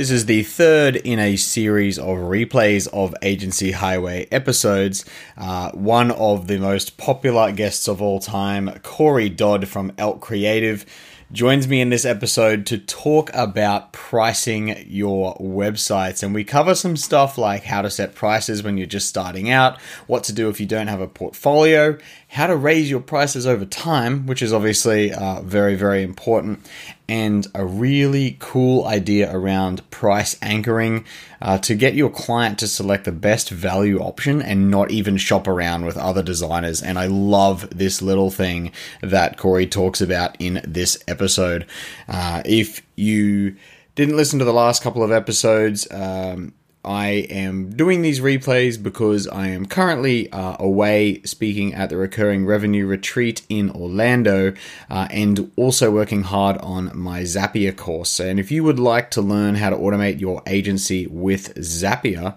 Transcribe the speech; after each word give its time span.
This 0.00 0.10
is 0.10 0.24
the 0.24 0.44
third 0.44 0.96
in 0.96 1.18
a 1.18 1.36
series 1.36 1.98
of 1.98 2.16
replays 2.16 2.88
of 2.88 3.14
Agency 3.20 3.72
Highway 3.72 4.26
episodes. 4.32 5.04
Uh, 5.36 5.72
one 5.72 6.10
of 6.10 6.46
the 6.46 6.56
most 6.56 6.96
popular 6.96 7.52
guests 7.52 7.86
of 7.86 8.00
all 8.00 8.18
time, 8.18 8.70
Corey 8.82 9.28
Dodd 9.28 9.68
from 9.68 9.92
Elk 9.98 10.22
Creative, 10.22 10.86
joins 11.32 11.68
me 11.68 11.82
in 11.82 11.90
this 11.90 12.06
episode 12.06 12.64
to 12.66 12.78
talk 12.78 13.30
about 13.34 13.92
pricing 13.92 14.84
your 14.88 15.36
websites. 15.36 16.22
And 16.22 16.34
we 16.34 16.44
cover 16.44 16.74
some 16.74 16.96
stuff 16.96 17.36
like 17.36 17.64
how 17.64 17.82
to 17.82 17.90
set 17.90 18.14
prices 18.14 18.62
when 18.62 18.78
you're 18.78 18.86
just 18.86 19.06
starting 19.06 19.50
out, 19.50 19.78
what 20.06 20.24
to 20.24 20.32
do 20.32 20.48
if 20.48 20.60
you 20.60 20.66
don't 20.66 20.88
have 20.88 21.02
a 21.02 21.06
portfolio, 21.06 21.98
how 22.30 22.46
to 22.46 22.54
raise 22.54 22.88
your 22.88 23.00
prices 23.00 23.44
over 23.44 23.64
time, 23.64 24.24
which 24.26 24.40
is 24.40 24.52
obviously 24.52 25.12
uh, 25.12 25.40
very, 25.42 25.74
very 25.74 26.04
important, 26.04 26.64
and 27.08 27.48
a 27.56 27.64
really 27.64 28.36
cool 28.38 28.84
idea 28.86 29.28
around 29.34 29.88
price 29.90 30.38
anchoring 30.40 31.04
uh, 31.42 31.58
to 31.58 31.74
get 31.74 31.94
your 31.94 32.08
client 32.08 32.56
to 32.56 32.68
select 32.68 33.04
the 33.04 33.10
best 33.10 33.50
value 33.50 33.98
option 33.98 34.40
and 34.40 34.70
not 34.70 34.92
even 34.92 35.16
shop 35.16 35.48
around 35.48 35.84
with 35.84 35.96
other 35.96 36.22
designers. 36.22 36.80
And 36.80 37.00
I 37.00 37.06
love 37.06 37.68
this 37.76 38.00
little 38.00 38.30
thing 38.30 38.70
that 39.00 39.36
Corey 39.36 39.66
talks 39.66 40.00
about 40.00 40.36
in 40.38 40.62
this 40.64 41.02
episode. 41.08 41.66
Uh, 42.08 42.42
if 42.44 42.80
you 42.94 43.56
didn't 43.96 44.16
listen 44.16 44.38
to 44.38 44.44
the 44.44 44.52
last 44.52 44.84
couple 44.84 45.02
of 45.02 45.10
episodes, 45.10 45.88
um, 45.90 46.52
I 46.84 47.26
am 47.28 47.70
doing 47.76 48.00
these 48.00 48.20
replays 48.20 48.82
because 48.82 49.28
I 49.28 49.48
am 49.48 49.66
currently 49.66 50.32
uh, 50.32 50.56
away 50.58 51.20
speaking 51.22 51.74
at 51.74 51.90
the 51.90 51.98
Recurring 51.98 52.46
Revenue 52.46 52.86
Retreat 52.86 53.42
in 53.50 53.70
Orlando 53.70 54.54
uh, 54.88 55.06
and 55.10 55.52
also 55.56 55.90
working 55.90 56.22
hard 56.22 56.56
on 56.58 56.90
my 56.96 57.20
Zapier 57.22 57.76
course. 57.76 58.18
And 58.18 58.40
if 58.40 58.50
you 58.50 58.64
would 58.64 58.78
like 58.78 59.10
to 59.10 59.20
learn 59.20 59.56
how 59.56 59.68
to 59.68 59.76
automate 59.76 60.20
your 60.20 60.42
agency 60.46 61.06
with 61.06 61.54
Zapier, 61.56 62.34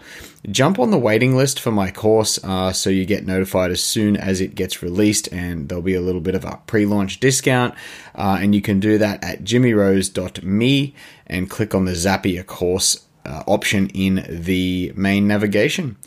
jump 0.52 0.78
on 0.78 0.92
the 0.92 0.98
waiting 0.98 1.38
list 1.38 1.58
for 1.58 1.72
my 1.72 1.90
course 1.90 2.38
uh, 2.44 2.74
so 2.74 2.90
you 2.90 3.06
get 3.06 3.26
notified 3.26 3.72
as 3.72 3.82
soon 3.82 4.18
as 4.18 4.42
it 4.42 4.56
gets 4.56 4.84
released 4.84 5.32
and 5.32 5.70
there'll 5.70 5.82
be 5.82 5.96
a 5.96 6.02
little 6.02 6.20
bit 6.20 6.36
of 6.36 6.44
a 6.44 6.60
pre-launch 6.68 7.22
discount 7.22 7.74
uh, 8.16 8.38
and 8.42 8.54
you 8.54 8.62
can 8.62 8.82
do 8.82 8.98
that 8.98 9.24
at 9.24 9.46
jimmyrose.me 9.46 10.94
and 11.28 11.50
click 11.50 11.74
on 11.74 11.86
the 11.86 11.94
Zapier 11.94 12.46
course 12.46 13.06
uh, 13.26 13.44
option 13.48 13.90
in 13.90 14.26
the 14.30 14.94
main 14.96 15.28
navigation. 15.28 15.98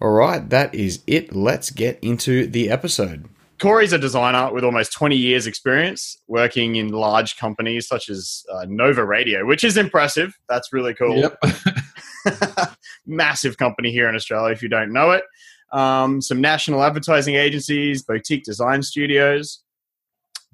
All 0.00 0.10
right, 0.10 0.48
that 0.50 0.74
is 0.74 1.02
it. 1.06 1.34
Let's 1.34 1.70
get 1.70 1.98
into 2.02 2.46
the 2.46 2.70
episode. 2.70 3.28
Corey's 3.60 3.92
a 3.92 3.98
designer 3.98 4.52
with 4.52 4.64
almost 4.64 4.92
20 4.92 5.14
years' 5.14 5.46
experience 5.46 6.20
working 6.26 6.74
in 6.74 6.88
large 6.88 7.36
companies 7.36 7.86
such 7.86 8.08
as 8.08 8.42
uh, 8.52 8.66
Nova 8.68 9.04
Radio, 9.04 9.46
which 9.46 9.62
is 9.62 9.76
impressive. 9.76 10.34
That's 10.48 10.72
really 10.72 10.94
cool. 10.94 11.16
Yep. 11.16 11.38
Massive 13.06 13.56
company 13.58 13.92
here 13.92 14.08
in 14.08 14.16
Australia, 14.16 14.52
if 14.52 14.62
you 14.62 14.68
don't 14.68 14.92
know 14.92 15.12
it. 15.12 15.22
Um, 15.72 16.20
some 16.20 16.40
national 16.40 16.82
advertising 16.82 17.36
agencies, 17.36 18.02
boutique 18.02 18.42
design 18.42 18.82
studios, 18.82 19.61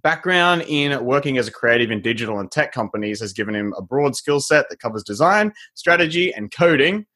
background 0.02 0.62
in 0.68 1.04
working 1.04 1.38
as 1.38 1.48
a 1.48 1.52
creative 1.52 1.90
in 1.90 2.00
digital 2.00 2.38
and 2.38 2.50
tech 2.50 2.72
companies 2.72 3.20
has 3.20 3.32
given 3.32 3.54
him 3.54 3.74
a 3.76 3.82
broad 3.82 4.16
skill 4.16 4.40
set 4.40 4.68
that 4.68 4.80
covers 4.80 5.02
design, 5.02 5.52
strategy, 5.74 6.32
and 6.32 6.50
coding. 6.50 7.06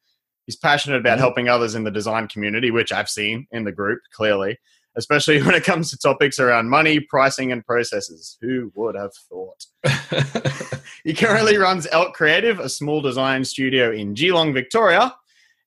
He's 0.45 0.57
passionate 0.57 0.97
about 0.97 1.13
mm-hmm. 1.13 1.19
helping 1.19 1.49
others 1.49 1.75
in 1.75 1.83
the 1.83 1.91
design 1.91 2.27
community, 2.27 2.71
which 2.71 2.91
I've 2.91 3.09
seen 3.09 3.47
in 3.51 3.63
the 3.63 3.71
group 3.71 4.01
clearly, 4.11 4.57
especially 4.95 5.41
when 5.43 5.55
it 5.55 5.63
comes 5.63 5.89
to 5.91 5.97
topics 5.97 6.39
around 6.39 6.69
money, 6.69 6.99
pricing, 6.99 7.51
and 7.51 7.65
processes. 7.65 8.37
Who 8.41 8.71
would 8.75 8.95
have 8.95 9.11
thought? 9.29 9.65
he 11.03 11.13
currently 11.13 11.57
runs 11.57 11.87
Elk 11.91 12.13
Creative, 12.13 12.59
a 12.59 12.69
small 12.69 13.01
design 13.01 13.45
studio 13.45 13.91
in 13.91 14.13
Geelong, 14.13 14.53
Victoria, 14.53 15.15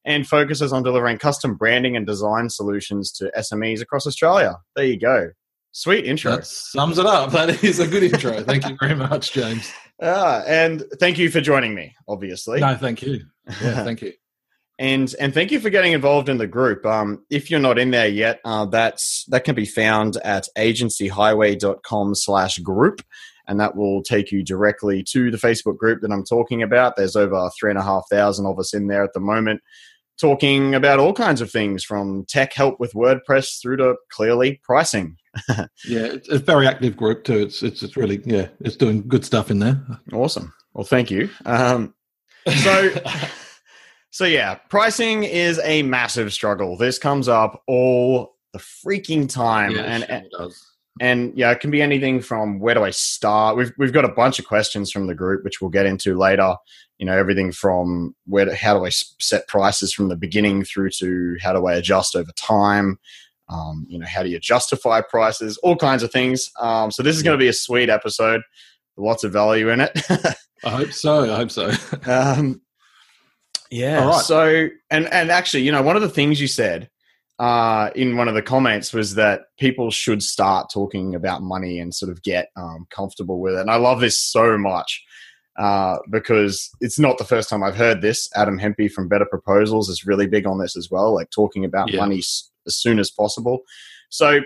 and 0.05 0.27
focuses 0.27 0.73
on 0.73 0.83
delivering 0.83 1.19
custom 1.19 1.57
branding 1.57 1.97
and 1.97 2.07
design 2.07 2.49
solutions 2.49 3.11
to 3.13 3.33
SMEs 3.37 3.81
across 3.81 4.07
Australia. 4.07 4.57
There 4.77 4.85
you 4.85 4.99
go. 4.99 5.31
Sweet 5.77 6.07
intro. 6.07 6.37
That 6.37 6.47
sums 6.47 6.99
it 6.99 7.05
up. 7.05 7.33
That 7.33 7.63
is 7.63 7.81
a 7.81 7.87
good 7.87 8.03
intro. 8.03 8.43
thank 8.43 8.67
you 8.67 8.79
very 8.81 8.95
much, 8.95 9.33
James. 9.33 9.71
Ah, 10.01 10.43
and 10.47 10.83
thank 10.99 11.19
you 11.19 11.29
for 11.29 11.43
joining 11.43 11.75
me, 11.75 11.95
obviously. 12.09 12.61
No, 12.61 12.75
thank 12.77 13.03
you. 13.03 13.21
Yeah, 13.63 13.85
thank 13.85 14.01
you. 14.01 14.15
and 14.79 15.15
and 15.21 15.35
thank 15.35 15.51
you 15.51 15.61
for 15.61 15.69
getting 15.69 15.93
involved 15.93 16.31
in 16.31 16.39
the 16.39 16.47
group. 16.47 16.87
Um, 16.87 17.27
if 17.29 17.51
you're 17.51 17.61
not 17.61 17.79
in 17.79 17.91
there 17.91 18.09
yet, 18.09 18.41
uh, 18.47 18.65
that's 18.65 19.27
that 19.29 19.45
can 19.45 19.55
be 19.55 19.67
found 19.67 20.17
at 20.25 20.47
agencyhighway.com 20.57 22.15
slash 22.15 22.59
group. 22.61 23.03
And 23.47 23.61
that 23.61 23.77
will 23.77 24.03
take 24.03 24.33
you 24.33 24.43
directly 24.43 25.05
to 25.13 25.31
the 25.31 25.37
Facebook 25.37 25.77
group 25.77 26.01
that 26.01 26.11
I'm 26.11 26.25
talking 26.25 26.63
about. 26.63 26.97
There's 26.97 27.17
over 27.17 27.51
three 27.61 27.71
and 27.71 27.79
a 27.79 27.83
half 27.83 28.05
thousand 28.11 28.47
of 28.47 28.59
us 28.59 28.73
in 28.73 28.87
there 28.87 29.05
at 29.05 29.13
the 29.13 29.21
moment 29.21 29.61
talking 30.19 30.75
about 30.75 30.99
all 30.99 31.13
kinds 31.13 31.41
of 31.41 31.51
things 31.51 31.85
from 31.85 32.25
tech 32.29 32.53
help 32.53 32.81
with 32.81 32.95
WordPress 32.95 33.61
through 33.61 33.77
to 33.77 33.97
clearly 34.11 34.61
pricing. 34.63 35.17
Yeah, 35.85 36.07
it's 36.07 36.29
a 36.29 36.39
very 36.39 36.67
active 36.67 36.97
group 36.97 37.25
too. 37.25 37.39
It's, 37.39 37.63
it's, 37.63 37.83
it's 37.83 37.97
really 37.97 38.23
yeah, 38.25 38.49
it's 38.61 38.77
doing 38.77 39.07
good 39.07 39.25
stuff 39.25 39.51
in 39.51 39.59
there. 39.59 39.81
Awesome. 40.13 40.53
Well, 40.75 40.85
thank 40.85 41.11
you. 41.11 41.31
Um, 41.45 41.95
so. 42.63 42.95
so 44.11 44.25
yeah, 44.25 44.55
pricing 44.55 45.25
is 45.25 45.61
a 45.63 45.83
massive 45.83 46.33
struggle. 46.33 46.77
This 46.77 46.99
comes 46.99 47.29
up 47.29 47.63
all 47.67 48.37
the 48.53 48.59
freaking 48.59 49.29
time, 49.29 49.73
yeah, 49.73 49.83
and, 49.83 50.05
sure 50.05 50.15
and 50.15 50.31
does 50.31 50.77
and 51.01 51.37
yeah, 51.37 51.51
it 51.51 51.61
can 51.61 51.71
be 51.71 51.83
anything 51.83 52.21
from 52.21 52.59
where 52.59 52.75
do 52.75 52.83
I 52.83 52.91
start? 52.91 53.57
We've 53.57 53.73
we've 53.77 53.93
got 53.93 54.05
a 54.05 54.13
bunch 54.13 54.39
of 54.39 54.47
questions 54.47 54.91
from 54.91 55.07
the 55.07 55.15
group, 55.15 55.45
which 55.45 55.61
we'll 55.61 55.71
get 55.71 55.87
into 55.87 56.17
later. 56.17 56.57
You 56.99 57.05
know, 57.05 57.17
everything 57.17 57.53
from 57.53 58.15
where 58.25 58.47
to, 58.47 58.55
how 58.55 58.79
do 58.79 58.87
I 58.87 58.91
set 58.91 59.47
prices 59.49 59.93
from 59.93 60.09
the 60.09 60.17
beginning 60.17 60.65
through 60.65 60.91
to 60.99 61.37
how 61.43 61.53
do 61.53 61.67
I 61.67 61.75
adjust 61.75 62.17
over 62.17 62.33
time. 62.33 62.99
Um, 63.49 63.87
you 63.89 63.99
know, 63.99 64.07
how 64.07 64.23
do 64.23 64.29
you 64.29 64.41
justify 64.41 65.01
prices? 65.01 65.57
All 65.59 65.77
kinds 65.77 66.03
of 66.03 66.11
things. 66.11 66.51
Um, 66.61 66.91
so 66.91 67.03
this 67.03 67.17
is 67.17 67.23
going 67.23 67.39
to 67.39 67.43
be 67.43 67.49
a 67.49 67.53
sweet 67.53 67.89
episode. 67.89 68.43
Lots 68.97 69.25
of 69.25 69.33
value 69.33 69.69
in 69.69 69.81
it. 69.81 69.91
I 70.65 70.71
hope 70.71 70.93
so. 70.93 71.33
I 71.33 71.37
hope 71.37 71.51
so. 71.51 71.71
um, 72.07 72.61
yeah. 73.71 74.01
All 74.01 74.11
right. 74.11 74.25
So, 74.25 74.69
and 74.91 75.07
and 75.13 75.31
actually, 75.31 75.65
you 75.65 75.73
know, 75.73 75.83
one 75.83 75.97
of 75.97 76.03
the 76.03 76.09
things 76.09 76.41
you 76.41 76.49
said 76.49 76.89
uh, 77.39 77.91
in 77.95 78.17
one 78.17 78.29
of 78.29 78.35
the 78.35 78.43
comments 78.43 78.93
was 78.93 79.15
that 79.15 79.43
people 79.59 79.91
should 79.91 80.23
start 80.23 80.71
talking 80.73 81.15
about 81.15 81.43
money 81.43 81.79
and 81.79 81.95
sort 81.95 82.11
of 82.11 82.23
get 82.23 82.49
um, 82.57 82.87
comfortable 82.91 83.41
with 83.41 83.55
it. 83.55 83.61
And 83.61 83.71
I 83.71 83.77
love 83.77 84.01
this 84.01 84.19
so 84.19 84.57
much 84.57 85.05
uh, 85.59 85.99
because 86.11 86.71
it's 86.81 86.99
not 86.99 87.19
the 87.19 87.25
first 87.25 87.49
time 87.49 87.63
I've 87.63 87.77
heard 87.77 88.01
this. 88.01 88.31
Adam 88.35 88.59
Hempy 88.59 88.91
from 88.91 89.09
Better 89.09 89.27
Proposals 89.27 89.89
is 89.89 90.07
really 90.07 90.27
big 90.27 90.47
on 90.47 90.59
this 90.59 90.77
as 90.77 90.91
well, 90.91 91.15
like 91.15 91.31
talking 91.31 91.65
about 91.65 91.93
yeah. 91.93 92.01
money 92.01 92.19
s- 92.19 92.51
as 92.67 92.77
soon 92.77 92.99
as 92.99 93.11
possible. 93.11 93.61
So, 94.09 94.41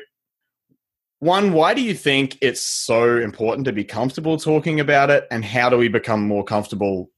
one, 1.18 1.52
why 1.52 1.74
do 1.74 1.82
you 1.82 1.94
think 1.94 2.38
it's 2.40 2.62
so 2.62 3.18
important 3.18 3.66
to 3.66 3.72
be 3.72 3.84
comfortable 3.84 4.38
talking 4.38 4.80
about 4.80 5.10
it? 5.10 5.26
And 5.30 5.44
how 5.44 5.68
do 5.68 5.76
we 5.76 5.88
become 5.88 6.26
more 6.26 6.44
comfortable 6.44 7.10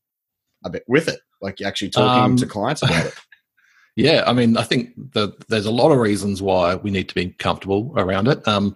a 0.65 0.71
bit 0.71 0.85
with 0.89 1.09
it? 1.09 1.21
Like 1.41 1.61
actually 1.61 1.91
talking 1.91 2.25
um, 2.25 2.37
to 2.37 2.47
clients 2.47 2.83
about 2.83 3.07
it? 3.07 3.15
Yeah, 3.95 4.25
I 4.27 4.33
mean, 4.33 4.57
I 4.57 4.63
think 4.63 4.95
that 5.13 5.49
there's 5.49 5.67
a 5.67 5.71
lot 5.71 5.93
of 5.93 5.99
reasons 5.99 6.41
why 6.41 6.77
we 6.77 6.91
need 6.91 7.11
to 7.11 7.15
be 7.15 7.29
comfortable 7.29 7.93
around 7.97 8.27
it. 8.27 8.47
Um, 8.49 8.75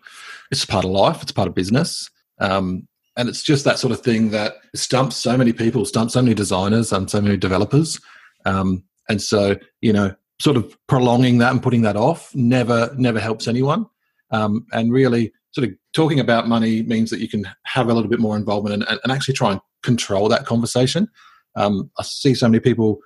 it's 0.50 0.66
part 0.66 0.84
of 0.84 0.90
life, 0.90 1.22
it's 1.22 1.32
part 1.32 1.48
of 1.48 1.54
business. 1.54 2.10
Um, 2.38 2.86
and 3.16 3.28
it's 3.28 3.42
just 3.42 3.64
that 3.64 3.78
sort 3.78 3.92
of 3.92 4.00
thing 4.00 4.30
that 4.32 4.56
stumps 4.74 5.16
so 5.16 5.36
many 5.38 5.54
people, 5.54 5.86
stumps 5.86 6.12
so 6.12 6.20
many 6.20 6.34
designers 6.34 6.92
and 6.92 7.10
so 7.10 7.22
many 7.22 7.38
developers. 7.38 7.98
Um, 8.44 8.84
and 9.08 9.22
so, 9.22 9.56
you 9.80 9.92
know, 9.92 10.14
sort 10.40 10.56
of 10.56 10.76
prolonging 10.86 11.38
that 11.38 11.52
and 11.52 11.62
putting 11.62 11.82
that 11.82 11.96
off 11.96 12.34
never, 12.34 12.94
never 12.96 13.20
helps 13.20 13.48
anyone. 13.48 13.86
Um, 14.30 14.66
and 14.72 14.92
really, 14.92 15.32
sort 15.52 15.68
of 15.68 15.74
talking 15.94 16.20
about 16.20 16.48
money 16.48 16.82
means 16.82 17.10
that 17.10 17.20
you 17.20 17.28
can 17.28 17.48
have 17.64 17.88
a 17.88 17.94
little 17.94 18.10
bit 18.10 18.20
more 18.20 18.36
involvement 18.36 18.74
and, 18.74 18.98
and 19.02 19.12
actually 19.12 19.34
try 19.34 19.52
and 19.52 19.60
control 19.82 20.28
that 20.28 20.44
conversation. 20.44 21.08
Um, 21.54 21.90
I 21.98 22.02
see 22.02 22.34
so 22.34 22.48
many 22.48 22.60
people 22.60 22.98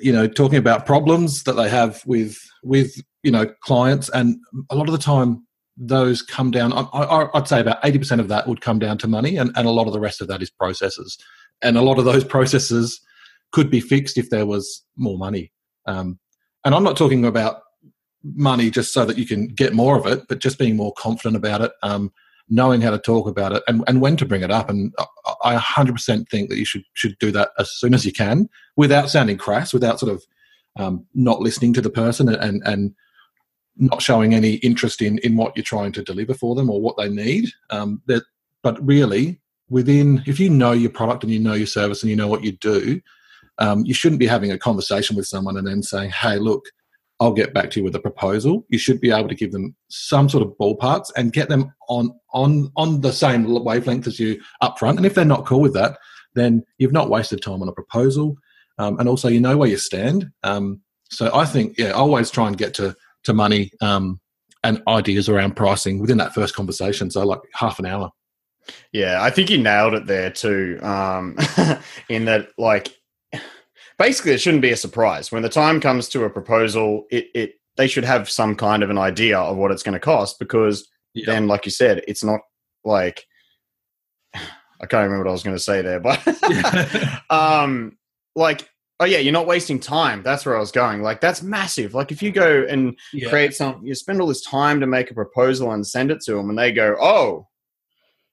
you 0.00 0.12
know 0.12 0.26
talking 0.26 0.56
about 0.56 0.86
problems 0.86 1.42
that 1.42 1.54
they 1.54 1.68
have 1.68 2.02
with 2.06 2.38
with 2.62 2.94
you 3.22 3.30
know 3.30 3.46
clients 3.60 4.08
and 4.10 4.38
a 4.70 4.74
lot 4.74 4.88
of 4.88 4.92
the 4.92 4.98
time 4.98 5.46
those 5.76 6.22
come 6.22 6.50
down 6.50 6.72
I, 6.72 7.28
would 7.34 7.48
say 7.48 7.60
about 7.60 7.82
80% 7.82 8.20
of 8.20 8.28
that 8.28 8.46
would 8.48 8.62
come 8.62 8.78
down 8.78 8.96
to 8.98 9.08
money 9.08 9.36
and, 9.36 9.50
and 9.56 9.66
a 9.66 9.72
lot 9.72 9.86
of 9.86 9.92
the 9.92 10.00
rest 10.00 10.22
of 10.22 10.28
that 10.28 10.40
is 10.40 10.48
processes 10.48 11.18
and 11.62 11.76
a 11.76 11.82
lot 11.82 11.98
of 11.98 12.04
those 12.04 12.24
processes 12.36 13.00
could 13.52 13.70
be 13.70 13.80
fixed 13.80 14.18
if 14.18 14.30
there 14.30 14.46
was 14.46 14.84
more 14.96 15.16
money. 15.16 15.52
Um, 15.86 16.18
and 16.64 16.74
I'm 16.74 16.84
not 16.84 16.96
talking 16.96 17.24
about 17.24 17.62
money 18.22 18.70
just 18.70 18.92
so 18.92 19.04
that 19.04 19.18
you 19.18 19.26
can 19.26 19.48
get 19.48 19.74
more 19.74 19.98
of 19.98 20.06
it, 20.06 20.26
but 20.28 20.38
just 20.38 20.58
being 20.58 20.76
more 20.76 20.92
confident 20.94 21.36
about 21.36 21.60
it, 21.60 21.72
um, 21.82 22.12
knowing 22.48 22.80
how 22.80 22.90
to 22.90 22.98
talk 22.98 23.28
about 23.28 23.52
it, 23.52 23.62
and, 23.68 23.84
and 23.86 24.00
when 24.00 24.16
to 24.16 24.24
bring 24.24 24.42
it 24.42 24.50
up. 24.50 24.70
And 24.70 24.92
I 25.42 25.56
100% 25.56 26.28
think 26.28 26.48
that 26.48 26.58
you 26.58 26.64
should 26.64 26.84
should 26.94 27.18
do 27.18 27.30
that 27.32 27.50
as 27.58 27.70
soon 27.70 27.94
as 27.94 28.04
you 28.04 28.12
can, 28.12 28.48
without 28.76 29.10
sounding 29.10 29.36
crass, 29.36 29.72
without 29.72 30.00
sort 30.00 30.12
of 30.12 30.24
um, 30.76 31.06
not 31.14 31.40
listening 31.40 31.72
to 31.74 31.80
the 31.80 31.90
person 31.90 32.28
and 32.28 32.62
and 32.66 32.94
not 33.76 34.02
showing 34.02 34.34
any 34.34 34.54
interest 34.54 35.02
in 35.02 35.18
in 35.18 35.36
what 35.36 35.56
you're 35.56 35.64
trying 35.64 35.92
to 35.92 36.02
deliver 36.02 36.34
for 36.34 36.54
them 36.54 36.70
or 36.70 36.80
what 36.80 36.96
they 36.96 37.08
need. 37.08 37.48
Um, 37.70 38.02
that, 38.06 38.22
but 38.62 38.84
really, 38.84 39.40
within 39.68 40.22
if 40.26 40.40
you 40.40 40.50
know 40.50 40.72
your 40.72 40.90
product 40.90 41.24
and 41.24 41.32
you 41.32 41.38
know 41.38 41.54
your 41.54 41.66
service 41.66 42.02
and 42.02 42.10
you 42.10 42.16
know 42.16 42.28
what 42.28 42.44
you 42.44 42.52
do, 42.52 43.00
um, 43.58 43.84
you 43.84 43.94
shouldn't 43.94 44.20
be 44.20 44.26
having 44.26 44.50
a 44.50 44.58
conversation 44.58 45.16
with 45.16 45.26
someone 45.26 45.56
and 45.56 45.66
then 45.66 45.82
saying, 45.82 46.10
"Hey, 46.10 46.38
look." 46.38 46.64
I'll 47.20 47.32
get 47.32 47.54
back 47.54 47.70
to 47.70 47.80
you 47.80 47.84
with 47.84 47.94
a 47.94 48.00
proposal. 48.00 48.66
You 48.70 48.76
should 48.76 49.00
be 49.00 49.12
able 49.12 49.28
to 49.28 49.36
give 49.36 49.52
them 49.52 49.76
some 49.88 50.28
sort 50.28 50.42
of 50.42 50.52
ballparks 50.60 51.12
and 51.16 51.32
get 51.32 51.48
them 51.48 51.72
on 51.88 52.12
on 52.32 52.72
on 52.76 53.02
the 53.02 53.12
same 53.12 53.44
wavelength 53.64 54.08
as 54.08 54.18
you 54.18 54.42
up 54.60 54.80
front. 54.80 54.98
And 54.98 55.06
if 55.06 55.14
they're 55.14 55.24
not 55.24 55.46
cool 55.46 55.60
with 55.60 55.74
that, 55.74 55.96
then 56.34 56.64
you've 56.78 56.92
not 56.92 57.10
wasted 57.10 57.40
time 57.40 57.62
on 57.62 57.68
a 57.68 57.72
proposal, 57.72 58.36
um, 58.78 58.98
and 58.98 59.08
also 59.08 59.28
you 59.28 59.40
know 59.40 59.56
where 59.56 59.68
you 59.68 59.76
stand. 59.76 60.28
Um, 60.42 60.80
so 61.08 61.30
I 61.32 61.44
think 61.44 61.78
yeah, 61.78 61.92
always 61.92 62.30
try 62.30 62.48
and 62.48 62.58
get 62.58 62.74
to 62.74 62.96
to 63.22 63.32
money 63.32 63.70
um, 63.80 64.20
and 64.64 64.82
ideas 64.88 65.28
around 65.28 65.54
pricing 65.54 66.00
within 66.00 66.18
that 66.18 66.34
first 66.34 66.56
conversation. 66.56 67.10
So 67.10 67.24
like 67.24 67.40
half 67.54 67.78
an 67.78 67.86
hour. 67.86 68.10
Yeah, 68.92 69.22
I 69.22 69.30
think 69.30 69.50
you 69.50 69.58
nailed 69.58 69.94
it 69.94 70.06
there 70.06 70.30
too. 70.30 70.78
Um, 70.82 71.36
in 72.08 72.24
that, 72.26 72.48
like, 72.56 72.96
basically, 73.98 74.32
it 74.32 74.40
shouldn't 74.40 74.62
be 74.62 74.72
a 74.72 74.76
surprise 74.76 75.30
when 75.32 75.42
the 75.42 75.48
time 75.48 75.80
comes 75.80 76.08
to 76.10 76.24
a 76.24 76.30
proposal. 76.30 77.06
It, 77.10 77.28
it 77.34 77.54
they 77.76 77.86
should 77.86 78.04
have 78.04 78.30
some 78.30 78.54
kind 78.54 78.82
of 78.82 78.90
an 78.90 78.98
idea 78.98 79.38
of 79.38 79.56
what 79.56 79.70
it's 79.70 79.82
going 79.82 79.94
to 79.94 80.00
cost 80.00 80.38
because 80.38 80.88
yeah. 81.12 81.26
then, 81.26 81.46
like 81.46 81.64
you 81.64 81.70
said, 81.70 82.02
it's 82.06 82.22
not 82.22 82.40
like 82.84 83.24
I 84.34 84.86
can't 84.86 85.04
remember 85.04 85.24
what 85.24 85.30
I 85.30 85.32
was 85.32 85.42
going 85.42 85.56
to 85.56 85.62
say 85.62 85.82
there, 85.82 86.00
but 86.00 86.20
um, 87.30 87.96
like 88.36 88.68
oh 89.00 89.04
yeah, 89.04 89.18
you're 89.18 89.32
not 89.32 89.46
wasting 89.46 89.80
time. 89.80 90.22
That's 90.22 90.46
where 90.46 90.56
I 90.56 90.60
was 90.60 90.72
going. 90.72 91.02
Like 91.02 91.20
that's 91.20 91.42
massive. 91.42 91.94
Like 91.94 92.12
if 92.12 92.22
you 92.22 92.30
go 92.30 92.64
and 92.68 92.98
yeah. 93.12 93.28
create 93.28 93.54
some, 93.54 93.84
you 93.84 93.94
spend 93.94 94.20
all 94.20 94.26
this 94.26 94.42
time 94.42 94.80
to 94.80 94.86
make 94.86 95.10
a 95.10 95.14
proposal 95.14 95.72
and 95.72 95.86
send 95.86 96.10
it 96.10 96.20
to 96.22 96.34
them, 96.34 96.50
and 96.50 96.58
they 96.58 96.72
go, 96.72 96.96
oh, 97.00 97.48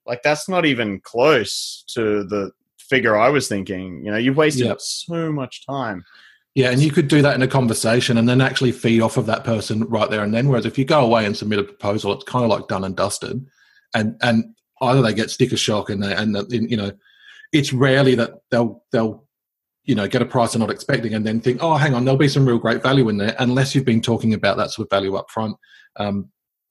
like 0.06 0.22
that's 0.24 0.50
not 0.50 0.66
even 0.66 1.00
close 1.02 1.84
to 1.94 2.24
the 2.24 2.52
figure 2.92 3.18
I 3.18 3.30
was 3.30 3.48
thinking. 3.48 4.06
You 4.06 4.12
know, 4.12 4.18
you've 4.18 4.38
wasted 4.38 4.68
yep. 4.68 4.82
so 4.82 5.32
much 5.32 5.66
time. 5.66 6.04
Yeah, 6.54 6.70
and 6.70 6.82
you 6.82 6.92
could 6.92 7.08
do 7.08 7.22
that 7.22 7.36
in 7.36 7.42
a 7.42 7.48
conversation 7.48 8.18
and 8.18 8.28
then 8.28 8.42
actually 8.42 8.74
feed 8.74 9.02
off 9.02 9.16
of 9.16 9.26
that 9.28 9.46
person 9.46 9.86
right 9.86 10.10
there 10.10 10.24
and 10.24 10.34
then. 10.34 10.50
Whereas 10.50 10.66
if 10.66 10.78
you 10.78 10.84
go 10.84 11.00
away 11.00 11.26
and 11.26 11.36
submit 11.36 11.60
a 11.60 11.64
proposal, 11.64 12.12
it's 12.12 12.26
kind 12.26 12.44
of 12.44 12.52
like 12.52 12.68
done 12.68 12.84
and 12.84 12.96
dusted, 12.96 13.46
and 13.96 14.18
and 14.22 14.54
either 14.82 15.02
they 15.02 15.14
get 15.14 15.32
sticker 15.32 15.56
shock 15.56 15.90
and 15.90 16.04
they 16.04 16.14
and 16.14 16.36
you 16.52 16.76
know, 16.76 16.92
it's 17.54 17.72
rarely 17.72 18.16
that 18.16 18.32
they'll 18.52 18.84
they'll 18.92 19.26
you 19.86 19.96
know 19.96 20.08
get 20.10 20.22
a 20.22 20.26
price 20.26 20.52
they're 20.52 20.60
not 20.60 20.70
expecting 20.70 21.14
and 21.14 21.26
then 21.26 21.40
think, 21.40 21.64
oh, 21.64 21.76
hang 21.76 21.94
on, 21.94 22.04
there'll 22.04 22.18
be 22.18 22.28
some 22.28 22.46
real 22.46 22.60
great 22.60 22.84
value 22.84 23.08
in 23.08 23.18
there, 23.18 23.36
unless 23.40 23.74
you've 23.74 23.86
been 23.86 24.02
talking 24.02 24.34
about 24.34 24.58
that 24.58 24.72
sort 24.72 24.86
of 24.86 24.90
value 24.90 25.16
up 25.16 25.30
front. 25.30 25.56
Um, 25.96 26.30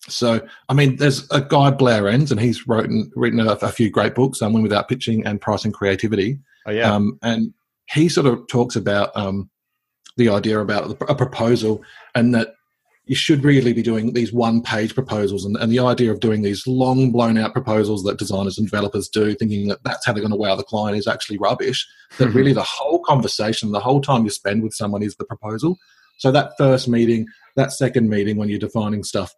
so, 0.09 0.41
I 0.69 0.75
mean, 0.75 0.97
there's 0.97 1.31
a 1.31 1.41
guy 1.41 1.71
Blair 1.71 2.09
Enns, 2.09 2.31
and 2.33 2.41
he's 2.41 2.67
written 2.67 3.11
written 3.15 3.41
a, 3.41 3.53
a 3.53 3.73
few 3.73 3.91
great 3.91 4.15
books, 4.15 4.41
um, 4.41 4.53
Win 4.53 4.63
Without 4.63 4.89
Pitching 4.89 5.27
and 5.27 5.41
Pricing 5.41 5.73
Creativity. 5.73 6.39
Oh 6.67 6.71
yeah. 6.71 6.93
Um, 6.93 7.19
and 7.23 7.53
he 7.93 8.09
sort 8.09 8.27
of 8.27 8.47
talks 8.49 8.77
about 8.77 9.15
um, 9.17 9.51
the 10.17 10.29
idea 10.29 10.59
about 10.59 10.97
a 11.09 11.15
proposal, 11.15 11.83
and 12.15 12.35
that 12.35 12.55
you 13.05 13.17
should 13.17 13.45
really 13.45 13.73
be 13.73 13.83
doing 13.83 14.13
these 14.13 14.33
one 14.33 14.63
page 14.63 14.95
proposals, 14.95 15.45
and, 15.45 15.57
and 15.57 15.71
the 15.71 15.81
idea 15.81 16.11
of 16.11 16.21
doing 16.21 16.43
these 16.43 16.67
long 16.67 17.11
blown 17.11 17.37
out 17.37 17.53
proposals 17.53 18.03
that 18.05 18.19
designers 18.19 18.57
and 18.57 18.69
developers 18.69 19.09
do, 19.09 19.35
thinking 19.35 19.69
that 19.69 19.83
that's 19.85 20.07
how 20.07 20.13
they're 20.13 20.23
going 20.23 20.31
to 20.31 20.37
wow 20.37 20.57
the 20.57 20.63
client, 20.63 20.97
is 20.97 21.09
actually 21.09 21.39
rubbish. 21.39 21.87
That 22.19 22.29
mm-hmm. 22.29 22.37
really 22.37 22.53
the 22.53 22.63
whole 22.63 23.01
conversation, 23.01 23.73
the 23.73 23.81
whole 23.81 24.01
time 24.01 24.25
you 24.25 24.31
spend 24.31 24.63
with 24.63 24.73
someone, 24.73 25.03
is 25.03 25.17
the 25.17 25.25
proposal. 25.25 25.77
So 26.19 26.31
that 26.33 26.53
first 26.57 26.89
meeting, 26.89 27.27
that 27.57 27.73
second 27.73 28.09
meeting, 28.09 28.37
when 28.37 28.49
you're 28.49 28.59
defining 28.59 29.03
stuff 29.03 29.35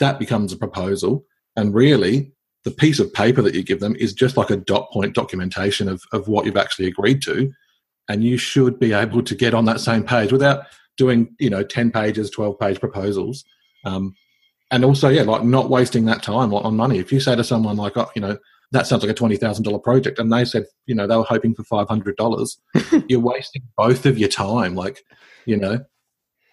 that 0.00 0.18
becomes 0.18 0.52
a 0.52 0.56
proposal. 0.56 1.24
And 1.56 1.72
really, 1.72 2.32
the 2.64 2.70
piece 2.70 2.98
of 2.98 3.12
paper 3.12 3.42
that 3.42 3.54
you 3.54 3.62
give 3.62 3.80
them 3.80 3.96
is 3.96 4.12
just 4.12 4.36
like 4.36 4.50
a 4.50 4.56
dot 4.56 4.90
point 4.90 5.14
documentation 5.14 5.88
of, 5.88 6.02
of 6.12 6.28
what 6.28 6.44
you've 6.44 6.56
actually 6.56 6.88
agreed 6.88 7.22
to. 7.22 7.50
And 8.08 8.24
you 8.24 8.36
should 8.36 8.78
be 8.80 8.92
able 8.92 9.22
to 9.22 9.34
get 9.34 9.54
on 9.54 9.64
that 9.66 9.80
same 9.80 10.02
page 10.02 10.32
without 10.32 10.64
doing, 10.96 11.34
you 11.38 11.48
know, 11.48 11.62
10 11.62 11.92
pages, 11.92 12.30
12 12.30 12.58
page 12.58 12.80
proposals. 12.80 13.44
Um, 13.84 14.14
and 14.72 14.84
also, 14.84 15.08
yeah, 15.08 15.22
like 15.22 15.44
not 15.44 15.70
wasting 15.70 16.04
that 16.06 16.22
time 16.22 16.52
on 16.52 16.76
money. 16.76 16.98
If 16.98 17.12
you 17.12 17.20
say 17.20 17.36
to 17.36 17.44
someone 17.44 17.76
like, 17.76 17.96
oh, 17.96 18.10
you 18.14 18.22
know, 18.22 18.36
that 18.72 18.86
sounds 18.86 19.02
like 19.02 19.10
a 19.10 19.14
twenty 19.14 19.36
thousand 19.36 19.64
dollar 19.64 19.80
project, 19.80 20.20
and 20.20 20.32
they 20.32 20.44
said, 20.44 20.64
you 20.86 20.94
know, 20.94 21.08
they 21.08 21.16
were 21.16 21.24
hoping 21.24 21.56
for 21.56 21.64
five 21.64 21.88
hundred 21.88 22.16
dollars, 22.16 22.56
you're 23.08 23.18
wasting 23.18 23.62
both 23.76 24.06
of 24.06 24.16
your 24.16 24.28
time. 24.28 24.76
Like, 24.76 25.02
you 25.44 25.56
know, 25.56 25.80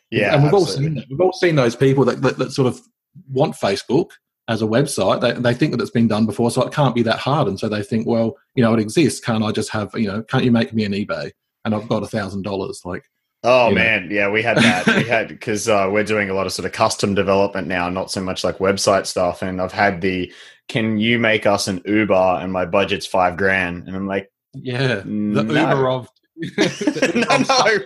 yeah. 0.10 0.34
And 0.34 0.44
we've 0.44 0.54
absolutely. 0.54 0.54
all 0.54 0.66
seen 0.66 0.96
that. 0.96 1.06
We've 1.10 1.22
all 1.22 1.34
seen 1.34 1.56
those 1.56 1.76
people 1.76 2.06
that, 2.06 2.22
that, 2.22 2.38
that 2.38 2.52
sort 2.52 2.68
of 2.68 2.82
want 3.30 3.56
Facebook 3.56 4.12
as 4.48 4.62
a 4.62 4.66
website. 4.66 5.22
They, 5.22 5.34
they 5.34 5.54
think 5.54 5.72
that 5.72 5.82
it's 5.82 5.92
been 5.92 6.08
done 6.08 6.26
before, 6.26 6.52
so 6.52 6.64
it 6.64 6.74
can't 6.74 6.96
be 6.96 7.04
that 7.04 7.20
hard. 7.20 7.48
And 7.48 7.60
so 7.60 7.68
they 7.68 7.84
think, 7.84 8.08
well, 8.08 8.36
you 8.56 8.64
know, 8.64 8.74
it 8.74 8.80
exists. 8.80 9.20
Can't 9.20 9.44
I 9.44 9.52
just 9.52 9.70
have, 9.72 9.92
you 9.96 10.08
know, 10.08 10.24
can't 10.24 10.44
you 10.44 10.52
make 10.52 10.74
me 10.74 10.86
an 10.86 10.94
eBay 10.94 11.32
and 11.66 11.76
I've 11.76 11.90
got 11.90 12.04
a 12.04 12.08
thousand 12.08 12.44
dollars? 12.44 12.82
Like, 12.86 13.04
oh 13.44 13.72
man, 13.72 14.10
know. 14.10 14.16
yeah, 14.16 14.30
we 14.30 14.42
had 14.42 14.58
that. 14.58 14.88
we 14.88 15.04
had 15.04 15.28
because 15.28 15.68
uh, 15.68 15.90
we're 15.92 16.04
doing 16.04 16.30
a 16.30 16.34
lot 16.34 16.46
of 16.46 16.54
sort 16.54 16.66
of 16.66 16.72
custom 16.72 17.14
development 17.14 17.68
now, 17.68 17.90
not 17.90 18.12
so 18.12 18.22
much 18.22 18.44
like 18.44 18.60
website 18.60 19.06
stuff. 19.06 19.42
And 19.42 19.62
I've 19.62 19.74
had 19.74 20.02
the, 20.02 20.32
can 20.68 20.98
you 20.98 21.20
make 21.20 21.46
us 21.46 21.68
an 21.68 21.82
Uber? 21.86 22.14
And 22.42 22.52
my 22.52 22.66
budget's 22.66 23.06
five 23.06 23.38
grand, 23.38 23.88
and 23.88 23.96
I'm 23.96 24.08
like, 24.08 24.32
yeah, 24.54 25.02
the 25.02 25.06
no. 25.06 25.70
Uber 25.70 25.90
of. 25.90 26.10
no, 27.16 27.38
no, 27.50 27.80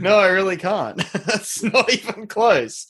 no, 0.00 0.18
I 0.18 0.28
really 0.28 0.56
can't. 0.56 0.96
That's 1.12 1.62
not 1.62 1.92
even 1.92 2.26
close. 2.26 2.86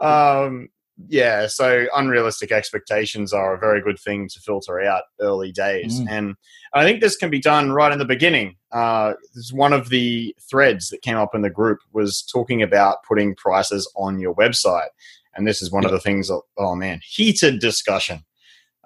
Um, 0.00 0.68
yeah, 1.08 1.46
so 1.46 1.86
unrealistic 1.94 2.52
expectations 2.52 3.32
are 3.32 3.54
a 3.54 3.58
very 3.58 3.80
good 3.80 3.98
thing 3.98 4.28
to 4.28 4.40
filter 4.40 4.80
out 4.80 5.04
early 5.20 5.52
days. 5.52 6.00
Mm. 6.00 6.06
And 6.10 6.34
I 6.74 6.84
think 6.84 7.00
this 7.00 7.16
can 7.16 7.30
be 7.30 7.40
done 7.40 7.72
right 7.72 7.92
in 7.92 7.98
the 7.98 8.04
beginning. 8.04 8.56
Uh, 8.72 9.14
this 9.34 9.52
one 9.52 9.72
of 9.72 9.88
the 9.88 10.34
threads 10.48 10.88
that 10.88 11.02
came 11.02 11.16
up 11.16 11.34
in 11.34 11.42
the 11.42 11.50
group 11.50 11.78
was 11.92 12.22
talking 12.22 12.62
about 12.62 13.02
putting 13.06 13.34
prices 13.34 13.90
on 13.96 14.20
your 14.20 14.34
website. 14.34 14.88
And 15.34 15.46
this 15.46 15.62
is 15.62 15.70
one 15.70 15.82
yep. 15.82 15.92
of 15.92 15.96
the 15.96 16.00
things 16.00 16.28
that, 16.28 16.40
oh 16.58 16.74
man, 16.74 17.00
heated 17.04 17.60
discussion. 17.60 18.24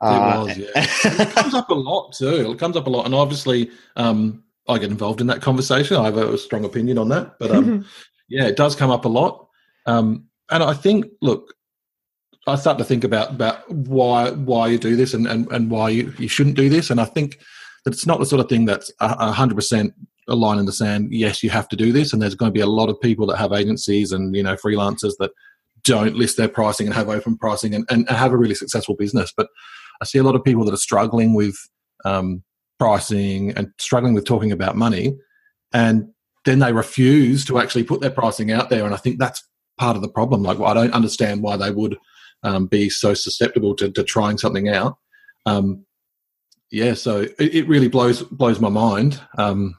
Uh, 0.00 0.44
was, 0.46 0.58
yeah. 0.58 0.66
it 0.76 1.30
comes 1.30 1.54
up 1.54 1.70
a 1.70 1.74
lot 1.74 2.12
too. 2.12 2.52
It 2.52 2.58
comes 2.58 2.76
up 2.76 2.86
a 2.86 2.90
lot. 2.90 3.06
And 3.06 3.14
obviously, 3.14 3.70
um, 3.96 4.44
I 4.68 4.78
get 4.78 4.90
involved 4.90 5.20
in 5.20 5.26
that 5.28 5.42
conversation. 5.42 5.96
I 5.96 6.04
have 6.04 6.16
a 6.16 6.38
strong 6.38 6.64
opinion 6.64 6.98
on 6.98 7.08
that. 7.08 7.38
But 7.38 7.50
um, 7.50 7.86
yeah, 8.28 8.46
it 8.46 8.56
does 8.56 8.76
come 8.76 8.90
up 8.90 9.04
a 9.04 9.08
lot. 9.08 9.48
Um, 9.86 10.26
and 10.50 10.62
I 10.62 10.74
think, 10.74 11.06
look, 11.20 11.54
I 12.46 12.56
start 12.56 12.78
to 12.78 12.84
think 12.84 13.04
about 13.04 13.30
about 13.30 13.68
why 13.70 14.30
why 14.30 14.68
you 14.68 14.78
do 14.78 14.96
this 14.96 15.14
and, 15.14 15.26
and, 15.26 15.50
and 15.50 15.70
why 15.70 15.88
you, 15.88 16.12
you 16.18 16.28
shouldn't 16.28 16.56
do 16.56 16.68
this. 16.68 16.90
And 16.90 17.00
I 17.00 17.04
think 17.04 17.38
that 17.84 17.94
it's 17.94 18.06
not 18.06 18.18
the 18.18 18.26
sort 18.26 18.40
of 18.40 18.48
thing 18.48 18.64
that's 18.64 18.92
hundred 19.00 19.54
percent 19.54 19.94
a 20.28 20.34
line 20.34 20.58
in 20.58 20.66
the 20.66 20.72
sand. 20.72 21.08
Yes, 21.12 21.42
you 21.42 21.50
have 21.50 21.68
to 21.68 21.76
do 21.76 21.92
this, 21.92 22.12
and 22.12 22.20
there's 22.20 22.34
going 22.34 22.50
to 22.50 22.54
be 22.54 22.60
a 22.60 22.66
lot 22.66 22.88
of 22.88 23.00
people 23.00 23.26
that 23.26 23.36
have 23.36 23.52
agencies 23.52 24.12
and 24.12 24.34
you 24.34 24.42
know 24.42 24.56
freelancers 24.56 25.12
that 25.18 25.30
don't 25.84 26.16
list 26.16 26.36
their 26.36 26.48
pricing 26.48 26.86
and 26.86 26.94
have 26.94 27.08
open 27.08 27.36
pricing 27.36 27.74
and, 27.74 27.84
and 27.90 28.08
have 28.08 28.32
a 28.32 28.38
really 28.38 28.54
successful 28.54 28.96
business. 28.96 29.32
But 29.36 29.48
I 30.00 30.06
see 30.06 30.18
a 30.18 30.22
lot 30.22 30.34
of 30.34 30.42
people 30.42 30.64
that 30.64 30.72
are 30.74 30.78
struggling 30.78 31.34
with 31.34 31.56
um, 32.04 32.42
pricing 32.78 33.50
and 33.52 33.70
struggling 33.78 34.14
with 34.14 34.24
talking 34.24 34.52
about 34.52 34.76
money, 34.76 35.16
and 35.72 36.08
then 36.44 36.58
they 36.58 36.72
refuse 36.72 37.44
to 37.46 37.58
actually 37.58 37.84
put 37.84 38.00
their 38.00 38.10
pricing 38.10 38.50
out 38.50 38.70
there. 38.70 38.84
And 38.84 38.94
I 38.94 38.98
think 38.98 39.18
that's 39.18 39.42
part 39.78 39.96
of 39.96 40.02
the 40.02 40.08
problem. 40.08 40.42
Like, 40.42 40.58
well, 40.58 40.70
I 40.70 40.74
don't 40.74 40.92
understand 40.92 41.42
why 41.42 41.56
they 41.56 41.70
would 41.70 41.96
um, 42.44 42.66
be 42.66 42.88
so 42.88 43.14
susceptible 43.14 43.74
to, 43.76 43.90
to 43.90 44.04
trying 44.04 44.38
something 44.38 44.68
out. 44.68 44.98
Um, 45.46 45.84
yeah, 46.70 46.94
so 46.94 47.20
it, 47.38 47.54
it, 47.54 47.68
really 47.68 47.88
blows 47.88 48.22
blows 48.22 48.60
my 48.60 48.68
mind 48.68 49.20
um, 49.38 49.76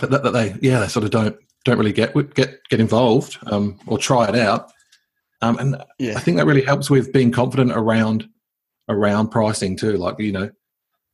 that, 0.00 0.10
that, 0.10 0.32
they 0.32 0.54
yeah 0.60 0.80
they 0.80 0.88
sort 0.88 1.04
of 1.04 1.10
don't 1.10 1.36
don't 1.64 1.78
really 1.78 1.92
get 1.92 2.14
get 2.34 2.60
get 2.68 2.80
involved 2.80 3.38
um, 3.46 3.78
or 3.86 3.98
try 3.98 4.28
it 4.28 4.36
out. 4.36 4.70
Um, 5.40 5.58
and 5.58 5.76
yeah. 5.98 6.14
I 6.16 6.20
think 6.20 6.36
that 6.36 6.46
really 6.46 6.62
helps 6.62 6.90
with 6.90 7.12
being 7.12 7.30
confident 7.30 7.72
around 7.72 8.26
around 8.88 9.28
pricing 9.28 9.76
too. 9.76 9.96
Like 9.96 10.18
you 10.18 10.32
know 10.32 10.50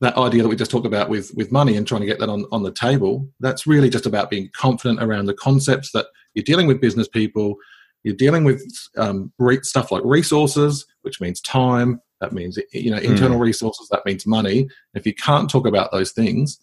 that 0.00 0.16
idea 0.16 0.42
that 0.42 0.48
we 0.48 0.56
just 0.56 0.70
talked 0.70 0.86
about 0.86 1.08
with 1.08 1.30
with 1.34 1.52
money 1.52 1.76
and 1.76 1.86
trying 1.86 2.00
to 2.00 2.06
get 2.06 2.18
that 2.18 2.28
on 2.28 2.46
on 2.50 2.62
the 2.62 2.72
table. 2.72 3.28
That's 3.38 3.66
really 3.66 3.90
just 3.90 4.06
about 4.06 4.30
being 4.30 4.50
confident 4.56 5.02
around 5.02 5.26
the 5.26 5.34
concepts 5.34 5.92
that 5.92 6.06
you're 6.34 6.42
dealing 6.42 6.66
with 6.66 6.80
business 6.80 7.08
people 7.08 7.56
you're 8.02 8.14
dealing 8.14 8.44
with 8.44 8.62
um, 8.96 9.32
stuff 9.62 9.92
like 9.92 10.02
resources, 10.04 10.86
which 11.02 11.20
means 11.20 11.40
time. 11.40 12.00
That 12.20 12.32
means 12.32 12.58
you 12.72 12.90
know 12.90 12.98
internal 12.98 13.38
mm. 13.38 13.42
resources. 13.42 13.88
That 13.90 14.04
means 14.04 14.26
money. 14.26 14.68
If 14.94 15.06
you 15.06 15.14
can't 15.14 15.48
talk 15.48 15.66
about 15.66 15.90
those 15.90 16.12
things, 16.12 16.60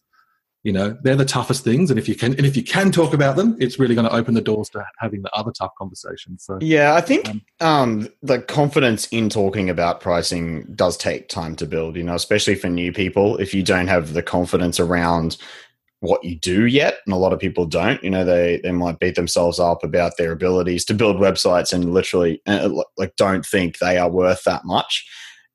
you 0.67 0.73
know 0.73 0.97
they're 1.01 1.15
the 1.15 1.23
toughest 1.23 1.63
things 1.63 1.89
and 1.89 1.97
if 1.97 2.09
you 2.09 2.15
can 2.15 2.33
and 2.33 2.45
if 2.45 2.57
you 2.57 2.63
can 2.63 2.91
talk 2.91 3.13
about 3.13 3.37
them 3.37 3.55
it's 3.57 3.79
really 3.79 3.95
going 3.95 4.05
to 4.05 4.13
open 4.13 4.33
the 4.33 4.41
doors 4.41 4.69
to 4.69 4.83
having 4.97 5.21
the 5.21 5.33
other 5.33 5.51
tough 5.51 5.71
conversations 5.77 6.43
so 6.43 6.57
yeah 6.59 6.95
i 6.95 6.99
think 6.99 7.29
um, 7.29 7.41
um, 7.61 8.09
the 8.21 8.41
confidence 8.41 9.07
in 9.07 9.29
talking 9.29 9.69
about 9.69 10.01
pricing 10.01 10.63
does 10.75 10.97
take 10.97 11.29
time 11.29 11.55
to 11.55 11.65
build 11.65 11.95
you 11.95 12.03
know 12.03 12.15
especially 12.15 12.53
for 12.55 12.67
new 12.67 12.91
people 12.91 13.37
if 13.37 13.53
you 13.53 13.63
don't 13.63 13.87
have 13.87 14.13
the 14.13 14.21
confidence 14.21 14.77
around 14.77 15.37
what 15.99 16.23
you 16.23 16.35
do 16.35 16.65
yet 16.65 16.99
and 17.05 17.13
a 17.13 17.17
lot 17.17 17.33
of 17.33 17.39
people 17.39 17.65
don't. 17.65 18.03
You 18.03 18.09
know 18.09 18.23
they 18.23 18.59
they 18.63 18.71
might 18.71 18.99
beat 18.99 19.15
themselves 19.15 19.59
up 19.59 19.83
about 19.83 20.13
their 20.17 20.31
abilities 20.31 20.85
to 20.85 20.93
build 20.93 21.17
websites 21.17 21.73
and 21.73 21.93
literally 21.93 22.41
uh, 22.45 22.69
like 22.97 23.15
don't 23.15 23.45
think 23.45 23.79
they 23.79 23.97
are 23.97 24.09
worth 24.09 24.43
that 24.43 24.65
much. 24.65 25.07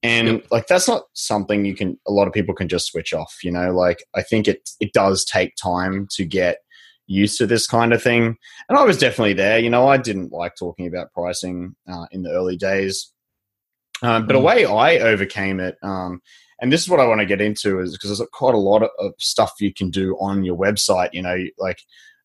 And 0.02 0.26
yep. 0.28 0.46
like 0.50 0.66
that's 0.66 0.88
not 0.88 1.04
something 1.12 1.64
you 1.64 1.76
can 1.76 1.98
a 2.08 2.12
lot 2.12 2.26
of 2.26 2.34
people 2.34 2.54
can 2.54 2.68
just 2.68 2.86
switch 2.86 3.12
off 3.14 3.38
you 3.42 3.52
know? 3.52 3.72
Like 3.72 4.04
i 4.14 4.22
think 4.22 4.48
it 4.48 4.68
it 4.80 4.92
does 4.92 5.24
take 5.24 5.54
time 5.56 6.08
to 6.12 6.24
get 6.24 6.58
used 7.06 7.38
to 7.38 7.46
this 7.46 7.66
kind 7.66 7.92
of 7.92 8.02
thing. 8.02 8.36
And 8.68 8.78
i 8.78 8.82
was 8.82 8.98
definitely 8.98 9.34
there. 9.34 9.60
You 9.60 9.70
know 9.70 9.86
i 9.86 9.96
didn't 9.96 10.32
like 10.32 10.54
talking 10.58 10.88
about 10.88 11.12
pricing 11.12 11.76
uh, 11.88 12.06
in 12.10 12.22
the 12.22 12.30
early 12.30 12.56
days. 12.56 13.12
Um, 14.02 14.26
but 14.26 14.34
mm. 14.34 14.40
a 14.40 14.42
way 14.42 14.64
i 14.64 14.98
overcame 14.98 15.60
it 15.60 15.76
um, 15.84 16.20
and 16.62 16.72
this 16.72 16.80
is 16.80 16.88
what 16.88 17.00
i 17.00 17.06
want 17.06 17.20
to 17.20 17.26
get 17.26 17.42
into 17.42 17.80
is 17.80 17.92
because 17.92 18.16
there's 18.16 18.28
quite 18.32 18.54
a 18.54 18.58
lot 18.58 18.82
of, 18.82 19.12
stuff 19.18 19.52
you 19.60 19.74
can 19.74 19.90
do 19.90 20.16
on 20.18 20.42
your 20.44 20.56
website 20.56 21.10
you 21.12 21.22
know 21.22 21.36
like 21.58 21.82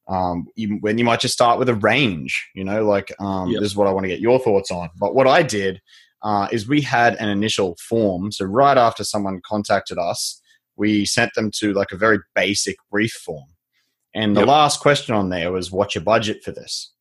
um, 0.07 0.47
even 0.55 0.77
when 0.79 0.97
you 0.97 1.03
might 1.03 1.19
just 1.19 1.33
start 1.33 1.59
with 1.59 1.67
a 1.67 1.75
range 1.75 2.47
you 2.55 2.63
know 2.63 2.85
like 2.85 3.13
um, 3.19 3.49
yep. 3.49 3.59
this 3.59 3.71
is 3.71 3.75
what 3.75 3.87
i 3.87 3.91
want 3.91 4.05
to 4.05 4.09
get 4.09 4.21
your 4.21 4.39
thoughts 4.39 4.71
on 4.71 4.89
but 4.97 5.13
what 5.13 5.27
i 5.27 5.43
did 5.43 5.81
uh, 6.23 6.47
is 6.51 6.67
we 6.67 6.81
had 6.81 7.15
an 7.15 7.29
initial 7.29 7.77
form. 7.79 8.31
So 8.31 8.45
right 8.45 8.77
after 8.77 9.03
someone 9.03 9.41
contacted 9.45 9.97
us, 9.97 10.41
we 10.75 11.05
sent 11.05 11.33
them 11.33 11.51
to 11.55 11.73
like 11.73 11.91
a 11.91 11.97
very 11.97 12.19
basic 12.35 12.77
brief 12.91 13.11
form. 13.11 13.45
And 14.13 14.35
the 14.35 14.41
yep. 14.41 14.49
last 14.49 14.79
question 14.79 15.13
on 15.13 15.29
there 15.29 15.51
was, 15.51 15.71
"What's 15.71 15.95
your 15.95 16.03
budget 16.03 16.43
for 16.43 16.51
this?" 16.51 16.91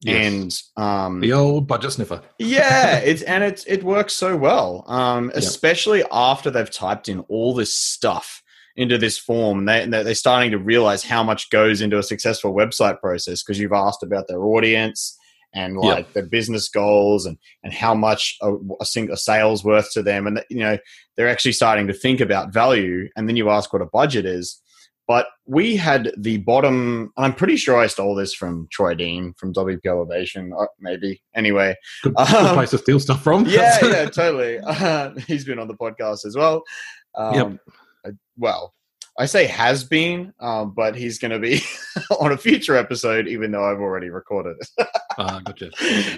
Yes. 0.00 0.70
And 0.76 0.84
um, 0.84 1.20
the 1.20 1.32
old 1.32 1.66
budget 1.66 1.92
sniffer. 1.92 2.20
yeah, 2.38 2.96
it's 3.04 3.22
and 3.22 3.42
it 3.42 3.64
it 3.66 3.82
works 3.82 4.12
so 4.12 4.36
well, 4.36 4.84
um, 4.86 5.30
especially 5.34 5.98
yep. 5.98 6.08
after 6.12 6.50
they've 6.50 6.70
typed 6.70 7.08
in 7.08 7.20
all 7.20 7.54
this 7.54 7.76
stuff 7.76 8.42
into 8.76 8.98
this 8.98 9.18
form. 9.18 9.64
They 9.64 9.86
they're 9.86 10.14
starting 10.14 10.50
to 10.50 10.58
realize 10.58 11.04
how 11.04 11.22
much 11.22 11.48
goes 11.50 11.80
into 11.80 11.98
a 11.98 12.02
successful 12.02 12.54
website 12.54 13.00
process 13.00 13.42
because 13.42 13.58
you've 13.58 13.72
asked 13.72 14.02
about 14.02 14.28
their 14.28 14.44
audience 14.44 15.16
and 15.54 15.76
like 15.76 16.12
their 16.12 16.26
business 16.26 16.68
goals 16.68 17.26
and 17.26 17.38
and 17.62 17.72
how 17.72 17.94
much 17.94 18.36
a, 18.42 18.54
a 18.80 18.84
single 18.84 19.16
sales 19.16 19.64
worth 19.64 19.90
to 19.92 20.02
them 20.02 20.26
and 20.26 20.42
you 20.50 20.58
know 20.58 20.76
they're 21.16 21.28
actually 21.28 21.52
starting 21.52 21.86
to 21.86 21.92
think 21.92 22.20
about 22.20 22.52
value 22.52 23.08
and 23.16 23.28
then 23.28 23.36
you 23.36 23.48
ask 23.48 23.72
what 23.72 23.82
a 23.82 23.86
budget 23.86 24.26
is 24.26 24.60
but 25.06 25.26
we 25.46 25.76
had 25.76 26.12
the 26.16 26.38
bottom 26.38 27.12
i'm 27.16 27.34
pretty 27.34 27.56
sure 27.56 27.76
i 27.76 27.86
stole 27.86 28.14
this 28.14 28.34
from 28.34 28.66
troy 28.70 28.94
dean 28.94 29.34
from 29.36 29.52
wp 29.52 29.80
elevation 29.86 30.52
uh, 30.58 30.66
maybe 30.80 31.22
anyway 31.34 31.74
good, 32.02 32.14
good 32.14 32.34
um, 32.34 32.54
place 32.54 32.70
to 32.70 32.78
steal 32.78 33.00
stuff 33.00 33.22
from 33.22 33.44
yeah 33.46 33.78
yeah 33.82 34.04
totally 34.06 34.58
uh, 34.66 35.10
he's 35.26 35.44
been 35.44 35.58
on 35.58 35.68
the 35.68 35.74
podcast 35.74 36.24
as 36.24 36.36
well 36.36 36.62
um, 37.16 37.58
yep. 38.04 38.14
well 38.36 38.74
I 39.16 39.26
say 39.26 39.46
has 39.46 39.84
been, 39.84 40.32
um, 40.40 40.72
but 40.74 40.96
he's 40.96 41.18
going 41.18 41.30
to 41.30 41.38
be 41.38 41.60
on 42.20 42.32
a 42.32 42.36
future 42.36 42.76
episode, 42.76 43.28
even 43.28 43.52
though 43.52 43.64
I've 43.64 43.80
already 43.80 44.10
recorded 44.10 44.56
it. 44.60 44.88
uh, 45.18 45.38
gotcha. 45.40 45.70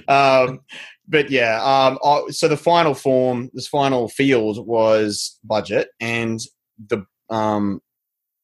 Um, 0.08 0.60
but 1.06 1.30
yeah, 1.30 1.62
um, 1.62 1.98
so 2.30 2.48
the 2.48 2.56
final 2.56 2.94
form, 2.94 3.50
this 3.52 3.68
final 3.68 4.08
field 4.08 4.66
was 4.66 5.38
budget, 5.44 5.88
and 6.00 6.40
the 6.88 7.04
um, 7.28 7.82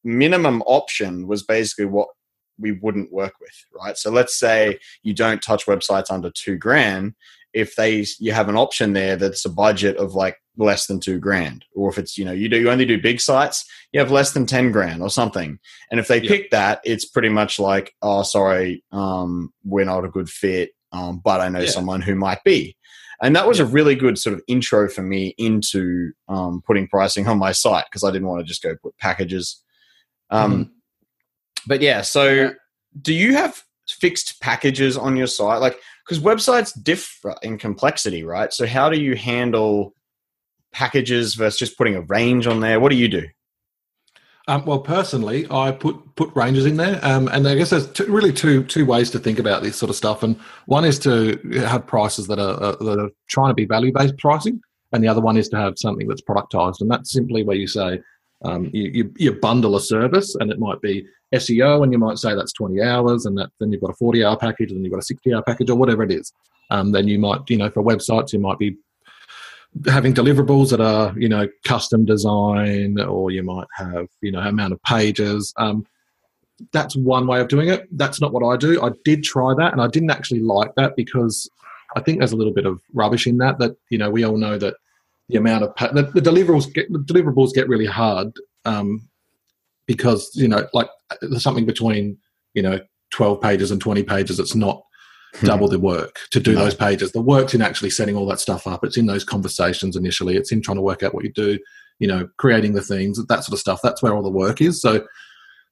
minimum 0.05 0.63
option 0.67 1.27
was 1.27 1.43
basically 1.43 1.87
what 1.87 2.09
we 2.59 2.73
wouldn't 2.73 3.13
work 3.13 3.35
with, 3.41 3.55
right? 3.75 3.97
So 3.97 4.11
let's 4.11 4.39
say 4.39 4.79
you 5.03 5.15
don't 5.15 5.43
touch 5.43 5.67
websites 5.67 6.11
under 6.11 6.31
two 6.31 6.57
grand. 6.57 7.15
If 7.53 7.77
they 7.77 8.07
you 8.19 8.33
have 8.33 8.49
an 8.49 8.57
option 8.57 8.95
there 8.95 9.17
that's 9.17 9.45
a 9.45 9.51
budget 9.51 9.97
of 9.99 10.15
like 10.15 10.39
less 10.57 10.87
than 10.87 11.01
two 11.01 11.19
grand 11.19 11.65
or 11.75 11.89
if 11.89 11.99
it's 11.99 12.19
you 12.19 12.25
know 12.25 12.33
you 12.33 12.49
do 12.49 12.59
you 12.59 12.71
only 12.71 12.85
do 12.85 13.01
big 13.01 13.21
sites 13.21 13.65
you 13.93 13.99
have 13.99 14.11
less 14.11 14.33
than 14.33 14.45
10 14.45 14.71
grand 14.71 15.03
or 15.03 15.09
something 15.09 15.59
and 15.91 15.99
if 15.99 16.09
they 16.09 16.21
yep. 16.21 16.29
pick 16.29 16.51
that 16.51 16.81
it's 16.85 17.07
pretty 17.07 17.31
much 17.31 17.59
like 17.59 17.95
oh 18.03 18.23
sorry 18.23 18.85
um, 18.93 19.53
we're 19.65 19.85
not 19.85 20.05
a 20.05 20.11
good 20.11 20.29
fit 20.29 20.73
um, 20.93 21.21
but 21.25 21.41
i 21.41 21.49
know 21.49 21.61
yeah. 21.61 21.71
someone 21.71 22.03
who 22.03 22.15
might 22.15 22.45
be 22.45 22.77
and 23.23 23.35
that 23.35 23.49
was 23.49 23.61
a 23.61 23.65
really 23.65 23.95
good 23.95 24.19
sort 24.19 24.35
of 24.35 24.43
intro 24.47 24.91
for 24.91 25.03
me 25.03 25.35
into 25.39 26.13
um, 26.29 26.63
putting 26.67 26.87
pricing 26.87 27.27
on 27.27 27.39
my 27.39 27.53
site 27.53 27.87
because 27.91 28.05
i 28.05 28.11
didn't 28.11 28.29
want 28.29 28.41
to 28.41 28.47
just 28.47 28.63
go 28.63 28.77
put 28.83 28.97
packages 28.99 29.63
um, 30.33 30.65
mm. 30.65 30.71
but 31.67 31.81
yeah 31.81 32.01
so 32.01 32.31
yeah. 32.31 32.51
do 33.01 33.15
you 33.15 33.35
have 33.35 33.63
fixed 33.89 34.41
packages 34.41 34.97
on 34.97 35.17
your 35.17 35.27
site 35.27 35.61
like 35.61 35.79
because 36.05 36.23
websites 36.23 36.73
differ 36.83 37.35
in 37.43 37.59
complexity 37.59 38.25
right 38.25 38.53
so 38.53 38.67
how 38.67 38.89
do 38.89 39.01
you 39.01 39.15
handle 39.15 39.95
packages 40.73 41.35
versus 41.35 41.59
just 41.59 41.79
putting 41.79 41.95
a 41.95 42.01
range 42.03 42.47
on 42.47 42.61
there? 42.61 42.81
What 42.81 42.91
do 42.91 42.97
you 42.97 43.09
do? 43.09 43.29
Um, 44.49 44.65
well, 44.65 44.81
personally, 44.81 45.47
I 45.53 45.71
put 45.71 46.17
put 46.17 46.35
ranges 46.35 46.67
in 46.67 46.77
there, 46.77 46.99
um, 47.05 47.29
and 47.29 47.47
I 47.47 47.55
guess 47.55 47.71
there's 47.71 47.89
two, 47.93 48.07
really 48.07 48.33
two 48.33 48.65
two 48.65 48.85
ways 48.85 49.09
to 49.11 49.21
think 49.21 49.39
about 49.39 49.63
this 49.63 49.77
sort 49.77 49.89
of 49.89 49.95
stuff. 49.95 50.25
And 50.25 50.37
one 50.67 50.85
is 50.85 50.99
to 51.01 51.39
have 51.65 51.87
prices 51.87 52.27
that 52.27 52.41
are, 52.41 52.61
uh, 52.61 52.77
that 52.77 52.99
are 52.99 53.11
trying 53.29 53.51
to 53.51 53.55
be 53.55 53.67
value 53.67 53.93
based 53.95 54.19
pricing, 54.19 54.61
and 54.91 55.05
the 55.05 55.07
other 55.07 55.21
one 55.21 55.37
is 55.37 55.49
to 55.51 55.57
have 55.57 55.75
something 55.79 56.09
that's 56.09 56.23
productized. 56.23 56.81
And 56.81 56.91
that's 56.91 57.13
simply 57.13 57.45
where 57.45 57.57
you 57.57 57.69
say 57.69 58.01
um, 58.45 58.71
you, 58.73 58.91
you, 58.93 59.15
you 59.17 59.33
bundle 59.33 59.77
a 59.77 59.81
service, 59.81 60.35
and 60.35 60.51
it 60.51 60.59
might 60.59 60.81
be 60.81 61.07
SEO, 61.35 61.83
and 61.83 61.93
you 61.93 61.99
might 61.99 62.19
say 62.19 62.35
that's 62.35 62.53
20 62.53 62.83
hours, 62.83 63.27
and 63.27 63.39
that 63.39 63.51
then 63.61 63.73
you've 63.73 63.81
got 63.81 63.91
a 63.91 63.95
40 63.95 64.25
hour 64.25 64.37
package, 64.37 64.71
and 64.71 64.79
then 64.79 64.85
you've 64.85 64.93
got 64.93 65.03
a 65.03 65.07
60 65.07 65.35
hour 65.35 65.43
package, 65.43 65.71
or 65.71 65.77
whatever 65.77 66.03
it 66.03 66.11
is. 66.11 66.33
Um, 66.71 66.93
then 66.93 67.09
you 67.09 67.19
might, 67.19 67.49
you 67.49 67.57
know, 67.57 67.71
for 67.71 67.83
websites, 67.83 68.33
you 68.33 68.39
might 68.39 68.59
be 68.59 68.77
having 69.87 70.13
deliverables 70.13 70.71
that 70.71 70.81
are 70.81 71.19
you 71.19 71.29
know 71.29 71.49
custom 71.65 72.05
design 72.05 73.01
or 73.01 73.31
you 73.31 73.43
might 73.43 73.67
have 73.75 74.07
you 74.21 74.31
know 74.31 74.41
amount 74.41 74.73
of 74.73 74.83
pages. 74.83 75.53
Um, 75.57 75.87
that's 76.73 76.95
one 76.95 77.27
way 77.27 77.41
of 77.41 77.49
doing 77.49 77.69
it. 77.69 77.89
That's 77.97 78.21
not 78.21 78.33
what 78.33 78.45
i 78.45 78.57
do. 78.57 78.83
I 78.83 78.91
did 79.05 79.25
try 79.25 79.55
that 79.55 79.73
and 79.73 79.81
i 79.81 79.89
didn't 79.89 80.11
actually 80.11 80.41
like 80.41 80.75
that 80.77 80.95
because 80.95 81.51
i 81.97 82.01
think 82.01 82.19
there's 82.19 82.33
a 82.33 82.37
little 82.37 82.53
bit 82.53 82.67
of 82.67 82.81
rubbish 82.93 83.27
in 83.27 83.39
that 83.39 83.59
that 83.59 83.77
you 83.89 83.99
know 83.99 84.11
we 84.11 84.25
all 84.25 84.37
know 84.37 84.59
that 84.59 84.75
the 85.33 85.39
amount 85.39 85.65
of 85.65 85.75
pa- 85.75 85.93
the, 85.93 86.03
the, 86.03 86.21
deliverables 86.21 86.73
get 86.73 86.93
the 86.93 86.99
deliverables 86.99 87.53
get 87.53 87.69
really 87.69 87.87
hard 87.87 88.33
um, 88.65 89.09
because 89.87 90.31
you 90.35 90.49
know 90.49 90.67
like 90.73 90.89
there's 91.21 91.43
something 91.43 91.67
between 91.67 92.17
you 92.55 92.63
know 92.63 92.79
12 93.11 93.41
pages 93.41 93.71
and 93.71 93.81
20 93.81 94.03
pages 94.03 94.39
it's 94.39 94.55
not 94.55 94.83
Hmm. 95.37 95.47
double 95.47 95.69
the 95.69 95.79
work 95.79 96.19
to 96.31 96.41
do 96.41 96.53
no. 96.53 96.65
those 96.65 96.75
pages. 96.75 97.13
The 97.13 97.23
work's 97.23 97.55
in 97.55 97.63
actually 97.63 97.89
setting 97.89 98.17
all 98.17 98.27
that 98.27 98.39
stuff 98.41 98.67
up. 98.67 98.85
It's 98.85 98.99
in 98.99 99.07
those 99.07 99.25
conversations 99.25 99.97
initially. 99.97 100.37
It's 100.37 100.53
in 100.53 100.61
trying 100.61 100.77
to 100.77 100.83
work 100.83 101.03
out 101.03 101.15
what 101.15 101.25
you 101.25 101.33
do, 101.33 101.59
you 101.99 102.07
know, 102.07 102.29
creating 102.37 102.75
the 102.75 102.83
things, 102.83 103.19
that 103.25 103.43
sort 103.43 103.55
of 103.55 103.59
stuff. 103.59 103.81
That's 103.83 104.03
where 104.03 104.15
all 104.15 104.23
the 104.23 104.29
work 104.29 104.61
is. 104.61 104.83
So 104.83 105.07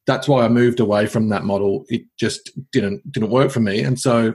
that's 0.06 0.26
why 0.26 0.44
I 0.44 0.48
moved 0.48 0.80
away 0.80 1.06
from 1.06 1.28
that 1.28 1.44
model. 1.44 1.84
It 1.88 2.02
just 2.18 2.50
didn't 2.72 3.02
didn't 3.12 3.30
work 3.30 3.50
for 3.50 3.60
me. 3.60 3.82
And 3.82 4.00
so 4.00 4.32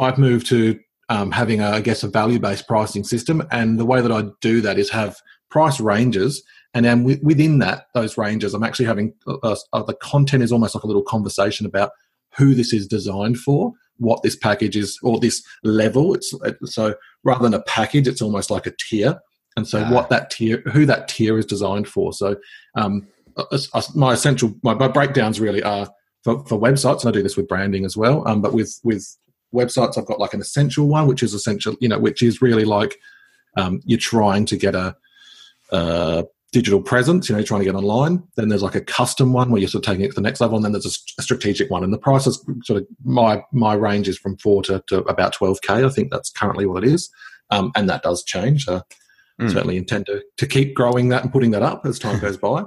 I've 0.00 0.18
moved 0.18 0.46
to 0.46 0.78
um, 1.08 1.30
having, 1.30 1.60
a, 1.60 1.70
I 1.70 1.80
guess, 1.80 2.02
a 2.02 2.08
value 2.08 2.38
based 2.38 2.66
pricing 2.66 3.04
system. 3.04 3.46
And 3.50 3.78
the 3.78 3.86
way 3.86 4.00
that 4.00 4.12
I 4.12 4.24
do 4.40 4.60
that 4.62 4.78
is 4.78 4.90
have 4.90 5.16
price 5.50 5.80
ranges. 5.80 6.42
And 6.74 6.84
then 6.84 7.04
within 7.04 7.60
that, 7.60 7.86
those 7.94 8.18
ranges, 8.18 8.54
I'm 8.54 8.64
actually 8.64 8.86
having 8.86 9.14
uh, 9.26 9.56
uh, 9.72 9.82
the 9.82 9.94
content 9.94 10.42
is 10.42 10.50
almost 10.50 10.74
like 10.74 10.84
a 10.84 10.88
little 10.88 11.04
conversation 11.04 11.66
about 11.66 11.92
who 12.36 12.54
this 12.54 12.72
is 12.72 12.88
designed 12.88 13.38
for 13.38 13.72
what 13.98 14.22
this 14.22 14.36
package 14.36 14.76
is 14.76 14.98
or 15.02 15.18
this 15.18 15.42
level. 15.62 16.14
It's 16.14 16.34
so 16.64 16.94
rather 17.22 17.42
than 17.42 17.54
a 17.54 17.62
package, 17.62 18.08
it's 18.08 18.22
almost 18.22 18.50
like 18.50 18.66
a 18.66 18.72
tier. 18.78 19.20
And 19.56 19.68
so, 19.68 19.84
what 19.84 20.08
that 20.10 20.30
tier, 20.30 20.62
who 20.72 20.84
that 20.86 21.06
tier 21.06 21.38
is 21.38 21.46
designed 21.46 21.86
for. 21.86 22.12
So, 22.12 22.36
um, 22.74 23.06
my 23.94 24.12
essential, 24.12 24.52
my, 24.64 24.74
my, 24.74 24.88
breakdowns 24.88 25.38
really 25.38 25.62
are 25.62 25.88
for, 26.24 26.44
for 26.46 26.58
websites, 26.58 27.00
and 27.00 27.08
I 27.08 27.12
do 27.12 27.22
this 27.22 27.36
with 27.36 27.46
branding 27.46 27.84
as 27.84 27.96
well. 27.96 28.26
Um, 28.26 28.42
but 28.42 28.52
with 28.52 28.80
with 28.82 29.16
websites, 29.54 29.96
I've 29.96 30.06
got 30.06 30.20
like 30.20 30.34
an 30.34 30.40
essential 30.40 30.86
one, 30.86 31.06
which 31.06 31.22
is 31.22 31.34
essential, 31.34 31.76
you 31.80 31.88
know, 31.88 31.98
which 31.98 32.22
is 32.22 32.42
really 32.42 32.64
like 32.64 32.98
um, 33.56 33.80
you're 33.84 33.98
trying 33.98 34.46
to 34.46 34.56
get 34.56 34.74
a, 34.74 34.96
digital 36.54 36.80
presence, 36.80 37.28
you 37.28 37.34
know, 37.34 37.42
trying 37.42 37.60
to 37.60 37.64
get 37.64 37.74
online. 37.74 38.22
Then 38.36 38.48
there's 38.48 38.62
like 38.62 38.76
a 38.76 38.80
custom 38.80 39.32
one 39.32 39.50
where 39.50 39.60
you're 39.60 39.68
sort 39.68 39.84
of 39.84 39.90
taking 39.90 40.04
it 40.04 40.10
to 40.10 40.14
the 40.14 40.20
next 40.20 40.40
level, 40.40 40.54
and 40.54 40.64
then 40.64 40.70
there's 40.70 40.86
a, 40.86 41.20
a 41.20 41.22
strategic 41.22 41.68
one. 41.68 41.82
And 41.82 41.92
the 41.92 41.98
price 41.98 42.28
is 42.28 42.42
sort 42.62 42.80
of 42.80 42.86
my 43.04 43.42
my 43.52 43.74
range 43.74 44.08
is 44.08 44.16
from 44.16 44.36
four 44.36 44.62
to, 44.62 44.80
to 44.86 44.98
about 45.00 45.34
12k. 45.34 45.84
I 45.84 45.88
think 45.88 46.12
that's 46.12 46.30
currently 46.30 46.64
what 46.64 46.84
it 46.84 46.90
is, 46.90 47.10
um, 47.50 47.72
and 47.74 47.88
that 47.90 48.04
does 48.04 48.22
change. 48.22 48.68
Uh, 48.68 48.82
mm. 49.40 49.50
Certainly 49.50 49.76
intend 49.76 50.06
to 50.06 50.22
to 50.36 50.46
keep 50.46 50.74
growing 50.74 51.08
that 51.08 51.24
and 51.24 51.32
putting 51.32 51.50
that 51.50 51.62
up 51.62 51.84
as 51.84 51.98
time 51.98 52.20
goes 52.26 52.36
by. 52.36 52.62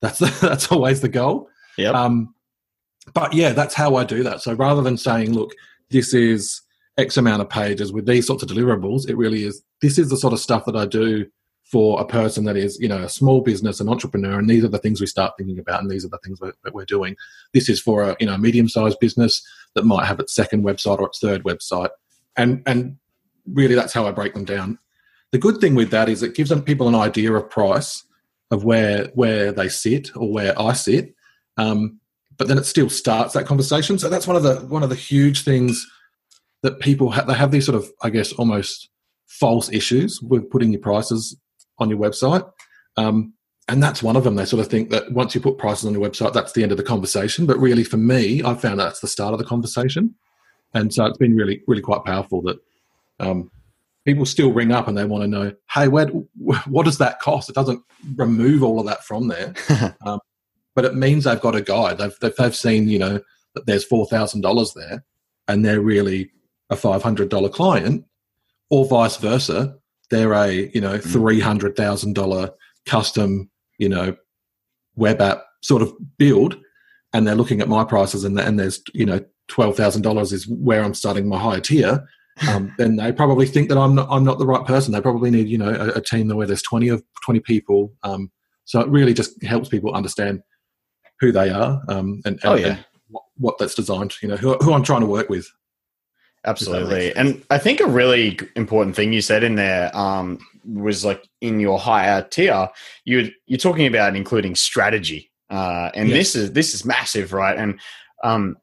That's 0.00 0.18
that's 0.40 0.70
always 0.70 1.00
the 1.00 1.08
goal. 1.08 1.48
Yeah. 1.76 1.90
Um, 1.90 2.36
but 3.12 3.34
yeah, 3.34 3.52
that's 3.52 3.74
how 3.74 3.96
I 3.96 4.04
do 4.04 4.22
that. 4.22 4.42
So 4.42 4.54
rather 4.54 4.80
than 4.80 4.96
saying, 4.96 5.34
look, 5.34 5.52
this 5.90 6.14
is 6.14 6.62
X 6.96 7.16
amount 7.16 7.42
of 7.42 7.48
pages 7.48 7.92
with 7.92 8.06
these 8.06 8.26
sorts 8.26 8.42
of 8.42 8.48
deliverables, 8.48 9.08
it 9.08 9.16
really 9.16 9.44
is. 9.44 9.62
This 9.82 9.98
is 9.98 10.10
the 10.10 10.16
sort 10.16 10.32
of 10.32 10.40
stuff 10.40 10.64
that 10.66 10.76
I 10.76 10.86
do 10.86 11.26
for 11.64 12.00
a 12.00 12.04
person 12.04 12.44
that 12.44 12.56
is, 12.56 12.78
you 12.78 12.88
know, 12.88 13.02
a 13.02 13.08
small 13.08 13.40
business, 13.40 13.80
an 13.80 13.88
entrepreneur, 13.88 14.38
and 14.38 14.48
these 14.48 14.64
are 14.64 14.68
the 14.68 14.78
things 14.78 15.00
we 15.00 15.06
start 15.06 15.32
thinking 15.36 15.58
about, 15.58 15.80
and 15.80 15.90
these 15.90 16.04
are 16.04 16.08
the 16.08 16.18
things 16.18 16.38
that, 16.38 16.54
that 16.62 16.74
we're 16.74 16.84
doing. 16.84 17.16
This 17.52 17.68
is 17.68 17.80
for 17.80 18.02
a, 18.02 18.16
you 18.20 18.26
know, 18.26 18.36
medium-sized 18.36 18.98
business 19.00 19.42
that 19.74 19.84
might 19.84 20.06
have 20.06 20.20
its 20.20 20.34
second 20.34 20.62
website 20.62 20.98
or 20.98 21.06
its 21.06 21.18
third 21.18 21.42
website, 21.42 21.90
and 22.36 22.62
and 22.66 22.96
really 23.46 23.74
that's 23.74 23.92
how 23.92 24.06
I 24.06 24.12
break 24.12 24.34
them 24.34 24.44
down. 24.44 24.78
The 25.32 25.38
good 25.38 25.58
thing 25.60 25.74
with 25.74 25.90
that 25.90 26.08
is 26.08 26.22
it 26.22 26.34
gives 26.34 26.50
them 26.50 26.62
people 26.62 26.86
an 26.86 26.94
idea 26.94 27.32
of 27.32 27.50
price 27.50 28.04
of 28.50 28.64
where 28.64 29.06
where 29.14 29.50
they 29.50 29.68
sit 29.68 30.14
or 30.14 30.30
where 30.30 30.60
I 30.60 30.74
sit, 30.74 31.14
um, 31.56 31.98
but 32.36 32.48
then 32.48 32.58
it 32.58 32.64
still 32.64 32.88
starts 32.88 33.34
that 33.34 33.46
conversation. 33.46 33.98
So 33.98 34.08
that's 34.08 34.26
one 34.26 34.36
of 34.36 34.42
the 34.42 34.56
one 34.66 34.82
of 34.82 34.88
the 34.88 34.94
huge 34.94 35.42
things 35.44 35.86
that 36.62 36.80
people 36.80 37.10
have. 37.10 37.26
They 37.26 37.34
have 37.34 37.50
these 37.50 37.66
sort 37.66 37.76
of, 37.76 37.90
I 38.02 38.10
guess, 38.10 38.32
almost 38.32 38.88
false 39.26 39.70
issues 39.72 40.20
with 40.22 40.50
putting 40.50 40.72
your 40.72 40.80
prices 40.80 41.36
on 41.78 41.90
your 41.90 41.98
website. 41.98 42.48
Um, 42.96 43.34
and 43.68 43.82
that's 43.82 44.02
one 44.02 44.16
of 44.16 44.24
them. 44.24 44.36
They 44.36 44.44
sort 44.44 44.60
of 44.60 44.70
think 44.70 44.90
that 44.90 45.10
once 45.12 45.34
you 45.34 45.40
put 45.40 45.58
prices 45.58 45.86
on 45.86 45.94
your 45.94 46.02
website, 46.02 46.32
that's 46.32 46.52
the 46.52 46.62
end 46.62 46.72
of 46.72 46.78
the 46.78 46.84
conversation. 46.84 47.46
But 47.46 47.58
really, 47.58 47.84
for 47.84 47.96
me, 47.96 48.42
I've 48.42 48.60
found 48.60 48.78
that's 48.78 49.00
the 49.00 49.08
start 49.08 49.32
of 49.32 49.38
the 49.38 49.44
conversation. 49.44 50.14
And 50.74 50.92
so 50.92 51.06
it's 51.06 51.18
been 51.18 51.34
really, 51.34 51.62
really 51.66 51.80
quite 51.80 52.04
powerful 52.04 52.42
that 52.42 52.58
um, 53.20 53.50
people 54.04 54.26
still 54.26 54.52
ring 54.52 54.72
up 54.72 54.88
and 54.88 54.96
they 54.96 55.04
want 55.04 55.22
to 55.22 55.28
know, 55.28 55.52
hey, 55.70 55.88
where, 55.88 56.08
what 56.08 56.84
does 56.84 56.98
that 56.98 57.20
cost? 57.20 57.48
It 57.48 57.54
doesn't 57.54 57.82
remove 58.16 58.62
all 58.62 58.80
of 58.80 58.86
that 58.86 59.04
from 59.04 59.28
there, 59.28 59.54
um, 60.06 60.20
but 60.74 60.84
it 60.84 60.94
means 60.94 61.24
they've 61.24 61.40
got 61.40 61.54
a 61.54 61.62
guide. 61.62 61.98
They've, 61.98 62.16
they've, 62.20 62.36
they've 62.36 62.56
seen, 62.56 62.88
you 62.88 62.98
know, 62.98 63.20
that 63.54 63.66
there's 63.66 63.88
$4,000 63.88 64.74
there 64.74 65.04
and 65.48 65.64
they're 65.64 65.80
really 65.80 66.30
a 66.70 66.76
$500 66.76 67.52
client 67.52 68.04
or 68.70 68.86
vice 68.86 69.16
versa 69.16 69.76
they're 70.10 70.32
a 70.32 70.70
you 70.72 70.80
know 70.80 70.98
mm. 70.98 71.02
three 71.02 71.40
hundred 71.40 71.76
thousand 71.76 72.14
dollar 72.14 72.50
custom 72.86 73.50
you 73.78 73.88
know 73.88 74.16
web 74.96 75.20
app 75.20 75.44
sort 75.62 75.82
of 75.82 75.92
build, 76.18 76.56
and 77.12 77.26
they're 77.26 77.34
looking 77.34 77.60
at 77.60 77.68
my 77.68 77.84
prices 77.84 78.24
and, 78.24 78.38
and 78.38 78.58
there's 78.58 78.80
you 78.92 79.06
know 79.06 79.20
twelve 79.48 79.76
thousand 79.76 80.02
dollars 80.02 80.32
is 80.32 80.46
where 80.46 80.82
I'm 80.82 80.94
starting 80.94 81.28
my 81.28 81.38
higher 81.38 81.60
tier. 81.60 82.06
Um, 82.48 82.74
then 82.78 82.96
they 82.96 83.12
probably 83.12 83.46
think 83.46 83.68
that 83.68 83.78
I'm 83.78 83.94
not 83.94 84.08
I'm 84.10 84.24
not 84.24 84.38
the 84.38 84.46
right 84.46 84.64
person. 84.64 84.92
They 84.92 85.00
probably 85.00 85.30
need 85.30 85.48
you 85.48 85.58
know 85.58 85.70
a, 85.70 85.98
a 85.98 86.00
team 86.00 86.28
where 86.28 86.46
there's 86.46 86.62
twenty 86.62 86.88
of 86.88 87.02
twenty 87.24 87.40
people. 87.40 87.92
Um, 88.02 88.30
so 88.64 88.80
it 88.80 88.88
really 88.88 89.14
just 89.14 89.42
helps 89.42 89.68
people 89.68 89.94
understand 89.94 90.42
who 91.20 91.32
they 91.32 91.50
are 91.50 91.80
um, 91.88 92.20
and, 92.24 92.38
and, 92.42 92.44
oh, 92.44 92.54
yeah. 92.54 92.66
and 92.66 92.84
what, 93.08 93.24
what, 93.36 93.58
that's 93.58 93.74
designed. 93.74 94.14
You 94.22 94.28
know 94.28 94.36
who, 94.36 94.54
who 94.58 94.72
I'm 94.72 94.82
trying 94.82 95.00
to 95.00 95.06
work 95.06 95.28
with. 95.28 95.50
Absolutely. 96.46 97.14
And 97.16 97.42
I 97.50 97.58
think 97.58 97.80
a 97.80 97.86
really 97.86 98.38
important 98.54 98.94
thing 98.94 99.12
you 99.12 99.22
said 99.22 99.42
in 99.42 99.54
there 99.54 99.96
um, 99.96 100.38
was 100.66 101.04
like 101.04 101.26
in 101.40 101.58
your 101.58 101.78
higher 101.78 102.22
tier, 102.22 102.68
you 103.04 103.30
you're 103.46 103.58
talking 103.58 103.86
about 103.86 104.14
including 104.14 104.54
strategy. 104.54 105.30
Uh, 105.48 105.90
and 105.94 106.08
yes. 106.08 106.18
this 106.18 106.36
is 106.36 106.52
this 106.52 106.74
is 106.74 106.84
massive, 106.84 107.32
right? 107.32 107.56
And 107.56 107.80
um, 108.22 108.56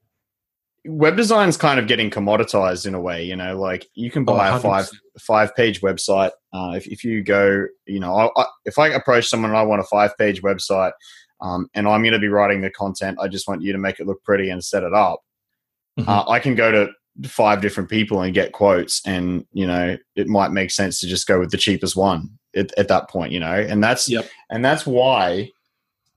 web 0.86 1.15
design 1.15 1.50
is 1.50 1.58
kind 1.58 1.79
of 1.79 1.88
getting 1.88 2.10
commoditized 2.10 2.86
in 2.86 2.93
a 2.93 3.01
way. 3.01 3.24
You 3.24 3.36
know, 3.36 3.60
like 3.60 3.88
you 3.96 4.12
can 4.12 4.25
buy 4.25 4.51
oh, 4.51 4.58
a 4.58 4.60
five 4.60 4.89
five 5.20 5.55
page 5.55 5.81
website. 5.81 6.31
Uh, 6.53 6.74
if 6.75 6.88
if 6.88 7.03
you 7.03 7.24
go, 7.24 7.65
you 7.86 8.00
know, 8.00 8.15
I, 8.15 8.41
I, 8.41 8.46
if 8.65 8.77
I 8.77 8.89
approach 8.89 9.27
someone 9.27 9.51
and 9.51 9.58
I 9.58 9.63
want 9.63 9.81
a 9.81 9.86
five 9.86 10.15
page 10.17 10.41
website, 10.41 10.91
um, 11.41 11.67
and 11.74 11.88
I'm 11.88 12.01
going 12.01 12.13
to 12.13 12.19
be 12.19 12.27
writing 12.27 12.62
the 12.62 12.69
content, 12.69 13.17
I 13.21 13.27
just 13.27 13.48
want 13.48 13.62
you 13.62 13.71
to 13.74 13.79
make 13.79 14.00
it 14.00 14.07
look 14.07 14.24
pretty 14.24 14.50
and 14.50 14.63
set 14.63 14.83
it 14.83 14.93
up. 14.93 15.21
Mm-hmm. 16.00 16.10
Uh, 16.10 16.25
I 16.29 16.39
can 16.39 16.55
go 16.55 16.71
to 16.71 16.89
five 17.25 17.62
different 17.62 17.89
people 17.89 18.21
and 18.21 18.33
get 18.33 18.53
quotes 18.53 19.01
and 19.05 19.45
you 19.51 19.67
know 19.67 19.98
it 20.15 20.27
might 20.27 20.51
make 20.51 20.71
sense 20.71 21.00
to 21.00 21.07
just 21.07 21.27
go 21.27 21.39
with 21.39 21.51
the 21.51 21.57
cheapest 21.57 21.95
one 21.95 22.29
at, 22.55 22.71
at 22.77 22.88
that 22.88 23.10
point 23.10 23.31
you 23.31 23.39
know 23.39 23.53
and 23.53 23.83
that's 23.83 24.10
yep. 24.10 24.27
and 24.50 24.63
that's 24.63 24.86
why 24.86 25.50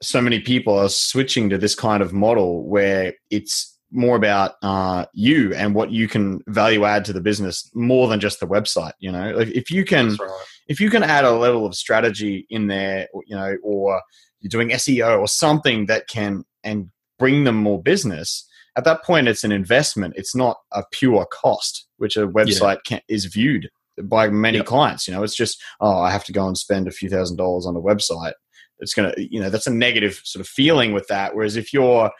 so 0.00 0.21
many 0.21 0.40
people 0.40 0.78
are 0.78 0.88
switching 0.88 1.50
to 1.50 1.59
this 1.59 1.75
kind 1.75 2.02
of 2.02 2.12
model 2.12 2.64
where 2.69 3.12
it's 3.31 3.76
more 3.90 4.16
about 4.16 4.54
uh, 4.62 5.07
you 5.14 5.54
and 5.54 5.75
what 5.75 5.90
you 5.90 6.09
can 6.09 6.40
value 6.49 6.85
add 6.85 7.04
to 7.04 7.12
the 7.12 7.21
business 7.21 7.71
more 7.75 8.09
than 8.09 8.21
just 8.21 8.38
the 8.38 8.47
website 8.47 8.93
you 9.00 9.10
know 9.10 9.39
if, 9.39 9.50
if 9.50 9.71
you 9.71 9.84
can 9.84 10.15
right. 10.15 10.30
if 10.69 10.80
you 10.80 10.91
can 10.91 11.02
add 11.02 11.25
a 11.25 11.32
level 11.32 11.67
of 11.67 11.75
strategy 11.75 12.47
in 12.50 12.69
there 12.69 13.08
you 13.26 13.37
know 13.37 13.56
or 13.63 14.00
you're 14.45 14.50
doing 14.50 14.69
seo 14.76 15.19
or 15.19 15.26
something 15.26 15.87
that 15.87 16.07
can 16.07 16.45
and 16.63 16.91
bring 17.19 17.45
them 17.45 17.57
more 17.57 17.83
business 17.83 18.47
at 18.76 18.85
that 18.85 19.02
point 19.04 19.28
it's 19.28 19.45
an 19.45 19.52
investment. 19.52 20.15
It's 20.17 20.35
not 20.35 20.59
a 20.73 20.83
pure 20.91 21.26
cost 21.26 21.87
which 21.99 22.17
a 22.17 22.26
website 22.26 22.78
yeah. 22.91 22.99
can, 22.99 23.00
is 23.09 23.26
viewed 23.26 23.71
by 24.02 24.28
many 24.28 24.59
yep. 24.59 24.67
clients 24.67 25.07
you 25.07 25.15
know? 25.15 25.23
It's 25.23 25.37
just 25.37 25.63
oh 25.80 26.00
i 26.00 26.11
have 26.11 26.25
to 26.25 26.33
go 26.33 26.47
and 26.47 26.59
spend 26.59 26.89
a 26.89 26.93
few 26.93 27.09
thousand 27.09 27.37
dollars 27.37 27.67
on 27.67 27.76
a 27.76 27.80
website. 27.80 28.35
It's 28.80 28.95
going 28.95 29.13
to 29.13 29.35
you 29.35 29.41
know 29.41 29.50
that's 29.50 29.67
a 29.67 29.73
negative 29.73 30.21
sort 30.25 30.41
of 30.41 30.49
feeling 30.49 30.93
with 30.93 31.07
that. 31.09 31.35
Whereas 31.35 31.57
if 31.57 31.73
you're 31.73 32.11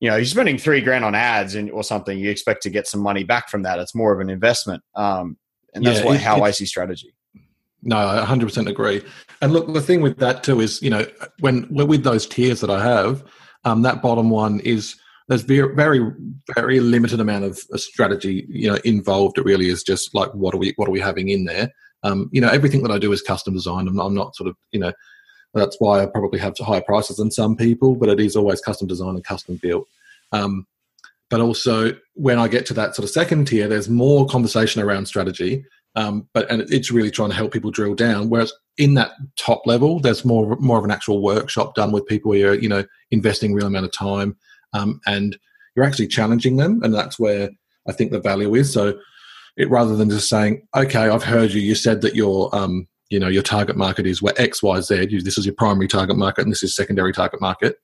you 0.00 0.08
know 0.08 0.16
you're 0.16 0.24
spending 0.24 0.58
three 0.58 0.80
grand 0.80 1.04
on 1.04 1.14
ads 1.14 1.54
and 1.54 1.70
or 1.70 1.84
something 1.84 2.18
you 2.18 2.30
expect 2.30 2.62
to 2.62 2.70
get 2.70 2.86
some 2.86 3.00
money 3.00 3.24
back 3.24 3.48
from 3.48 3.62
that. 3.62 3.78
It's 3.78 3.94
more 3.94 4.12
of 4.12 4.20
an 4.20 4.30
investment 4.30 4.82
um, 4.94 5.36
and 5.74 5.84
that's 5.84 6.00
yeah, 6.00 6.04
what, 6.04 6.16
it, 6.16 6.20
how 6.20 6.42
i 6.42 6.50
see 6.50 6.66
strategy 6.66 7.14
no, 7.82 7.96
I 7.96 8.24
100% 8.24 8.68
agree. 8.68 9.02
And 9.40 9.52
look, 9.52 9.72
the 9.72 9.80
thing 9.80 10.02
with 10.02 10.18
that 10.18 10.44
too 10.44 10.60
is, 10.60 10.80
you 10.82 10.90
know, 10.90 11.04
when 11.40 11.66
with 11.68 12.04
those 12.04 12.26
tiers 12.26 12.60
that 12.60 12.70
I 12.70 12.82
have, 12.82 13.24
um, 13.64 13.82
that 13.82 14.02
bottom 14.02 14.30
one 14.30 14.60
is 14.60 14.96
there's 15.28 15.42
very, 15.42 15.74
very, 15.74 16.00
very 16.54 16.80
limited 16.80 17.20
amount 17.20 17.44
of 17.44 17.58
strategy, 17.80 18.46
you 18.48 18.70
know, 18.70 18.78
involved. 18.84 19.38
It 19.38 19.44
really 19.44 19.68
is 19.68 19.82
just 19.82 20.14
like 20.14 20.32
what 20.34 20.54
are 20.54 20.58
we, 20.58 20.72
what 20.76 20.88
are 20.88 20.92
we 20.92 21.00
having 21.00 21.28
in 21.28 21.44
there? 21.44 21.70
Um, 22.04 22.28
you 22.32 22.40
know, 22.40 22.48
everything 22.48 22.82
that 22.82 22.92
I 22.92 22.98
do 22.98 23.12
is 23.12 23.22
custom 23.22 23.54
designed. 23.54 23.88
I'm 23.88 23.96
not, 23.96 24.06
I'm 24.06 24.14
not 24.14 24.36
sort 24.36 24.48
of, 24.48 24.56
you 24.72 24.80
know, 24.80 24.92
that's 25.54 25.76
why 25.78 26.02
I 26.02 26.06
probably 26.06 26.38
have 26.40 26.56
higher 26.58 26.80
prices 26.80 27.16
than 27.16 27.30
some 27.30 27.56
people, 27.56 27.94
but 27.94 28.08
it 28.08 28.20
is 28.20 28.36
always 28.36 28.60
custom 28.60 28.88
designed 28.88 29.16
and 29.16 29.24
custom 29.24 29.58
built. 29.60 29.86
Um, 30.32 30.66
but 31.30 31.40
also 31.40 31.96
when 32.14 32.38
I 32.38 32.48
get 32.48 32.66
to 32.66 32.74
that 32.74 32.94
sort 32.94 33.04
of 33.04 33.10
second 33.10 33.46
tier, 33.46 33.68
there's 33.68 33.88
more 33.88 34.26
conversation 34.26 34.82
around 34.82 35.06
strategy. 35.06 35.64
Um, 35.94 36.28
but 36.32 36.50
and 36.50 36.62
it's 36.70 36.90
really 36.90 37.10
trying 37.10 37.30
to 37.30 37.36
help 37.36 37.52
people 37.52 37.70
drill 37.70 37.94
down. 37.94 38.30
Whereas 38.30 38.52
in 38.78 38.94
that 38.94 39.12
top 39.36 39.62
level, 39.66 40.00
there's 40.00 40.24
more 40.24 40.56
more 40.56 40.78
of 40.78 40.84
an 40.84 40.90
actual 40.90 41.22
workshop 41.22 41.74
done 41.74 41.92
with 41.92 42.06
people 42.06 42.30
where 42.30 42.38
you're 42.38 42.54
you 42.54 42.68
know 42.68 42.84
investing 43.10 43.52
real 43.52 43.66
amount 43.66 43.84
of 43.84 43.92
time 43.92 44.36
um, 44.72 45.00
and 45.06 45.38
you're 45.74 45.84
actually 45.84 46.08
challenging 46.08 46.56
them, 46.56 46.80
and 46.82 46.94
that's 46.94 47.18
where 47.18 47.50
I 47.88 47.92
think 47.92 48.10
the 48.10 48.20
value 48.20 48.54
is. 48.54 48.72
So, 48.72 48.98
it 49.56 49.68
rather 49.70 49.96
than 49.96 50.10
just 50.10 50.28
saying, 50.28 50.66
"Okay, 50.74 51.08
I've 51.08 51.24
heard 51.24 51.52
you. 51.52 51.60
You 51.60 51.74
said 51.74 52.00
that 52.02 52.14
your 52.14 52.54
um, 52.54 52.86
you 53.10 53.18
know 53.18 53.28
your 53.28 53.42
target 53.42 53.76
market 53.76 54.06
is 54.06 54.22
where 54.22 54.34
X, 54.40 54.62
Y, 54.62 54.80
Z. 54.80 55.20
This 55.22 55.38
is 55.38 55.46
your 55.46 55.54
primary 55.54 55.88
target 55.88 56.16
market, 56.16 56.42
and 56.42 56.52
this 56.52 56.62
is 56.62 56.74
secondary 56.74 57.12
target 57.12 57.40
market." 57.40 57.76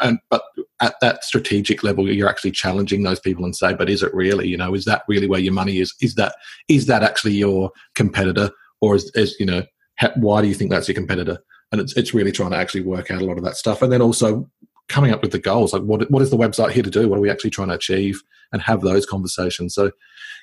And 0.00 0.18
but 0.30 0.42
at 0.80 0.94
that 1.00 1.24
strategic 1.24 1.82
level, 1.82 2.10
you're 2.10 2.28
actually 2.28 2.52
challenging 2.52 3.02
those 3.02 3.20
people 3.20 3.44
and 3.44 3.54
say, 3.54 3.74
"But 3.74 3.90
is 3.90 4.02
it 4.02 4.14
really? 4.14 4.48
You 4.48 4.56
know, 4.56 4.74
is 4.74 4.84
that 4.86 5.02
really 5.08 5.26
where 5.26 5.40
your 5.40 5.52
money 5.52 5.78
is? 5.78 5.94
Is 6.00 6.14
that 6.14 6.34
is 6.68 6.86
that 6.86 7.02
actually 7.02 7.34
your 7.34 7.70
competitor, 7.94 8.50
or 8.80 8.94
is, 8.96 9.10
is 9.14 9.36
you 9.38 9.46
know, 9.46 9.64
ha- 9.98 10.12
why 10.16 10.42
do 10.42 10.48
you 10.48 10.54
think 10.54 10.70
that's 10.70 10.88
your 10.88 10.94
competitor?" 10.94 11.38
And 11.72 11.80
it's 11.80 11.96
it's 11.96 12.14
really 12.14 12.32
trying 12.32 12.50
to 12.50 12.56
actually 12.56 12.82
work 12.82 13.10
out 13.10 13.22
a 13.22 13.26
lot 13.26 13.38
of 13.38 13.44
that 13.44 13.56
stuff, 13.56 13.82
and 13.82 13.92
then 13.92 14.02
also 14.02 14.48
coming 14.88 15.12
up 15.12 15.22
with 15.22 15.30
the 15.30 15.38
goals 15.38 15.72
like 15.72 15.82
what 15.82 16.10
what 16.10 16.20
is 16.20 16.30
the 16.30 16.36
website 16.36 16.72
here 16.72 16.82
to 16.82 16.90
do 16.90 17.08
what 17.08 17.16
are 17.16 17.22
we 17.22 17.30
actually 17.30 17.48
trying 17.48 17.68
to 17.68 17.74
achieve 17.74 18.20
and 18.52 18.60
have 18.60 18.80
those 18.80 19.06
conversations 19.06 19.72
so 19.72 19.88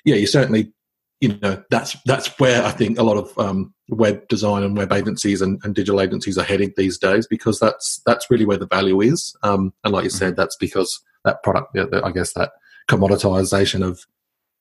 yeah 0.06 0.14
you 0.14 0.26
certainly 0.26 0.72
you 1.20 1.36
know 1.42 1.62
that's 1.70 1.96
that's 2.04 2.38
where 2.38 2.64
i 2.64 2.70
think 2.70 2.98
a 2.98 3.02
lot 3.02 3.16
of 3.16 3.36
um, 3.38 3.74
web 3.88 4.26
design 4.28 4.62
and 4.62 4.76
web 4.76 4.92
agencies 4.92 5.42
and, 5.42 5.60
and, 5.64 5.74
digital 5.74 6.00
agencies 6.00 6.38
are 6.38 6.44
heading 6.44 6.72
these 6.76 6.98
days 6.98 7.26
because 7.26 7.58
that's 7.58 8.00
that's 8.06 8.30
really 8.30 8.44
where 8.44 8.58
the 8.58 8.66
value 8.66 9.00
is 9.00 9.36
um, 9.42 9.72
and 9.84 9.92
like 9.92 10.04
you 10.04 10.10
said 10.10 10.36
that's 10.36 10.56
because 10.56 11.02
that 11.24 11.42
product 11.42 11.76
i 11.76 12.10
guess 12.10 12.32
that 12.34 12.52
commoditization 12.88 13.84
of 13.84 14.06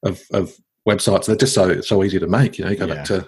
of, 0.04 0.22
of 0.32 0.56
websites 0.88 1.26
they're 1.26 1.36
just 1.36 1.54
so 1.54 1.80
so 1.82 2.04
easy 2.04 2.20
to 2.20 2.28
make 2.28 2.58
you 2.58 2.66
know 2.66 2.72
you 2.72 2.78
go 2.78 2.86
yeah. 2.86 2.96
back 2.96 3.06
to 3.06 3.28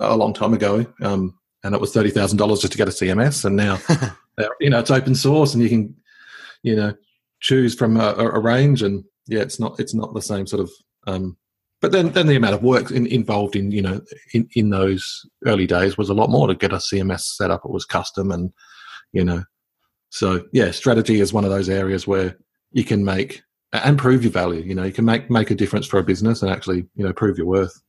a 0.00 0.16
long 0.16 0.34
time 0.34 0.52
ago 0.52 0.84
um, 1.02 1.38
and 1.64 1.74
it 1.74 1.80
was 1.80 1.92
thirty 1.92 2.10
thousand 2.10 2.38
dollars 2.38 2.60
just 2.60 2.72
to 2.72 2.78
get 2.78 2.88
a 2.88 2.90
cms 2.90 3.44
and 3.44 3.56
now 3.56 3.78
you 4.60 4.68
know 4.68 4.78
it's 4.78 4.90
open 4.90 5.14
source 5.14 5.54
and 5.54 5.62
you 5.62 5.68
can 5.68 5.94
you 6.62 6.76
know 6.76 6.92
choose 7.40 7.74
from 7.74 7.96
a, 7.96 8.14
a, 8.14 8.38
range 8.38 8.82
and 8.82 9.04
yeah 9.26 9.40
it's 9.40 9.60
not 9.60 9.78
it's 9.78 9.94
not 9.94 10.12
the 10.14 10.22
same 10.22 10.46
sort 10.46 10.60
of 10.62 10.70
um, 11.06 11.36
but 11.80 11.92
then 11.92 12.10
then 12.10 12.26
the 12.26 12.36
amount 12.36 12.54
of 12.54 12.62
work 12.62 12.90
in, 12.90 13.06
involved 13.06 13.56
in 13.56 13.70
you 13.70 13.82
know 13.82 14.00
in, 14.32 14.48
in 14.54 14.70
those 14.70 15.22
early 15.44 15.66
days 15.66 15.96
was 15.98 16.08
a 16.08 16.14
lot 16.14 16.30
more 16.30 16.46
to 16.46 16.54
get 16.54 16.72
a 16.72 16.76
cms 16.76 17.20
set 17.20 17.50
up. 17.50 17.62
It 17.64 17.70
was 17.70 17.84
custom 17.84 18.30
and 18.30 18.52
you 19.12 19.24
know. 19.24 19.44
So 20.10 20.44
yeah 20.52 20.70
strategy 20.70 21.20
is 21.20 21.32
one 21.32 21.44
of 21.44 21.50
those 21.50 21.68
areas 21.68 22.06
where 22.06 22.36
you 22.72 22.84
can 22.84 23.04
make 23.04 23.42
and 23.72 23.98
prove 23.98 24.22
your 24.22 24.32
value 24.32 24.62
you 24.62 24.74
know. 24.74 24.84
You 24.84 24.92
can 24.92 25.04
make 25.04 25.30
make 25.30 25.50
a 25.50 25.54
difference 25.54 25.86
for 25.86 25.98
a 25.98 26.04
business 26.04 26.42
and 26.42 26.50
actually 26.50 26.86
you 26.94 27.04
know 27.04 27.12
prove 27.12 27.38
your 27.38 27.46
worth. 27.46 27.80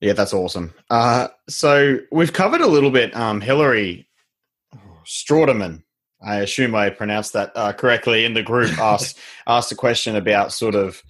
Yeah 0.00 0.14
that's 0.14 0.32
awesome. 0.32 0.72
Uh, 0.88 1.28
so 1.48 1.98
we've 2.10 2.32
covered 2.32 2.62
a 2.62 2.66
little 2.66 2.90
bit 2.90 3.14
um, 3.14 3.40
hillary 3.40 4.08
Strauderman, 5.10 5.82
I 6.22 6.40
assume 6.40 6.74
I 6.74 6.90
pronounced 6.90 7.32
that 7.32 7.52
uh, 7.54 7.72
correctly, 7.72 8.24
in 8.24 8.34
the 8.34 8.42
group 8.42 8.78
asked 8.78 9.18
asked 9.46 9.72
a 9.72 9.76
question 9.76 10.16
about 10.16 10.52
sort 10.52 10.74
of 10.74 11.02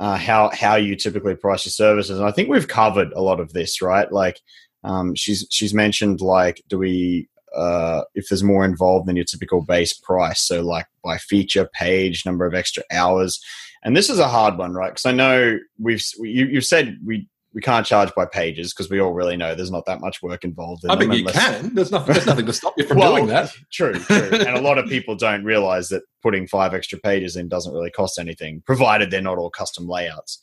uh, 0.00 0.16
how 0.16 0.50
how 0.50 0.76
you 0.76 0.96
typically 0.96 1.34
price 1.34 1.66
your 1.66 1.72
services, 1.72 2.18
and 2.18 2.28
I 2.28 2.32
think 2.32 2.48
we've 2.48 2.68
covered 2.68 3.12
a 3.12 3.20
lot 3.20 3.40
of 3.40 3.52
this, 3.52 3.82
right? 3.82 4.10
Like 4.10 4.40
Um, 4.84 5.14
she's 5.14 5.46
she's 5.50 5.74
mentioned 5.74 6.20
like, 6.20 6.62
do 6.68 6.78
we 6.78 7.28
uh, 7.56 8.02
if 8.14 8.28
there's 8.28 8.42
more 8.42 8.64
involved 8.64 9.08
than 9.08 9.16
your 9.16 9.24
typical 9.24 9.62
base 9.62 9.92
price? 9.92 10.40
So 10.42 10.62
like 10.62 10.86
by 11.02 11.18
feature, 11.18 11.68
page, 11.72 12.26
number 12.26 12.46
of 12.46 12.54
extra 12.54 12.82
hours, 12.92 13.40
and 13.82 13.96
this 13.96 14.10
is 14.10 14.18
a 14.18 14.28
hard 14.28 14.58
one, 14.58 14.74
right? 14.74 14.90
Because 14.90 15.06
I 15.06 15.12
know 15.12 15.58
we've 15.78 16.02
you, 16.18 16.46
you've 16.46 16.66
said 16.66 16.98
we 17.04 17.28
we 17.54 17.60
can't 17.60 17.86
charge 17.86 18.12
by 18.14 18.26
pages 18.26 18.74
because 18.74 18.90
we 18.90 19.00
all 19.00 19.12
really 19.12 19.36
know 19.36 19.54
there's 19.54 19.70
not 19.70 19.86
that 19.86 20.00
much 20.00 20.20
work 20.22 20.44
involved. 20.44 20.84
In 20.84 20.90
I 20.90 20.96
mean, 20.96 21.12
you 21.12 21.18
unless... 21.20 21.36
can. 21.36 21.74
There's 21.74 21.92
nothing. 21.92 22.14
There's 22.14 22.26
nothing 22.26 22.46
to 22.46 22.52
stop 22.52 22.74
you 22.76 22.84
from 22.84 22.98
well, 22.98 23.14
doing 23.14 23.28
that. 23.28 23.52
True, 23.72 23.94
true. 23.94 24.16
and 24.32 24.56
a 24.56 24.60
lot 24.60 24.76
of 24.78 24.86
people 24.88 25.14
don't 25.14 25.44
realize 25.44 25.88
that 25.88 26.02
putting 26.22 26.48
five 26.48 26.74
extra 26.74 26.98
pages 26.98 27.36
in 27.36 27.48
doesn't 27.48 27.72
really 27.72 27.90
cost 27.90 28.18
anything, 28.18 28.62
provided 28.66 29.10
they're 29.10 29.22
not 29.22 29.38
all 29.38 29.50
custom 29.50 29.88
layouts. 29.88 30.40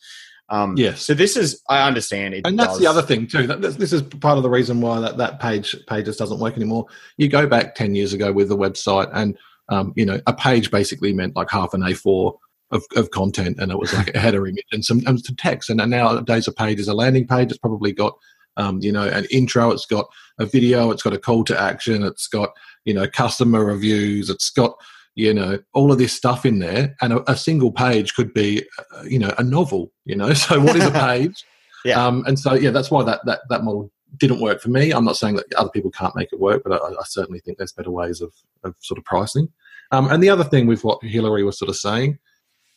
Um, 0.50 0.76
yes. 0.78 1.02
So 1.02 1.13
this 1.13 1.38
is, 1.38 1.62
I 1.69 1.88
understand 1.88 2.34
it, 2.34 2.45
and 2.45 2.58
that's 2.58 2.71
does. 2.71 2.80
the 2.80 2.88
other 2.88 3.02
thing 3.02 3.28
too. 3.28 3.47
That, 3.47 3.62
this 3.62 3.93
is 3.93 4.02
part 4.02 4.38
of 4.38 4.43
the 4.43 4.50
reason 4.50 4.82
why 4.82 5.00
that 5.02 5.17
that 5.17 5.39
page 5.39 5.76
pages 5.88 6.17
doesn't 6.17 6.39
work 6.39 6.56
anymore. 6.56 6.86
You 7.17 7.28
go 7.28 7.45
back 7.45 7.76
ten 7.76 7.93
years 7.95 8.13
ago 8.13 8.32
with 8.32 8.50
the 8.50 8.58
website, 8.58 9.10
and 9.13 9.38
um, 9.69 9.93
you 9.95 10.06
know 10.06 10.19
a 10.28 10.34
page 10.34 10.71
basically 10.71 11.13
meant 11.13 11.36
like 11.36 11.50
half 11.50 11.74
an 11.74 11.82
A4 11.82 12.34
of, 12.71 12.86
of 12.95 13.12
content, 13.12 13.57
and 13.60 13.71
it 13.71 13.77
was 13.77 13.93
like 13.93 14.15
a 14.15 14.19
header 14.25 14.47
image 14.47 14.65
and 14.71 14.84
some, 14.84 15.01
and 15.05 15.23
some 15.23 15.36
text. 15.36 15.69
And 15.69 15.77
nowadays, 15.89 16.47
a 16.47 16.51
page 16.51 16.79
is 16.79 16.88
a 16.88 16.93
landing 16.93 17.27
page. 17.27 17.49
It's 17.49 17.57
probably 17.57 17.91
got 17.91 18.17
um, 18.57 18.79
you 18.81 18.91
know 18.91 19.07
an 19.07 19.25
intro. 19.31 19.71
It's 19.71 19.86
got 19.86 20.07
a 20.39 20.45
video. 20.45 20.91
It's 20.91 21.03
got 21.03 21.13
a 21.13 21.19
call 21.19 21.43
to 21.45 21.60
action. 21.60 22.03
It's 22.03 22.27
got 22.27 22.51
you 22.86 22.93
know 22.93 23.07
customer 23.07 23.63
reviews. 23.65 24.29
It's 24.29 24.49
got 24.49 24.75
you 25.15 25.34
know 25.34 25.60
all 25.73 25.91
of 25.91 25.97
this 25.97 26.13
stuff 26.13 26.45
in 26.45 26.60
there, 26.60 26.95
and 27.01 27.13
a, 27.13 27.31
a 27.31 27.36
single 27.36 27.71
page 27.71 28.13
could 28.13 28.34
be 28.34 28.65
uh, 28.95 29.03
you 29.03 29.19
know 29.19 29.34
a 29.38 29.43
novel. 29.43 29.91
You 30.05 30.15
know, 30.15 30.34
so 30.34 30.60
what 30.60 30.75
is 30.75 30.86
a 30.86 30.91
page? 31.07 31.43
yeah. 31.86 32.03
Um, 32.05 32.23
and 32.27 32.38
so 32.38 32.53
yeah, 32.53 32.71
that's 32.71 32.91
why 32.91 33.03
that 33.03 33.21
that 33.25 33.41
that 33.49 33.63
model 33.63 33.91
didn't 34.17 34.41
work 34.41 34.62
for 34.62 34.69
me. 34.69 34.91
I'm 34.91 35.05
not 35.05 35.17
saying 35.17 35.36
that 35.36 35.53
other 35.55 35.69
people 35.69 35.91
can't 35.91 36.15
make 36.15 36.34
it 36.34 36.39
work, 36.39 36.63
but 36.65 36.73
I, 36.73 36.88
I 36.88 37.03
certainly 37.05 37.39
think 37.39 37.57
there's 37.57 37.71
better 37.71 37.91
ways 37.91 38.19
of, 38.19 38.34
of 38.63 38.75
sort 38.81 38.97
of 38.97 39.05
pricing. 39.05 39.47
Um, 39.91 40.12
and 40.12 40.21
the 40.21 40.29
other 40.29 40.43
thing 40.43 40.67
with 40.67 40.84
what 40.84 41.01
Hillary 41.01 41.43
was 41.43 41.57
sort 41.57 41.69
of 41.69 41.77
saying 41.77 42.19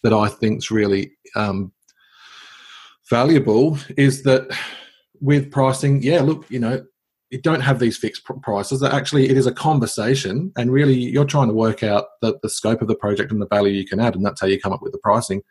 that 0.05 0.13
I 0.13 0.29
think 0.29 0.59
is 0.59 0.71
really 0.71 1.11
um, 1.35 1.73
valuable 3.11 3.79
is 3.97 4.23
that 4.23 4.57
with 5.21 5.51
pricing, 5.51 6.03
yeah, 6.03 6.21
look, 6.21 6.45
you 6.51 6.61
know, 6.61 6.85
you 7.31 7.41
don't 7.41 7.63
have 7.63 7.81
these 7.81 7.97
fixed 7.97 8.23
prices. 8.43 8.79
That 8.79 8.93
Actually, 8.93 9.29
it 9.29 9.37
is 9.37 9.47
a 9.47 9.53
conversation, 9.53 10.53
and 10.57 10.71
really, 10.71 10.95
you're 10.95 11.25
trying 11.25 11.49
to 11.49 11.55
work 11.55 11.83
out 11.83 12.05
the, 12.21 12.39
the 12.43 12.49
scope 12.49 12.81
of 12.81 12.87
the 12.87 12.95
project 12.95 13.33
and 13.33 13.43
the 13.43 13.49
value 13.49 13.73
you 13.73 13.87
can 13.87 13.99
add, 13.99 14.15
and 14.15 14.25
that's 14.25 14.41
how 14.41 14.47
you 14.47 14.61
come 14.61 14.73
up 14.73 14.83
with 14.83 14.93
the 14.93 14.99
pricing. 14.99 15.43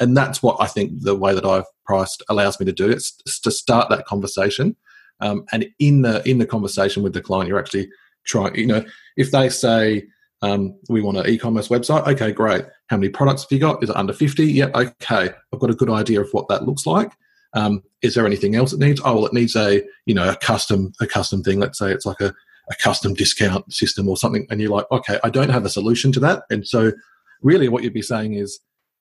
And 0.00 0.16
that's 0.16 0.42
what 0.42 0.56
I 0.58 0.66
think 0.66 1.02
the 1.02 1.14
way 1.14 1.34
that 1.34 1.44
I've 1.44 1.66
priced 1.84 2.22
allows 2.28 2.58
me 2.58 2.66
to 2.66 2.72
do. 2.72 2.90
It's 2.90 3.12
to 3.40 3.50
start 3.50 3.88
that 3.90 4.06
conversation, 4.06 4.74
um, 5.20 5.44
and 5.52 5.66
in 5.78 6.02
the 6.02 6.28
in 6.28 6.38
the 6.38 6.46
conversation 6.46 7.02
with 7.02 7.12
the 7.12 7.20
client, 7.20 7.48
you're 7.48 7.58
actually 7.58 7.88
trying. 8.24 8.56
You 8.56 8.66
know, 8.66 8.84
if 9.16 9.30
they 9.30 9.48
say, 9.48 10.06
um, 10.42 10.78
we 10.88 11.00
want 11.00 11.18
an 11.18 11.26
e-commerce 11.26 11.68
website. 11.68 12.06
Okay, 12.06 12.32
great. 12.32 12.64
How 12.88 12.96
many 12.96 13.08
products 13.08 13.42
have 13.42 13.52
you 13.52 13.58
got? 13.58 13.82
Is 13.82 13.90
it 13.90 13.96
under 13.96 14.12
50? 14.12 14.44
Yep. 14.44 14.74
Okay. 14.74 15.30
I've 15.52 15.58
got 15.58 15.70
a 15.70 15.74
good 15.74 15.90
idea 15.90 16.20
of 16.20 16.30
what 16.32 16.48
that 16.48 16.64
looks 16.64 16.86
like. 16.86 17.12
Um, 17.54 17.82
is 18.02 18.14
there 18.14 18.26
anything 18.26 18.54
else 18.54 18.72
it 18.72 18.78
needs? 18.78 19.00
Oh, 19.04 19.14
well, 19.14 19.26
it 19.26 19.32
needs 19.32 19.56
a, 19.56 19.82
you 20.06 20.14
know, 20.14 20.30
a 20.30 20.36
custom, 20.36 20.92
a 21.00 21.06
custom 21.06 21.42
thing. 21.42 21.58
Let's 21.58 21.78
say 21.78 21.90
it's 21.90 22.06
like 22.06 22.20
a, 22.20 22.32
a 22.70 22.74
custom 22.76 23.14
discount 23.14 23.72
system 23.72 24.08
or 24.08 24.16
something. 24.16 24.46
And 24.50 24.60
you're 24.60 24.70
like, 24.70 24.86
okay, 24.92 25.18
I 25.24 25.30
don't 25.30 25.50
have 25.50 25.64
a 25.64 25.70
solution 25.70 26.12
to 26.12 26.20
that. 26.20 26.44
And 26.50 26.66
so 26.66 26.92
really 27.42 27.68
what 27.68 27.82
you'd 27.82 27.94
be 27.94 28.02
saying 28.02 28.34
is, 28.34 28.60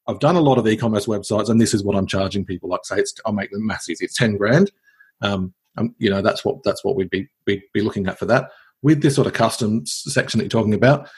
I've 0.09 0.19
done 0.19 0.37
a 0.37 0.41
lot 0.41 0.57
of 0.57 0.65
e-commerce 0.65 1.05
websites 1.05 1.49
and 1.49 1.59
this 1.59 1.73
is 1.73 1.83
what 1.83 1.97
I'm 1.97 2.07
charging 2.07 2.45
people. 2.45 2.69
Like 2.69 2.85
say 2.85 2.97
it's, 2.97 3.13
I'll 3.25 3.33
make 3.33 3.51
them 3.51 3.67
massive. 3.67 3.97
It's 3.99 4.15
10 4.15 4.37
grand. 4.37 4.71
Um, 5.21 5.53
um, 5.77 5.93
you 5.97 6.09
know, 6.09 6.21
that's 6.21 6.45
what, 6.45 6.63
that's 6.63 6.83
what 6.83 6.95
we'd 6.95 7.09
be, 7.09 7.27
we'd 7.45 7.61
be 7.73 7.81
looking 7.81 8.07
at 8.07 8.17
for 8.17 8.25
that. 8.27 8.49
With 8.81 9.01
this 9.01 9.15
sort 9.15 9.27
of 9.27 9.33
custom 9.33 9.85
section 9.85 10.37
that 10.37 10.45
you're 10.45 10.61
talking 10.61 10.73
about, 10.73 11.09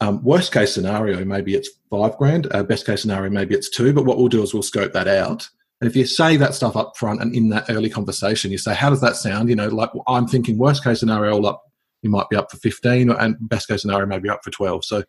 um, 0.00 0.22
worst 0.22 0.52
case 0.52 0.74
scenario, 0.74 1.24
maybe 1.24 1.54
it's 1.54 1.70
five 1.90 2.16
grand. 2.18 2.48
Uh, 2.52 2.62
best 2.62 2.86
case 2.86 3.02
scenario, 3.02 3.30
maybe 3.30 3.54
it's 3.54 3.70
two. 3.70 3.92
But 3.92 4.04
what 4.04 4.18
we'll 4.18 4.28
do 4.28 4.42
is 4.42 4.52
we'll 4.52 4.62
scope 4.62 4.92
that 4.92 5.08
out. 5.08 5.48
And 5.80 5.88
if 5.88 5.96
you 5.96 6.06
say 6.06 6.36
that 6.36 6.54
stuff 6.54 6.76
up 6.76 6.96
front 6.96 7.20
and 7.20 7.34
in 7.34 7.50
that 7.50 7.66
early 7.68 7.90
conversation, 7.90 8.50
you 8.50 8.58
say, 8.58 8.74
how 8.74 8.90
does 8.90 9.00
that 9.02 9.16
sound? 9.16 9.48
You 9.48 9.56
know, 9.56 9.68
like 9.68 9.90
I'm 10.06 10.26
thinking 10.26 10.58
worst 10.58 10.82
case 10.82 11.00
scenario, 11.00 11.42
up, 11.42 11.62
you 12.02 12.10
might 12.10 12.28
be 12.30 12.36
up 12.36 12.50
for 12.50 12.56
15 12.58 13.10
and 13.10 13.36
best 13.40 13.68
case 13.68 13.82
scenario, 13.82 14.06
maybe 14.06 14.30
up 14.30 14.40
for 14.42 14.50
12. 14.50 14.84
So, 14.84 15.04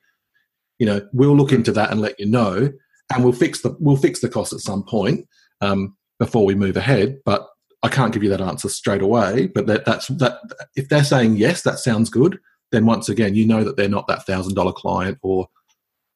you 0.79 0.85
know, 0.85 1.07
we'll 1.13 1.35
look 1.35 1.53
into 1.53 1.71
that 1.73 1.91
and 1.91 2.01
let 2.01 2.19
you 2.19 2.25
know. 2.25 2.71
And 3.13 3.23
we'll 3.23 3.33
fix 3.33 3.61
the, 3.61 3.75
we'll 3.79 3.95
fix 3.95 4.19
the 4.19 4.29
cost 4.29 4.51
at 4.51 4.59
some 4.59 4.83
point 4.83 5.25
um, 5.61 5.95
before 6.19 6.45
we 6.45 6.55
move 6.55 6.75
ahead. 6.75 7.19
But 7.23 7.47
I 7.81 7.87
can't 7.87 8.13
give 8.13 8.23
you 8.23 8.29
that 8.29 8.41
answer 8.41 8.67
straight 8.67 9.01
away. 9.01 9.47
But 9.47 9.67
that, 9.67 9.85
that's 9.85 10.07
that, 10.07 10.39
if 10.75 10.89
they're 10.89 11.05
saying, 11.05 11.37
yes, 11.37 11.61
that 11.61 11.79
sounds 11.79 12.09
good, 12.09 12.39
then 12.71 12.85
once 12.85 13.09
again, 13.09 13.35
you 13.35 13.45
know 13.45 13.63
that 13.63 13.77
they're 13.77 13.89
not 13.89 14.07
that 14.07 14.25
thousand 14.25 14.55
dollar 14.55 14.73
client 14.73 15.17
or 15.21 15.47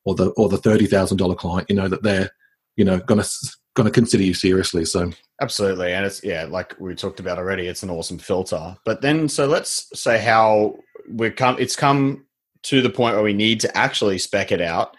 or 0.06 0.16
the 0.16 0.30
or 0.32 0.50
the 0.50 0.58
thirty 0.58 0.86
thousand 0.86 1.18
dollar 1.18 1.36
client. 1.36 1.70
You 1.70 1.76
know 1.76 1.88
that 1.88 2.04
they're 2.04 2.30
you 2.76 2.86
know 2.86 3.00
going 3.00 3.22
to 3.22 3.30
going 3.76 3.86
to 3.86 3.92
consider 3.92 4.24
you 4.24 4.34
seriously. 4.34 4.86
So 4.86 5.12
absolutely, 5.42 5.94
and 5.94 6.06
it's 6.06 6.24
yeah, 6.24 6.46
like 6.46 6.76
we 6.80 6.96
talked 6.96 7.20
about 7.20 7.38
already, 7.38 7.68
it's 7.68 7.84
an 7.84 7.90
awesome 7.90 8.18
filter. 8.18 8.78
But 8.86 9.02
then, 9.02 9.30
so 9.30 9.46
let's 9.46 9.88
say 10.00 10.20
how 10.20 10.78
we 11.10 11.32
come. 11.32 11.58
It's 11.60 11.76
come 11.76 12.26
to 12.64 12.82
the 12.82 12.90
point 12.90 13.16
where 13.16 13.24
we 13.24 13.34
need 13.34 13.60
to 13.62 13.78
actually 13.78 14.18
spec 14.18 14.52
it 14.52 14.62
out. 14.62 14.96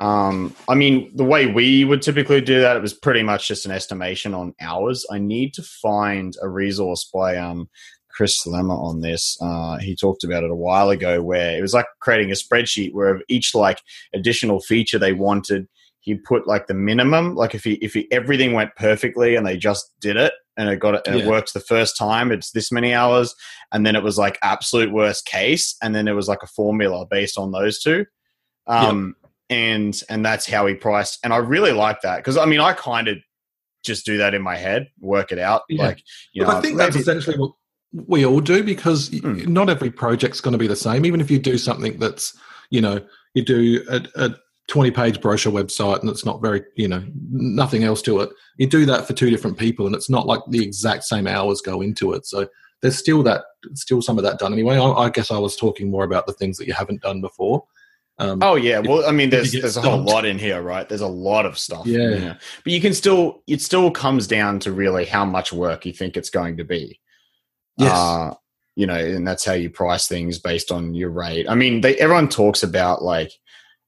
Um, 0.00 0.54
I 0.68 0.74
mean, 0.74 1.14
the 1.14 1.24
way 1.24 1.46
we 1.46 1.84
would 1.84 2.02
typically 2.02 2.40
do 2.40 2.60
that, 2.60 2.76
it 2.76 2.82
was 2.82 2.94
pretty 2.94 3.22
much 3.22 3.46
just 3.46 3.64
an 3.66 3.72
estimation 3.72 4.34
on 4.34 4.54
hours. 4.60 5.06
I 5.10 5.18
need 5.18 5.54
to 5.54 5.62
find 5.62 6.34
a 6.42 6.48
resource 6.48 7.08
by 7.12 7.36
um, 7.36 7.68
Chris 8.14 8.46
Lema 8.46 8.78
on 8.78 9.00
this. 9.00 9.36
Uh, 9.40 9.78
he 9.78 9.96
talked 9.96 10.24
about 10.24 10.44
it 10.44 10.50
a 10.50 10.56
while 10.56 10.90
ago, 10.90 11.22
where 11.22 11.56
it 11.56 11.60
was 11.62 11.74
like 11.74 11.86
creating 12.00 12.30
a 12.30 12.34
spreadsheet 12.34 12.92
where 12.92 13.20
each 13.28 13.54
like 13.54 13.80
additional 14.14 14.60
feature 14.60 14.98
they 14.98 15.12
wanted, 15.12 15.68
he 16.00 16.14
put 16.14 16.46
like 16.46 16.66
the 16.66 16.74
minimum. 16.74 17.34
Like 17.34 17.54
if 17.54 17.64
he 17.64 17.74
if 17.74 17.94
he, 17.94 18.10
everything 18.12 18.52
went 18.52 18.76
perfectly 18.76 19.34
and 19.34 19.46
they 19.46 19.56
just 19.56 19.90
did 20.00 20.16
it 20.16 20.32
and 20.56 20.68
it 20.68 20.78
got 20.78 20.94
it 20.94 21.02
and 21.06 21.18
yeah. 21.18 21.24
it 21.24 21.28
worked 21.28 21.52
the 21.54 21.60
first 21.60 21.96
time, 21.98 22.30
it's 22.30 22.52
this 22.52 22.70
many 22.70 22.94
hours, 22.94 23.34
and 23.72 23.84
then 23.84 23.96
it 23.96 24.02
was 24.02 24.18
like 24.18 24.38
absolute 24.42 24.92
worst 24.92 25.26
case, 25.26 25.76
and 25.82 25.94
then 25.94 26.04
there 26.04 26.14
was 26.14 26.28
like 26.28 26.42
a 26.42 26.48
formula 26.48 27.06
based 27.10 27.36
on 27.36 27.50
those 27.50 27.80
two. 27.80 28.06
Um, 28.66 29.16
and 29.50 30.00
and 30.08 30.24
that's 30.24 30.46
how 30.46 30.66
he 30.66 30.74
priced, 30.74 31.18
and 31.24 31.32
I 31.32 31.38
really 31.38 31.72
like 31.72 32.00
that 32.02 32.18
because 32.18 32.36
I 32.36 32.46
mean 32.46 32.60
I 32.60 32.72
kind 32.74 33.08
of 33.08 33.18
just 33.84 34.06
do 34.06 34.18
that 34.18 34.34
in 34.34 34.42
my 34.42 34.56
head, 34.56 34.88
work 35.00 35.30
it 35.30 35.38
out. 35.38 35.62
Yeah. 35.68 35.86
Like, 35.86 36.02
you 36.32 36.44
but 36.44 36.52
know, 36.52 36.58
I 36.58 36.60
think 36.62 36.78
that's 36.78 36.96
essentially 36.96 37.36
what 37.36 37.52
we 37.94 38.26
all 38.26 38.40
do 38.40 38.62
because 38.62 39.10
mm. 39.10 39.46
not 39.46 39.70
every 39.70 39.90
project's 39.90 40.40
going 40.40 40.52
to 40.52 40.58
be 40.58 40.66
the 40.66 40.76
same. 40.76 41.06
Even 41.06 41.20
if 41.20 41.30
you 41.30 41.38
do 41.38 41.56
something 41.56 41.98
that's, 41.98 42.36
you 42.70 42.80
know, 42.80 43.00
you 43.34 43.44
do 43.44 43.84
a, 43.88 44.02
a 44.16 44.34
20 44.68 44.90
page 44.90 45.20
brochure 45.20 45.52
website 45.52 46.00
and 46.00 46.10
it's 46.10 46.24
not 46.24 46.42
very, 46.42 46.62
you 46.76 46.88
know, 46.88 47.04
nothing 47.30 47.84
else 47.84 48.02
to 48.02 48.20
it. 48.20 48.30
You 48.56 48.66
do 48.66 48.84
that 48.86 49.06
for 49.06 49.12
two 49.12 49.30
different 49.30 49.58
people 49.58 49.86
and 49.86 49.94
it's 49.94 50.10
not 50.10 50.26
like 50.26 50.40
the 50.48 50.62
exact 50.62 51.04
same 51.04 51.26
hours 51.26 51.60
go 51.60 51.80
into 51.80 52.12
it. 52.14 52.26
So 52.26 52.48
there's 52.82 52.98
still 52.98 53.22
that, 53.22 53.44
still 53.74 54.02
some 54.02 54.18
of 54.18 54.24
that 54.24 54.38
done 54.38 54.52
anyway. 54.52 54.76
I, 54.76 54.90
I 54.90 55.10
guess 55.10 55.30
I 55.30 55.38
was 55.38 55.56
talking 55.56 55.90
more 55.90 56.04
about 56.04 56.26
the 56.26 56.32
things 56.32 56.56
that 56.56 56.66
you 56.66 56.74
haven't 56.74 57.02
done 57.02 57.20
before. 57.20 57.64
Um, 58.18 58.40
oh 58.42 58.54
yeah, 58.54 58.78
well, 58.78 59.04
I 59.04 59.10
mean, 59.10 59.30
there's 59.30 59.50
there's 59.50 59.76
a 59.76 59.80
whole 59.80 60.00
lot 60.00 60.24
in 60.24 60.38
here, 60.38 60.62
right? 60.62 60.88
There's 60.88 61.00
a 61.00 61.08
lot 61.08 61.46
of 61.46 61.58
stuff. 61.58 61.84
Yeah, 61.84 62.36
but 62.62 62.72
you 62.72 62.80
can 62.80 62.94
still, 62.94 63.42
it 63.48 63.60
still 63.60 63.90
comes 63.90 64.28
down 64.28 64.60
to 64.60 64.70
really 64.70 65.04
how 65.04 65.24
much 65.24 65.52
work 65.52 65.84
you 65.84 65.92
think 65.92 66.16
it's 66.16 66.30
going 66.30 66.56
to 66.58 66.64
be. 66.64 67.00
Yes. 67.76 67.92
Uh, 67.92 68.34
you 68.76 68.86
know, 68.86 68.94
and 68.94 69.26
that's 69.26 69.44
how 69.44 69.52
you 69.52 69.70
price 69.70 70.08
things 70.08 70.38
based 70.38 70.72
on 70.72 70.94
your 70.94 71.10
rate. 71.10 71.46
I 71.48 71.54
mean, 71.54 71.80
they, 71.80 71.96
everyone 71.96 72.28
talks 72.28 72.62
about 72.62 73.02
like 73.02 73.32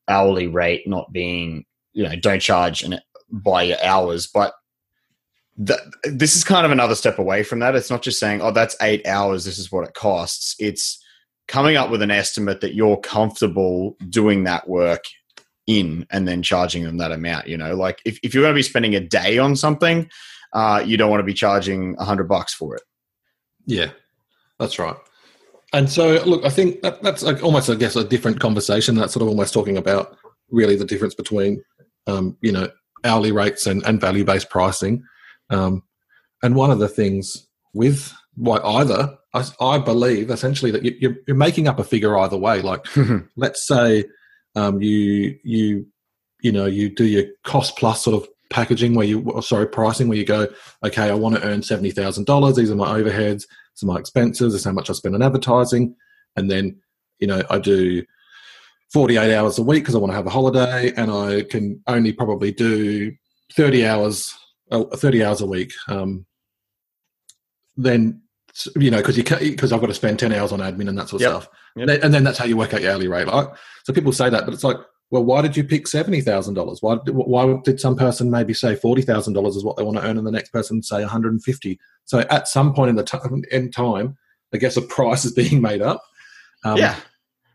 hourly 0.08 0.46
rate 0.46 0.86
not 0.86 1.12
being, 1.12 1.64
you 1.92 2.04
know, 2.04 2.14
don't 2.16 2.40
charge 2.40 2.82
an, 2.82 3.00
by 3.30 3.64
your 3.64 3.82
hours, 3.82 4.28
but 4.28 4.54
the, 5.56 5.78
this 6.04 6.36
is 6.36 6.44
kind 6.44 6.64
of 6.64 6.70
another 6.70 6.94
step 6.94 7.18
away 7.18 7.42
from 7.42 7.58
that. 7.60 7.74
It's 7.74 7.90
not 7.90 8.02
just 8.02 8.20
saying, 8.20 8.42
oh, 8.42 8.52
that's 8.52 8.76
eight 8.80 9.06
hours, 9.06 9.44
this 9.44 9.58
is 9.58 9.72
what 9.72 9.88
it 9.88 9.94
costs. 9.94 10.54
It's 10.58 11.02
coming 11.48 11.76
up 11.76 11.90
with 11.90 12.02
an 12.02 12.10
estimate 12.10 12.60
that 12.60 12.74
you're 12.74 12.98
comfortable 12.98 13.96
doing 14.08 14.44
that 14.44 14.68
work 14.68 15.04
in 15.66 16.06
and 16.10 16.28
then 16.28 16.42
charging 16.42 16.84
them 16.84 16.98
that 16.98 17.12
amount. 17.12 17.48
You 17.48 17.56
know, 17.56 17.74
like 17.74 18.00
if, 18.04 18.20
if 18.22 18.34
you're 18.34 18.42
going 18.42 18.54
to 18.54 18.58
be 18.58 18.62
spending 18.62 18.94
a 18.94 19.00
day 19.00 19.38
on 19.38 19.56
something, 19.56 20.08
uh, 20.52 20.82
you 20.84 20.96
don't 20.96 21.10
want 21.10 21.20
to 21.20 21.24
be 21.24 21.34
charging 21.34 21.96
a 21.98 22.04
hundred 22.04 22.28
bucks 22.28 22.54
for 22.54 22.76
it. 22.76 22.82
Yeah, 23.66 23.90
that's 24.58 24.78
right. 24.78 24.96
And 25.72 25.90
so, 25.90 26.22
look, 26.24 26.44
I 26.44 26.48
think 26.48 26.82
that, 26.82 27.02
that's 27.02 27.22
like 27.22 27.42
almost, 27.42 27.68
I 27.68 27.74
guess, 27.74 27.96
a 27.96 28.04
different 28.04 28.40
conversation. 28.40 28.94
That's 28.94 29.12
sort 29.12 29.22
of 29.22 29.28
almost 29.28 29.52
talking 29.52 29.76
about 29.76 30.16
really 30.50 30.76
the 30.76 30.84
difference 30.84 31.14
between, 31.14 31.62
um, 32.06 32.36
you 32.40 32.52
know, 32.52 32.68
hourly 33.04 33.32
rates 33.32 33.66
and, 33.66 33.84
and 33.84 34.00
value 34.00 34.24
based 34.24 34.48
pricing. 34.48 35.02
Um, 35.50 35.82
and 36.42 36.54
one 36.54 36.70
of 36.70 36.78
the 36.78 36.88
things 36.88 37.46
with 37.74 38.12
why 38.36 38.58
either, 38.58 39.16
I, 39.34 39.44
I 39.60 39.78
believe 39.78 40.30
essentially 40.30 40.70
that 40.70 40.84
you, 40.84 41.10
are 41.10 41.16
you're 41.26 41.36
making 41.36 41.68
up 41.68 41.78
a 41.78 41.84
figure 41.84 42.16
either 42.18 42.36
way. 42.36 42.62
Like, 42.62 42.86
let's 43.36 43.66
say 43.66 44.04
um, 44.54 44.80
you 44.80 45.38
you 45.44 45.86
you 46.40 46.52
know 46.52 46.66
you 46.66 46.94
do 46.94 47.04
your 47.04 47.24
cost 47.44 47.76
plus 47.76 48.04
sort 48.04 48.22
of 48.22 48.28
packaging 48.50 48.94
where 48.94 49.06
you 49.06 49.40
sorry 49.42 49.66
pricing 49.66 50.08
where 50.08 50.18
you 50.18 50.24
go 50.24 50.46
okay 50.84 51.10
i 51.10 51.14
want 51.14 51.34
to 51.34 51.42
earn 51.44 51.60
$70000 51.60 52.54
these 52.54 52.70
are 52.70 52.76
my 52.76 53.00
overheads 53.00 53.44
are 53.82 53.86
my 53.86 53.98
expenses, 53.98 54.52
this 54.52 54.60
is 54.60 54.64
how 54.64 54.72
much 54.72 54.90
I 54.90 54.92
spend 54.92 55.14
on 55.14 55.22
advertising, 55.22 55.94
and 56.36 56.50
then 56.50 56.80
you 57.18 57.26
know 57.26 57.42
I 57.50 57.58
do 57.58 58.04
48 58.92 59.34
hours 59.34 59.58
a 59.58 59.62
week 59.62 59.82
because 59.82 59.94
I 59.94 59.98
want 59.98 60.12
to 60.12 60.16
have 60.16 60.26
a 60.26 60.30
holiday, 60.30 60.92
and 60.96 61.10
I 61.10 61.42
can 61.42 61.82
only 61.86 62.12
probably 62.12 62.52
do 62.52 63.12
30 63.52 63.86
hours, 63.86 64.34
uh, 64.70 64.84
30 64.84 65.24
hours 65.24 65.40
a 65.40 65.46
week. 65.46 65.72
Um, 65.88 66.26
then 67.76 68.22
you 68.76 68.90
know 68.90 68.98
because 68.98 69.18
you 69.18 69.24
because 69.24 69.72
I've 69.72 69.80
got 69.80 69.88
to 69.88 69.94
spend 69.94 70.18
10 70.18 70.32
hours 70.32 70.52
on 70.52 70.60
admin 70.60 70.88
and 70.88 70.98
that 70.98 71.08
sort 71.08 71.22
of 71.22 71.32
yep. 71.32 71.42
stuff, 71.42 71.48
yep. 71.76 72.02
and 72.02 72.14
then 72.14 72.24
that's 72.24 72.38
how 72.38 72.46
you 72.46 72.56
work 72.56 72.72
out 72.72 72.82
your 72.82 72.92
hourly 72.92 73.08
rate. 73.08 73.26
Right? 73.26 73.48
So 73.84 73.92
people 73.92 74.12
say 74.12 74.30
that, 74.30 74.44
but 74.44 74.54
it's 74.54 74.64
like, 74.64 74.78
well, 75.10 75.24
why 75.24 75.40
did 75.40 75.56
you 75.56 75.62
pick 75.62 75.86
seventy 75.86 76.20
thousand 76.20 76.54
dollars? 76.54 76.82
Why 76.82 76.96
why 76.96 77.60
did 77.64 77.80
some 77.80 77.96
person 77.96 78.30
maybe 78.30 78.54
say 78.54 78.74
forty 78.74 79.02
thousand 79.02 79.34
dollars 79.34 79.56
is 79.56 79.64
what 79.64 79.76
they 79.76 79.84
want 79.84 79.98
to 79.98 80.04
earn, 80.04 80.18
and 80.18 80.26
the 80.26 80.32
next 80.32 80.50
person 80.50 80.82
say 80.82 81.00
one 81.00 81.08
hundred 81.08 81.32
and 81.32 81.42
fifty? 81.42 81.78
So 82.04 82.20
at 82.30 82.48
some 82.48 82.74
point 82.74 82.90
in 82.90 82.96
the 82.96 83.04
t- 83.04 83.18
in 83.52 83.70
time, 83.70 84.16
I 84.52 84.58
guess 84.58 84.76
a 84.76 84.82
price 84.82 85.24
is 85.24 85.32
being 85.32 85.60
made 85.60 85.82
up. 85.82 86.02
Um, 86.64 86.78
yeah. 86.78 86.96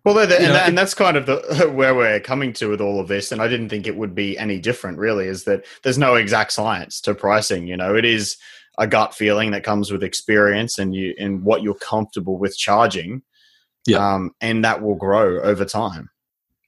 Well, 0.03 0.17
and, 0.17 0.29
know, 0.29 0.55
and, 0.55 0.77
that's 0.77 0.95
kind 0.95 1.15
of 1.15 1.27
the, 1.27 1.69
where 1.75 1.93
we're 1.93 2.19
coming 2.19 2.53
to 2.53 2.69
with 2.69 2.81
all 2.81 2.99
of 2.99 3.07
this, 3.07 3.31
and 3.31 3.41
I 3.41 3.47
didn't 3.47 3.69
think 3.69 3.85
it 3.85 3.97
would 3.97 4.15
be 4.15 4.37
any 4.37 4.59
different. 4.59 4.97
Really, 4.97 5.27
is 5.27 5.43
that 5.43 5.65
there's 5.83 5.97
no 5.97 6.15
exact 6.15 6.53
science 6.53 7.01
to 7.01 7.13
pricing. 7.13 7.67
You 7.67 7.77
know, 7.77 7.95
it 7.95 8.05
is 8.05 8.37
a 8.77 8.87
gut 8.87 9.13
feeling 9.13 9.51
that 9.51 9.63
comes 9.63 9.91
with 9.91 10.03
experience 10.03 10.79
and 10.79 10.95
you 10.95 11.13
and 11.19 11.43
what 11.43 11.61
you're 11.61 11.75
comfortable 11.75 12.37
with 12.37 12.57
charging. 12.57 13.21
Yeah, 13.85 13.97
um, 13.97 14.31
and 14.41 14.63
that 14.63 14.81
will 14.81 14.95
grow 14.95 15.39
over 15.41 15.65
time. 15.65 16.09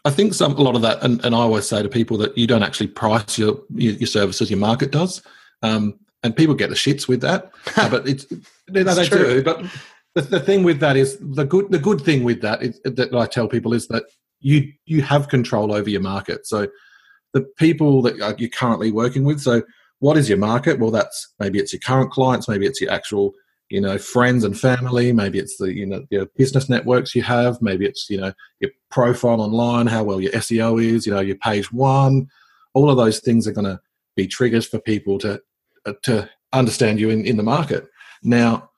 I 0.05 0.11
think 0.11 0.33
some 0.33 0.53
a 0.53 0.61
lot 0.61 0.75
of 0.75 0.81
that, 0.81 1.01
and, 1.03 1.23
and 1.23 1.33
I 1.33 1.39
always 1.39 1.67
say 1.67 1.81
to 1.81 1.89
people 1.89 2.17
that 2.17 2.37
you 2.37 2.45
don't 2.45 2.63
actually 2.63 2.87
price 2.87 3.37
your 3.37 3.61
your, 3.73 3.93
your 3.93 4.07
services, 4.07 4.49
your 4.49 4.59
market 4.59 4.91
does, 4.91 5.21
um, 5.61 5.97
and 6.23 6.35
people 6.35 6.55
get 6.55 6.69
the 6.69 6.75
shits 6.75 7.07
with 7.07 7.21
that. 7.21 7.51
uh, 7.77 7.89
but 7.89 8.07
it's 8.07 8.25
no, 8.67 8.83
they 8.83 9.05
true. 9.05 9.35
do. 9.35 9.43
But 9.43 9.63
the, 10.15 10.21
the 10.21 10.39
thing 10.39 10.63
with 10.63 10.79
that 10.79 10.97
is 10.97 11.17
the 11.19 11.45
good 11.45 11.71
the 11.71 11.79
good 11.79 12.01
thing 12.01 12.23
with 12.23 12.41
that 12.41 12.61
is 12.61 12.79
that 12.83 13.15
I 13.15 13.25
tell 13.27 13.47
people 13.47 13.73
is 13.73 13.87
that 13.87 14.03
you 14.41 14.71
you 14.85 15.01
have 15.01 15.29
control 15.29 15.73
over 15.73 15.89
your 15.89 16.01
market. 16.01 16.45
So 16.45 16.67
the 17.33 17.41
people 17.41 18.01
that 18.03 18.39
you're 18.39 18.49
currently 18.49 18.91
working 18.91 19.23
with. 19.23 19.41
So 19.41 19.63
what 19.99 20.17
is 20.17 20.29
your 20.29 20.37
market? 20.37 20.79
Well, 20.79 20.91
that's 20.91 21.33
maybe 21.39 21.59
it's 21.59 21.73
your 21.73 21.79
current 21.79 22.11
clients, 22.11 22.47
maybe 22.47 22.65
it's 22.65 22.79
your 22.79 22.91
actual 22.91 23.33
you 23.73 23.81
know 23.81 23.97
friends 23.97 24.43
and 24.43 24.57
family. 24.57 25.11
Maybe 25.11 25.39
it's 25.39 25.57
the 25.57 25.73
you 25.73 25.87
know 25.87 26.05
your 26.11 26.27
business 26.37 26.69
networks 26.69 27.15
you 27.15 27.23
have. 27.23 27.59
Maybe 27.59 27.87
it's 27.87 28.07
you 28.07 28.21
know 28.21 28.31
your 28.59 28.69
profile 28.91 29.41
online 29.41 29.87
how 29.87 30.03
well 30.03 30.21
your 30.21 30.31
seo 30.33 30.81
is 30.81 31.07
you 31.07 31.13
know 31.13 31.21
your 31.21 31.37
page 31.37 31.73
one. 31.73 32.27
All 32.75 32.91
of 32.91 32.97
those 32.97 33.19
things 33.19 33.47
are 33.47 33.51
going 33.51 33.65
to 33.65 33.79
be 34.15 34.27
triggers 34.27 34.67
for 34.67 34.79
people 34.79 35.17
to 35.19 35.41
uh, 35.87 35.93
to 36.03 36.29
understand 36.53 36.99
you 36.99 37.09
in, 37.09 37.25
in 37.25 37.35
the 37.35 37.43
market. 37.43 37.87
Now 38.21 38.69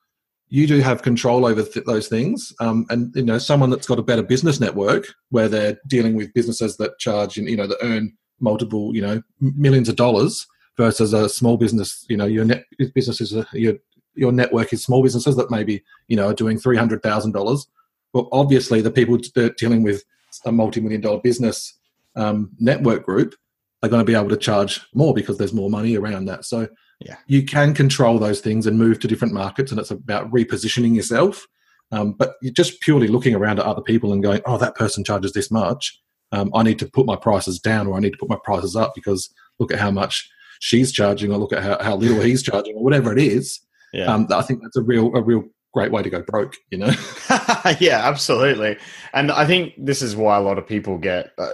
you 0.47 0.65
do 0.65 0.79
have 0.79 1.01
control 1.01 1.45
over 1.45 1.63
th- 1.63 1.85
those 1.85 2.07
things. 2.07 2.53
Um, 2.61 2.85
and 2.89 3.13
you 3.15 3.25
know 3.25 3.37
someone 3.37 3.71
that's 3.71 3.87
got 3.87 3.99
a 3.99 4.09
better 4.09 4.23
business 4.23 4.61
network 4.61 5.13
where 5.29 5.49
they're 5.49 5.77
dealing 5.87 6.15
with 6.15 6.33
businesses 6.33 6.77
that 6.77 6.99
charge 6.99 7.37
and 7.37 7.49
you 7.49 7.57
know 7.57 7.67
that 7.67 7.79
earn 7.81 8.13
multiple 8.39 8.95
you 8.95 9.01
know 9.01 9.21
millions 9.41 9.89
of 9.89 9.97
dollars 9.97 10.47
versus 10.77 11.11
a 11.11 11.27
small 11.27 11.57
business 11.57 12.05
you 12.07 12.15
know 12.15 12.25
your 12.25 12.45
net 12.45 12.63
business 12.93 13.19
is 13.19 13.33
a, 13.33 13.45
your 13.53 13.75
your 14.15 14.31
network 14.31 14.73
is 14.73 14.83
small 14.83 15.03
businesses 15.03 15.35
that 15.35 15.51
maybe 15.51 15.83
you 16.07 16.15
know 16.15 16.29
are 16.29 16.33
doing 16.33 16.57
three 16.57 16.77
hundred 16.77 17.03
thousand 17.03 17.31
dollars. 17.33 17.67
Well, 18.13 18.29
obviously, 18.31 18.81
the 18.81 18.91
people 18.91 19.17
dealing 19.57 19.83
with 19.83 20.03
a 20.45 20.51
multi-million 20.51 21.01
dollar 21.01 21.19
business 21.19 21.77
um, 22.15 22.51
network 22.59 23.05
group 23.05 23.35
are 23.83 23.89
going 23.89 24.01
to 24.01 24.05
be 24.05 24.15
able 24.15 24.29
to 24.29 24.37
charge 24.37 24.81
more 24.93 25.13
because 25.13 25.37
there's 25.37 25.53
more 25.53 25.69
money 25.69 25.95
around 25.95 26.25
that. 26.25 26.45
So 26.45 26.67
yeah. 26.99 27.17
you 27.27 27.43
can 27.43 27.73
control 27.73 28.19
those 28.19 28.41
things 28.41 28.65
and 28.65 28.77
move 28.77 28.99
to 28.99 29.07
different 29.07 29.33
markets, 29.33 29.71
and 29.71 29.79
it's 29.79 29.91
about 29.91 30.31
repositioning 30.31 30.95
yourself. 30.95 31.45
Um, 31.91 32.13
but 32.13 32.35
you're 32.41 32.53
just 32.53 32.81
purely 32.81 33.07
looking 33.07 33.35
around 33.35 33.59
at 33.59 33.65
other 33.65 33.81
people 33.81 34.11
and 34.11 34.23
going, 34.23 34.41
"Oh, 34.45 34.57
that 34.57 34.75
person 34.75 35.03
charges 35.03 35.33
this 35.33 35.51
much. 35.51 35.99
Um, 36.31 36.51
I 36.55 36.63
need 36.63 36.79
to 36.79 36.89
put 36.89 37.05
my 37.05 37.15
prices 37.15 37.59
down, 37.59 37.87
or 37.87 37.95
I 37.95 37.99
need 37.99 38.11
to 38.11 38.17
put 38.17 38.29
my 38.29 38.39
prices 38.43 38.75
up 38.75 38.93
because 38.95 39.29
look 39.59 39.71
at 39.71 39.79
how 39.79 39.91
much 39.91 40.29
she's 40.59 40.91
charging, 40.91 41.31
or 41.31 41.37
look 41.37 41.53
at 41.53 41.63
how, 41.63 41.77
how 41.81 41.95
little 41.95 42.21
he's 42.21 42.41
charging, 42.41 42.75
or 42.75 42.83
whatever 42.83 43.11
it 43.11 43.19
is." 43.19 43.59
Yeah. 43.95 44.13
Um, 44.13 44.27
I 44.29 44.41
think 44.41 44.61
that's 44.61 44.75
a 44.75 44.83
real 44.83 45.15
a 45.15 45.21
real 45.21 45.45
great 45.73 45.91
way 45.91 46.03
to 46.03 46.09
go 46.09 46.21
broke. 46.21 46.55
You 46.69 46.79
know. 46.79 46.91
yeah, 47.79 48.01
absolutely. 48.03 48.77
And 49.13 49.31
I 49.31 49.45
think 49.45 49.73
this 49.77 50.01
is 50.01 50.15
why 50.15 50.37
a 50.37 50.41
lot 50.41 50.57
of 50.57 50.67
people 50.67 50.97
get. 50.97 51.31
Uh, 51.37 51.53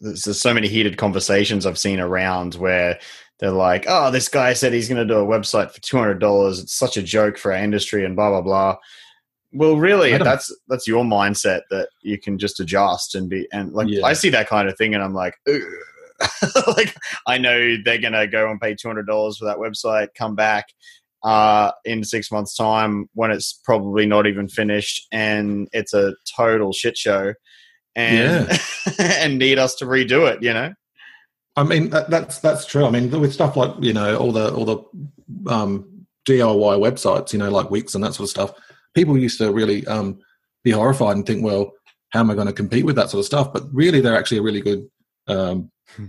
there's 0.00 0.40
so 0.40 0.54
many 0.54 0.68
heated 0.68 0.96
conversations 0.96 1.66
I've 1.66 1.78
seen 1.78 2.00
around 2.00 2.54
where 2.54 2.98
they're 3.38 3.50
like, 3.50 3.84
"Oh, 3.88 4.10
this 4.10 4.28
guy 4.28 4.52
said 4.52 4.72
he's 4.72 4.88
going 4.88 5.06
to 5.06 5.14
do 5.14 5.20
a 5.20 5.26
website 5.26 5.72
for 5.72 5.80
two 5.80 5.96
hundred 5.96 6.20
dollars. 6.20 6.58
It's 6.60 6.74
such 6.74 6.96
a 6.96 7.02
joke 7.02 7.38
for 7.38 7.52
our 7.52 7.58
industry," 7.58 8.04
and 8.04 8.14
blah 8.14 8.30
blah 8.30 8.42
blah. 8.42 8.76
Well, 9.52 9.76
really, 9.76 10.16
that's 10.16 10.54
that's 10.68 10.86
your 10.86 11.04
mindset 11.04 11.62
that 11.70 11.88
you 12.02 12.18
can 12.18 12.38
just 12.38 12.60
adjust 12.60 13.14
and 13.14 13.28
be 13.28 13.48
and 13.52 13.72
like 13.72 13.88
yeah. 13.88 14.06
I 14.06 14.12
see 14.12 14.30
that 14.30 14.48
kind 14.48 14.68
of 14.68 14.76
thing, 14.76 14.94
and 14.94 15.02
I'm 15.02 15.14
like, 15.14 15.34
like 16.66 16.94
I 17.26 17.38
know 17.38 17.76
they're 17.84 17.98
gonna 17.98 18.26
go 18.26 18.50
and 18.50 18.60
pay 18.60 18.74
two 18.74 18.88
hundred 18.88 19.06
dollars 19.06 19.38
for 19.38 19.46
that 19.46 19.58
website, 19.58 20.08
come 20.14 20.34
back, 20.34 20.66
uh, 21.22 21.72
in 21.84 22.04
six 22.04 22.30
months' 22.30 22.56
time 22.56 23.08
when 23.14 23.30
it's 23.30 23.60
probably 23.64 24.06
not 24.06 24.26
even 24.26 24.48
finished 24.48 25.06
and 25.12 25.68
it's 25.72 25.92
a 25.94 26.14
total 26.36 26.72
shit 26.72 26.96
show, 26.96 27.34
and 27.94 28.48
yeah. 28.48 28.58
and 28.98 29.38
need 29.38 29.58
us 29.58 29.74
to 29.76 29.84
redo 29.84 30.30
it. 30.30 30.42
You 30.42 30.54
know. 30.54 30.74
I 31.56 31.64
mean 31.64 31.90
that, 31.90 32.10
that's 32.10 32.38
that's 32.38 32.64
true. 32.64 32.86
I 32.86 32.90
mean 32.90 33.10
with 33.10 33.32
stuff 33.32 33.56
like 33.56 33.74
you 33.80 33.92
know 33.92 34.16
all 34.16 34.32
the 34.32 34.54
all 34.54 34.64
the 34.64 35.50
um, 35.50 36.06
DIY 36.26 36.78
websites, 36.78 37.32
you 37.32 37.38
know 37.38 37.50
like 37.50 37.70
Wix 37.70 37.94
and 37.94 38.04
that 38.04 38.14
sort 38.14 38.24
of 38.24 38.30
stuff, 38.30 38.52
people 38.94 39.18
used 39.18 39.38
to 39.38 39.52
really 39.52 39.86
um, 39.86 40.20
be 40.64 40.70
horrified 40.70 41.16
and 41.16 41.26
think, 41.26 41.44
well, 41.44 41.72
how 42.10 42.20
am 42.20 42.30
I 42.30 42.34
going 42.34 42.46
to 42.46 42.52
compete 42.52 42.84
with 42.84 42.96
that 42.96 43.10
sort 43.10 43.20
of 43.20 43.26
stuff? 43.26 43.52
But 43.52 43.64
really, 43.72 44.00
they're 44.00 44.16
actually 44.16 44.38
a 44.38 44.42
really 44.42 44.60
good 44.60 44.88
um, 45.26 45.70
hmm. 45.96 46.06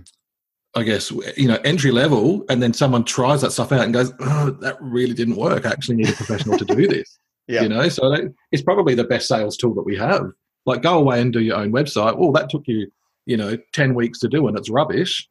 I 0.74 0.84
guess 0.84 1.10
you 1.10 1.48
know 1.48 1.58
entry 1.64 1.90
level, 1.90 2.44
and 2.48 2.62
then 2.62 2.72
someone 2.72 3.04
tries 3.04 3.42
that 3.42 3.52
stuff 3.52 3.72
out 3.72 3.82
and 3.82 3.92
goes, 3.92 4.12
"Oh, 4.20 4.50
that 4.60 4.80
really 4.80 5.12
didn't 5.12 5.36
work. 5.36 5.66
I 5.66 5.70
actually 5.70 5.96
need 5.96 6.08
a 6.08 6.14
professional 6.14 6.58
to 6.58 6.64
do 6.64 6.88
this." 6.88 7.18
Yeah. 7.46 7.62
You 7.62 7.68
know, 7.68 7.88
so 7.88 8.30
it's 8.52 8.62
probably 8.62 8.94
the 8.94 9.04
best 9.04 9.28
sales 9.28 9.56
tool 9.56 9.74
that 9.74 9.82
we 9.82 9.96
have. 9.96 10.30
Like, 10.64 10.80
go 10.80 10.98
away 10.98 11.20
and 11.20 11.32
do 11.32 11.40
your 11.40 11.56
own 11.56 11.72
website. 11.72 12.16
Well, 12.16 12.32
that 12.32 12.48
took 12.48 12.62
you, 12.66 12.90
you 13.26 13.36
know, 13.36 13.58
ten 13.72 13.94
weeks 13.94 14.18
to 14.20 14.28
do, 14.28 14.48
and 14.48 14.56
it's 14.56 14.70
rubbish. 14.70 15.28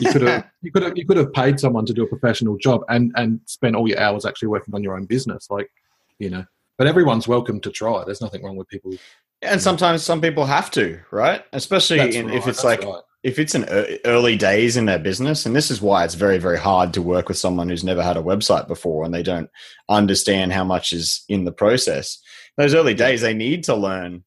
You 0.00 0.10
could 0.10 0.22
have, 0.22 0.46
you 0.62 0.72
could 0.72 0.82
have, 0.82 0.98
you 0.98 1.06
could 1.06 1.18
have 1.18 1.32
paid 1.32 1.60
someone 1.60 1.86
to 1.86 1.92
do 1.92 2.02
a 2.02 2.08
professional 2.08 2.56
job 2.56 2.82
and 2.88 3.12
and 3.14 3.40
spent 3.44 3.76
all 3.76 3.88
your 3.88 4.00
hours 4.00 4.26
actually 4.26 4.48
working 4.48 4.74
on 4.74 4.82
your 4.82 4.96
own 4.96 5.04
business. 5.04 5.46
Like, 5.50 5.70
you 6.18 6.30
know, 6.30 6.44
but 6.78 6.88
everyone's 6.88 7.28
welcome 7.28 7.60
to 7.60 7.70
try. 7.70 8.02
There's 8.04 8.20
nothing 8.20 8.42
wrong 8.42 8.56
with 8.56 8.68
people. 8.68 8.92
And 9.42 9.62
sometimes 9.62 10.02
some 10.02 10.20
people 10.20 10.46
have 10.46 10.70
to, 10.72 11.00
right? 11.12 11.44
Especially 11.52 12.16
in, 12.16 12.26
right, 12.26 12.34
if 12.34 12.48
it's 12.48 12.64
like 12.64 12.82
right 12.82 13.00
if 13.22 13.38
it's 13.38 13.54
an 13.54 13.66
early 14.04 14.36
days 14.36 14.76
in 14.76 14.86
their 14.86 14.98
business, 14.98 15.44
and 15.44 15.54
this 15.54 15.70
is 15.70 15.82
why 15.82 16.04
it's 16.04 16.14
very, 16.14 16.38
very 16.38 16.58
hard 16.58 16.94
to 16.94 17.02
work 17.02 17.28
with 17.28 17.36
someone 17.36 17.68
who's 17.68 17.84
never 17.84 18.02
had 18.02 18.16
a 18.16 18.22
website 18.22 18.66
before 18.66 19.04
and 19.04 19.12
they 19.12 19.22
don't 19.22 19.50
understand 19.88 20.52
how 20.52 20.64
much 20.64 20.92
is 20.92 21.24
in 21.28 21.44
the 21.44 21.52
process. 21.52 22.18
Those 22.56 22.74
early 22.74 22.94
days, 22.94 23.20
they 23.20 23.34
need 23.34 23.64
to 23.64 23.74
learn. 23.74 24.24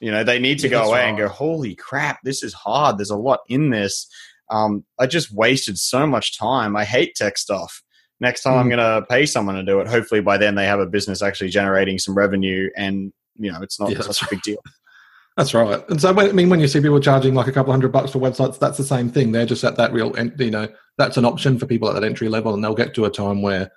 You 0.00 0.10
know, 0.10 0.22
they 0.22 0.38
need 0.38 0.58
to 0.60 0.68
go 0.68 0.84
away 0.84 1.08
and 1.08 1.16
go, 1.16 1.28
"Holy 1.28 1.74
crap, 1.74 2.20
this 2.22 2.42
is 2.42 2.52
hard. 2.52 2.98
There's 2.98 3.10
a 3.10 3.16
lot 3.16 3.40
in 3.48 3.70
this." 3.70 4.06
Um, 4.50 4.84
I 4.98 5.06
just 5.06 5.32
wasted 5.32 5.78
so 5.78 6.06
much 6.06 6.38
time. 6.38 6.76
I 6.76 6.84
hate 6.84 7.14
tech 7.14 7.38
stuff. 7.38 7.82
Next 8.20 8.42
time, 8.42 8.54
mm. 8.54 8.60
I'm 8.60 8.68
going 8.68 8.78
to 8.78 9.06
pay 9.08 9.26
someone 9.26 9.56
to 9.56 9.62
do 9.62 9.80
it. 9.80 9.88
Hopefully, 9.88 10.20
by 10.20 10.36
then 10.36 10.54
they 10.54 10.66
have 10.66 10.80
a 10.80 10.86
business 10.86 11.22
actually 11.22 11.50
generating 11.50 11.98
some 11.98 12.14
revenue, 12.14 12.70
and 12.76 13.12
you 13.36 13.50
know, 13.50 13.62
it's 13.62 13.80
not 13.80 13.90
yeah, 13.90 14.00
such 14.00 14.22
a 14.22 14.26
big 14.30 14.42
deal. 14.42 14.58
That's 15.36 15.52
right. 15.52 15.82
And 15.90 16.00
so, 16.00 16.16
I 16.16 16.30
mean, 16.30 16.48
when 16.48 16.60
you 16.60 16.68
see 16.68 16.80
people 16.80 17.00
charging 17.00 17.34
like 17.34 17.48
a 17.48 17.52
couple 17.52 17.72
hundred 17.72 17.90
bucks 17.90 18.12
for 18.12 18.20
websites, 18.20 18.58
that's 18.58 18.78
the 18.78 18.84
same 18.84 19.10
thing. 19.10 19.32
They're 19.32 19.46
just 19.46 19.64
at 19.64 19.76
that 19.76 19.92
real, 19.92 20.14
you 20.38 20.50
know, 20.50 20.68
that's 20.96 21.16
an 21.16 21.24
option 21.24 21.58
for 21.58 21.66
people 21.66 21.88
at 21.88 21.94
that 21.94 22.04
entry 22.04 22.28
level, 22.28 22.54
and 22.54 22.62
they'll 22.62 22.74
get 22.74 22.94
to 22.94 23.04
a 23.04 23.10
time 23.10 23.42
where 23.42 23.72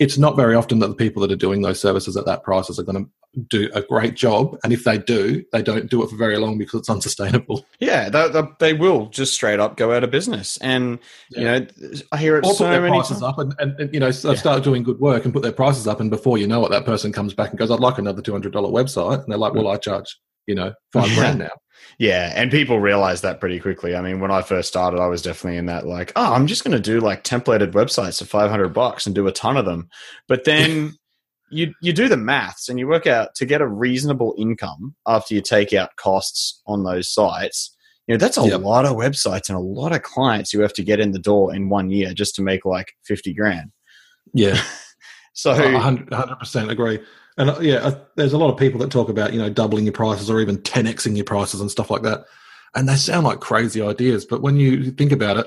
it's 0.00 0.16
not 0.16 0.34
very 0.34 0.54
often 0.54 0.78
that 0.78 0.88
the 0.88 0.94
people 0.94 1.20
that 1.20 1.30
are 1.30 1.36
doing 1.36 1.60
those 1.60 1.78
services 1.78 2.16
at 2.16 2.24
that 2.24 2.42
prices 2.42 2.78
are 2.78 2.82
going 2.82 3.04
to 3.04 3.40
do 3.48 3.70
a 3.74 3.82
great 3.82 4.14
job. 4.14 4.58
And 4.64 4.72
if 4.72 4.82
they 4.82 4.96
do, 4.96 5.44
they 5.52 5.60
don't 5.60 5.90
do 5.90 6.02
it 6.02 6.08
for 6.08 6.16
very 6.16 6.38
long 6.38 6.56
because 6.56 6.80
it's 6.80 6.88
unsustainable. 6.88 7.66
Yeah, 7.80 8.08
they, 8.08 8.28
they, 8.30 8.42
they 8.58 8.72
will 8.72 9.06
just 9.06 9.34
straight 9.34 9.60
up 9.60 9.76
go 9.76 9.92
out 9.92 10.02
of 10.02 10.10
business. 10.10 10.56
And, 10.62 10.98
yeah. 11.30 11.38
you 11.38 11.44
know, 11.44 11.92
I 12.12 12.16
hear 12.16 12.38
it 12.38 12.46
or 12.46 12.54
so 12.54 12.64
put 12.64 12.70
their 12.70 12.88
prices 12.88 13.20
times. 13.20 13.22
up 13.22 13.38
and, 13.38 13.54
and, 13.58 13.78
and, 13.78 13.94
you 13.94 14.00
know, 14.00 14.06
yeah. 14.06 14.34
start 14.34 14.64
doing 14.64 14.82
good 14.82 15.00
work 15.00 15.26
and 15.26 15.34
put 15.34 15.42
their 15.42 15.52
prices 15.52 15.86
up. 15.86 16.00
And 16.00 16.08
before 16.08 16.38
you 16.38 16.46
know 16.46 16.64
it, 16.64 16.70
that 16.70 16.86
person 16.86 17.12
comes 17.12 17.34
back 17.34 17.50
and 17.50 17.58
goes, 17.58 17.70
I'd 17.70 17.80
like 17.80 17.98
another 17.98 18.22
$200 18.22 18.50
website. 18.52 19.22
And 19.22 19.30
they're 19.30 19.38
like, 19.38 19.52
mm. 19.52 19.56
well, 19.56 19.68
I 19.68 19.76
charge, 19.76 20.18
you 20.46 20.54
know, 20.54 20.72
five 20.94 21.14
grand 21.14 21.40
now. 21.40 21.50
Yeah, 22.00 22.32
and 22.34 22.50
people 22.50 22.80
realize 22.80 23.20
that 23.20 23.40
pretty 23.40 23.60
quickly. 23.60 23.94
I 23.94 24.00
mean, 24.00 24.20
when 24.20 24.30
I 24.30 24.40
first 24.40 24.68
started, 24.68 25.00
I 25.00 25.06
was 25.06 25.20
definitely 25.20 25.58
in 25.58 25.66
that 25.66 25.86
like, 25.86 26.12
oh, 26.16 26.32
I'm 26.32 26.46
just 26.46 26.64
going 26.64 26.72
to 26.72 26.80
do 26.80 26.98
like 26.98 27.24
templated 27.24 27.72
websites 27.72 28.20
for 28.20 28.24
500 28.24 28.70
bucks 28.70 29.04
and 29.04 29.14
do 29.14 29.26
a 29.26 29.32
ton 29.32 29.58
of 29.58 29.66
them. 29.66 29.90
But 30.26 30.44
then 30.44 30.94
you 31.50 31.74
you 31.82 31.92
do 31.92 32.08
the 32.08 32.16
maths 32.16 32.70
and 32.70 32.78
you 32.78 32.88
work 32.88 33.06
out 33.06 33.34
to 33.34 33.44
get 33.44 33.60
a 33.60 33.66
reasonable 33.66 34.34
income 34.38 34.96
after 35.06 35.34
you 35.34 35.42
take 35.42 35.74
out 35.74 35.94
costs 35.96 36.62
on 36.66 36.84
those 36.84 37.06
sites. 37.06 37.76
You 38.06 38.14
know, 38.14 38.18
that's 38.18 38.38
a 38.38 38.48
yep. 38.48 38.62
lot 38.62 38.86
of 38.86 38.96
websites 38.96 39.50
and 39.50 39.58
a 39.58 39.60
lot 39.60 39.94
of 39.94 40.00
clients 40.00 40.54
you 40.54 40.62
have 40.62 40.72
to 40.72 40.82
get 40.82 41.00
in 41.00 41.12
the 41.12 41.18
door 41.18 41.54
in 41.54 41.68
one 41.68 41.90
year 41.90 42.14
just 42.14 42.34
to 42.36 42.42
make 42.42 42.64
like 42.64 42.94
50 43.04 43.34
grand. 43.34 43.72
Yeah. 44.32 44.58
So, 45.32 45.54
hundred 45.78 46.38
percent 46.38 46.70
agree. 46.70 47.00
And 47.38 47.50
uh, 47.50 47.58
yeah, 47.60 47.76
uh, 47.76 47.98
there's 48.16 48.32
a 48.32 48.38
lot 48.38 48.50
of 48.52 48.58
people 48.58 48.80
that 48.80 48.90
talk 48.90 49.08
about 49.08 49.32
you 49.32 49.38
know 49.38 49.48
doubling 49.50 49.84
your 49.84 49.92
prices 49.92 50.28
or 50.30 50.40
even 50.40 50.58
10xing 50.58 51.16
your 51.16 51.24
prices 51.24 51.60
and 51.60 51.70
stuff 51.70 51.90
like 51.90 52.02
that, 52.02 52.24
and 52.74 52.88
they 52.88 52.96
sound 52.96 53.24
like 53.26 53.40
crazy 53.40 53.80
ideas. 53.80 54.24
But 54.24 54.42
when 54.42 54.56
you 54.56 54.90
think 54.90 55.12
about 55.12 55.36
it, 55.38 55.46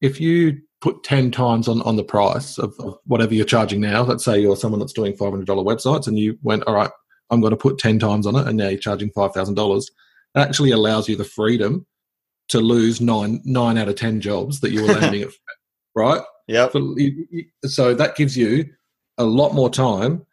if 0.00 0.20
you 0.20 0.58
put 0.80 1.02
10 1.04 1.30
times 1.30 1.68
on, 1.68 1.80
on 1.82 1.94
the 1.96 2.02
price 2.04 2.58
of, 2.58 2.74
of 2.80 2.98
whatever 3.06 3.32
you're 3.34 3.44
charging 3.46 3.80
now, 3.80 4.02
let's 4.02 4.24
say 4.24 4.40
you're 4.40 4.56
someone 4.56 4.80
that's 4.80 4.92
doing 4.92 5.12
$500 5.16 5.44
websites 5.46 6.08
and 6.08 6.18
you 6.18 6.36
went, 6.42 6.64
all 6.66 6.74
right, 6.74 6.90
I'm 7.30 7.40
going 7.40 7.52
to 7.52 7.56
put 7.56 7.78
10 7.78 8.00
times 8.00 8.26
on 8.26 8.34
it, 8.34 8.48
and 8.48 8.56
now 8.58 8.68
you're 8.68 8.80
charging 8.80 9.10
$5,000, 9.12 9.78
it 9.78 9.90
actually 10.34 10.72
allows 10.72 11.08
you 11.08 11.14
the 11.16 11.24
freedom 11.24 11.86
to 12.48 12.58
lose 12.60 13.00
nine 13.00 13.40
nine 13.44 13.78
out 13.78 13.88
of 13.88 13.94
10 13.94 14.20
jobs 14.20 14.58
that 14.60 14.72
you 14.72 14.82
were 14.82 14.88
landing 14.88 15.22
at, 15.28 15.28
right? 15.94 16.20
yeah, 16.48 16.68
So, 16.70 16.78
you- 16.98 17.26
you- 17.30 17.44
so 17.68 17.94
that 17.94 18.16
gives 18.16 18.36
you 18.36 18.64
a 19.18 19.24
lot 19.24 19.54
more 19.54 19.70
time 19.70 20.24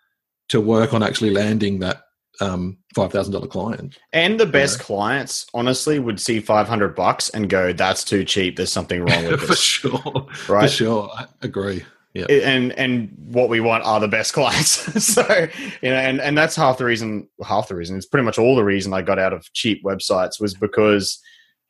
to 0.50 0.60
work 0.62 0.94
on 0.94 1.04
actually 1.04 1.30
landing 1.32 1.80
that 1.80 2.02
um, 2.42 2.78
$5,000 2.96 3.50
client. 3.50 3.98
and 4.14 4.40
the 4.40 4.46
best 4.46 4.80
clients 4.80 5.46
honestly 5.54 6.00
would 6.00 6.20
see 6.22 6.40
500 6.40 6.96
bucks 6.96 7.30
and 7.30 7.50
go, 7.50 7.74
"That's 7.74 8.04
too 8.06 8.24
cheap. 8.24 8.56
There's 8.56 8.72
something 8.72 9.02
wrong 9.02 9.26
with 9.26 9.34
it." 9.34 9.38
For 9.42 9.48
this." 9.48 9.60
sure. 9.60 10.28
For 10.34 10.54
Right? 10.54 10.70
sure. 10.72 11.10
I 11.14 11.26
agree. 11.42 11.84
Yeah. 12.14 12.26
and 12.26 12.72
and 12.74 13.14
what 13.28 13.50
we 13.50 13.60
want 13.60 13.84
are 13.84 14.00
the 14.00 14.08
best 14.08 14.34
clients. 14.40 14.70
so 15.06 15.48
you 15.82 15.90
know, 15.90 15.96
and 15.98 16.22
and 16.22 16.38
that's 16.38 16.56
half 16.56 16.78
the 16.78 16.86
reason. 16.86 17.28
Half 17.46 17.68
the 17.68 17.76
reason. 17.76 17.98
It's 17.98 18.06
pretty 18.08 18.26
much 18.26 18.40
all 18.40 18.56
the 18.56 18.64
reason 18.64 18.94
I 18.94 19.02
got 19.02 19.20
out 19.20 19.34
of 19.34 19.52
cheap 19.54 19.84
websites 19.84 20.40
was 20.40 20.54
because 20.54 21.20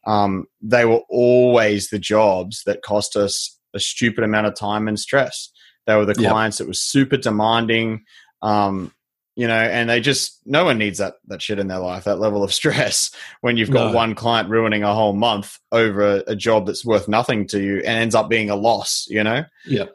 um, 0.05 0.45
they 0.61 0.85
were 0.85 1.01
always 1.09 1.89
the 1.89 1.99
jobs 1.99 2.61
that 2.67 2.83
cost 2.83 3.15
us 3.17 3.57
a 3.73 3.79
stupid 3.79 4.23
amount 4.23 4.45
of 4.47 4.53
time 4.55 4.87
and 4.87 4.99
stress. 4.99 5.49
They 5.89 5.95
were 5.95 6.05
the 6.05 6.21
Yep. 6.21 6.31
clients 6.31 6.59
that 6.59 6.67
was 6.67 6.79
super 6.79 7.17
demanding. 7.17 8.05
Um, 8.43 8.93
you 9.35 9.47
know, 9.47 9.55
and 9.55 9.89
they 9.89 10.01
just 10.01 10.39
no 10.45 10.65
one 10.65 10.77
needs 10.77 10.99
that 10.99 11.15
that 11.27 11.41
shit 11.41 11.57
in 11.57 11.67
their 11.67 11.79
life. 11.79 12.03
That 12.03 12.19
level 12.19 12.43
of 12.43 12.53
stress 12.61 13.09
when 13.41 13.57
you've 13.57 13.71
got 13.71 13.91
No. 13.91 13.95
one 13.95 14.13
client 14.13 14.49
ruining 14.49 14.83
a 14.83 14.93
whole 14.93 15.13
month 15.13 15.57
over 15.71 16.01
a, 16.17 16.23
a 16.27 16.35
job 16.35 16.67
that's 16.67 16.85
worth 16.85 17.07
nothing 17.07 17.47
to 17.47 17.59
you 17.59 17.77
and 17.77 17.87
ends 17.97 18.13
up 18.15 18.29
being 18.29 18.49
a 18.51 18.55
loss. 18.55 19.07
You 19.09 19.23
know. 19.23 19.45
Yeah. 19.65 19.85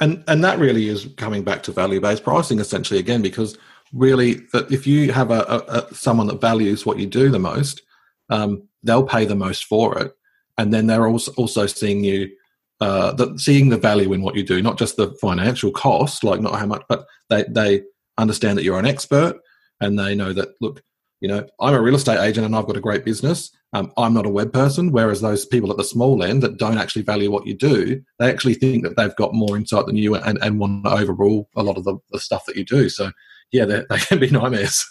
And 0.00 0.24
and 0.26 0.42
that 0.44 0.58
really 0.58 0.88
is 0.88 1.06
coming 1.16 1.44
back 1.44 1.62
to 1.64 1.72
value 1.72 2.00
based 2.00 2.24
pricing 2.24 2.58
essentially 2.58 2.98
again 2.98 3.22
because 3.22 3.56
really 3.92 4.34
that 4.52 4.70
if 4.72 4.84
you 4.86 5.12
have 5.12 5.30
a, 5.30 5.42
a, 5.42 5.58
a 5.78 5.94
someone 5.94 6.26
that 6.26 6.40
values 6.40 6.84
what 6.84 6.98
you 6.98 7.06
do 7.06 7.28
the 7.30 7.38
most, 7.38 7.82
um, 8.30 8.66
they'll 8.82 9.04
pay 9.06 9.24
the 9.24 9.36
most 9.36 9.64
for 9.66 9.96
it, 9.98 10.12
and 10.58 10.72
then 10.72 10.86
they're 10.86 11.06
also 11.06 11.32
also 11.36 11.66
seeing 11.66 12.02
you. 12.02 12.30
Uh, 12.78 13.12
that 13.12 13.40
seeing 13.40 13.70
the 13.70 13.78
value 13.78 14.12
in 14.12 14.20
what 14.20 14.34
you 14.34 14.42
do, 14.42 14.60
not 14.60 14.76
just 14.78 14.96
the 14.96 15.10
financial 15.20 15.70
cost, 15.70 16.22
like 16.22 16.40
not 16.40 16.58
how 16.58 16.66
much, 16.66 16.82
but 16.90 17.06
they 17.30 17.44
they 17.48 17.82
understand 18.18 18.58
that 18.58 18.64
you're 18.64 18.78
an 18.78 18.86
expert, 18.86 19.40
and 19.80 19.98
they 19.98 20.14
know 20.14 20.32
that 20.34 20.48
look, 20.60 20.82
you 21.20 21.28
know, 21.28 21.46
I'm 21.60 21.74
a 21.74 21.80
real 21.80 21.94
estate 21.94 22.20
agent 22.20 22.44
and 22.44 22.54
I've 22.54 22.66
got 22.66 22.76
a 22.76 22.80
great 22.80 23.04
business. 23.04 23.50
Um, 23.72 23.92
I'm 23.96 24.14
not 24.14 24.26
a 24.26 24.30
web 24.30 24.52
person, 24.52 24.92
whereas 24.92 25.20
those 25.20 25.46
people 25.46 25.70
at 25.70 25.76
the 25.76 25.84
small 25.84 26.22
end 26.22 26.42
that 26.42 26.58
don't 26.58 26.78
actually 26.78 27.02
value 27.02 27.30
what 27.30 27.46
you 27.46 27.54
do, 27.54 28.02
they 28.18 28.30
actually 28.30 28.54
think 28.54 28.84
that 28.84 28.96
they've 28.96 29.16
got 29.16 29.34
more 29.34 29.56
insight 29.56 29.86
than 29.86 29.96
you 29.96 30.14
and, 30.14 30.38
and 30.42 30.58
want 30.58 30.84
to 30.84 30.90
overrule 30.90 31.48
a 31.56 31.62
lot 31.62 31.76
of 31.76 31.84
the, 31.84 31.96
the 32.10 32.20
stuff 32.20 32.44
that 32.46 32.56
you 32.56 32.64
do. 32.64 32.88
So, 32.88 33.10
yeah, 33.52 33.64
they, 33.64 33.82
they 33.90 33.98
can 33.98 34.18
be 34.18 34.30
nightmares. 34.30 34.86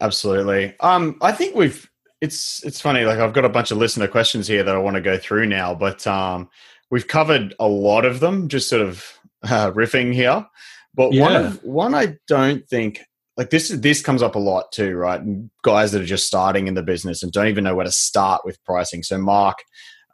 Absolutely. 0.00 0.74
Um, 0.80 1.18
I 1.20 1.32
think 1.32 1.54
we've. 1.54 1.88
It's 2.22 2.62
it's 2.64 2.80
funny. 2.80 3.04
Like 3.04 3.18
I've 3.18 3.32
got 3.32 3.44
a 3.44 3.48
bunch 3.48 3.72
of 3.72 3.78
listener 3.78 4.06
questions 4.06 4.46
here 4.46 4.62
that 4.62 4.74
I 4.74 4.78
want 4.78 4.94
to 4.94 5.02
go 5.02 5.18
through 5.18 5.46
now, 5.46 5.74
but 5.74 6.06
um, 6.06 6.48
we've 6.88 7.08
covered 7.08 7.52
a 7.58 7.66
lot 7.66 8.04
of 8.04 8.20
them. 8.20 8.46
Just 8.46 8.68
sort 8.68 8.80
of 8.80 9.04
uh, 9.42 9.72
riffing 9.72 10.14
here, 10.14 10.46
but 10.94 11.12
one 11.12 11.34
of 11.34 11.64
one 11.64 11.96
I 11.96 12.14
don't 12.28 12.64
think 12.68 13.00
like 13.36 13.50
this 13.50 13.72
is 13.72 13.80
this 13.80 14.02
comes 14.02 14.22
up 14.22 14.36
a 14.36 14.38
lot 14.38 14.70
too, 14.70 14.94
right? 14.94 15.20
Guys 15.64 15.90
that 15.90 16.00
are 16.00 16.06
just 16.06 16.24
starting 16.24 16.68
in 16.68 16.74
the 16.74 16.82
business 16.82 17.24
and 17.24 17.32
don't 17.32 17.48
even 17.48 17.64
know 17.64 17.74
where 17.74 17.84
to 17.84 17.90
start 17.92 18.42
with 18.44 18.62
pricing. 18.64 19.02
So 19.02 19.18
Mark. 19.18 19.58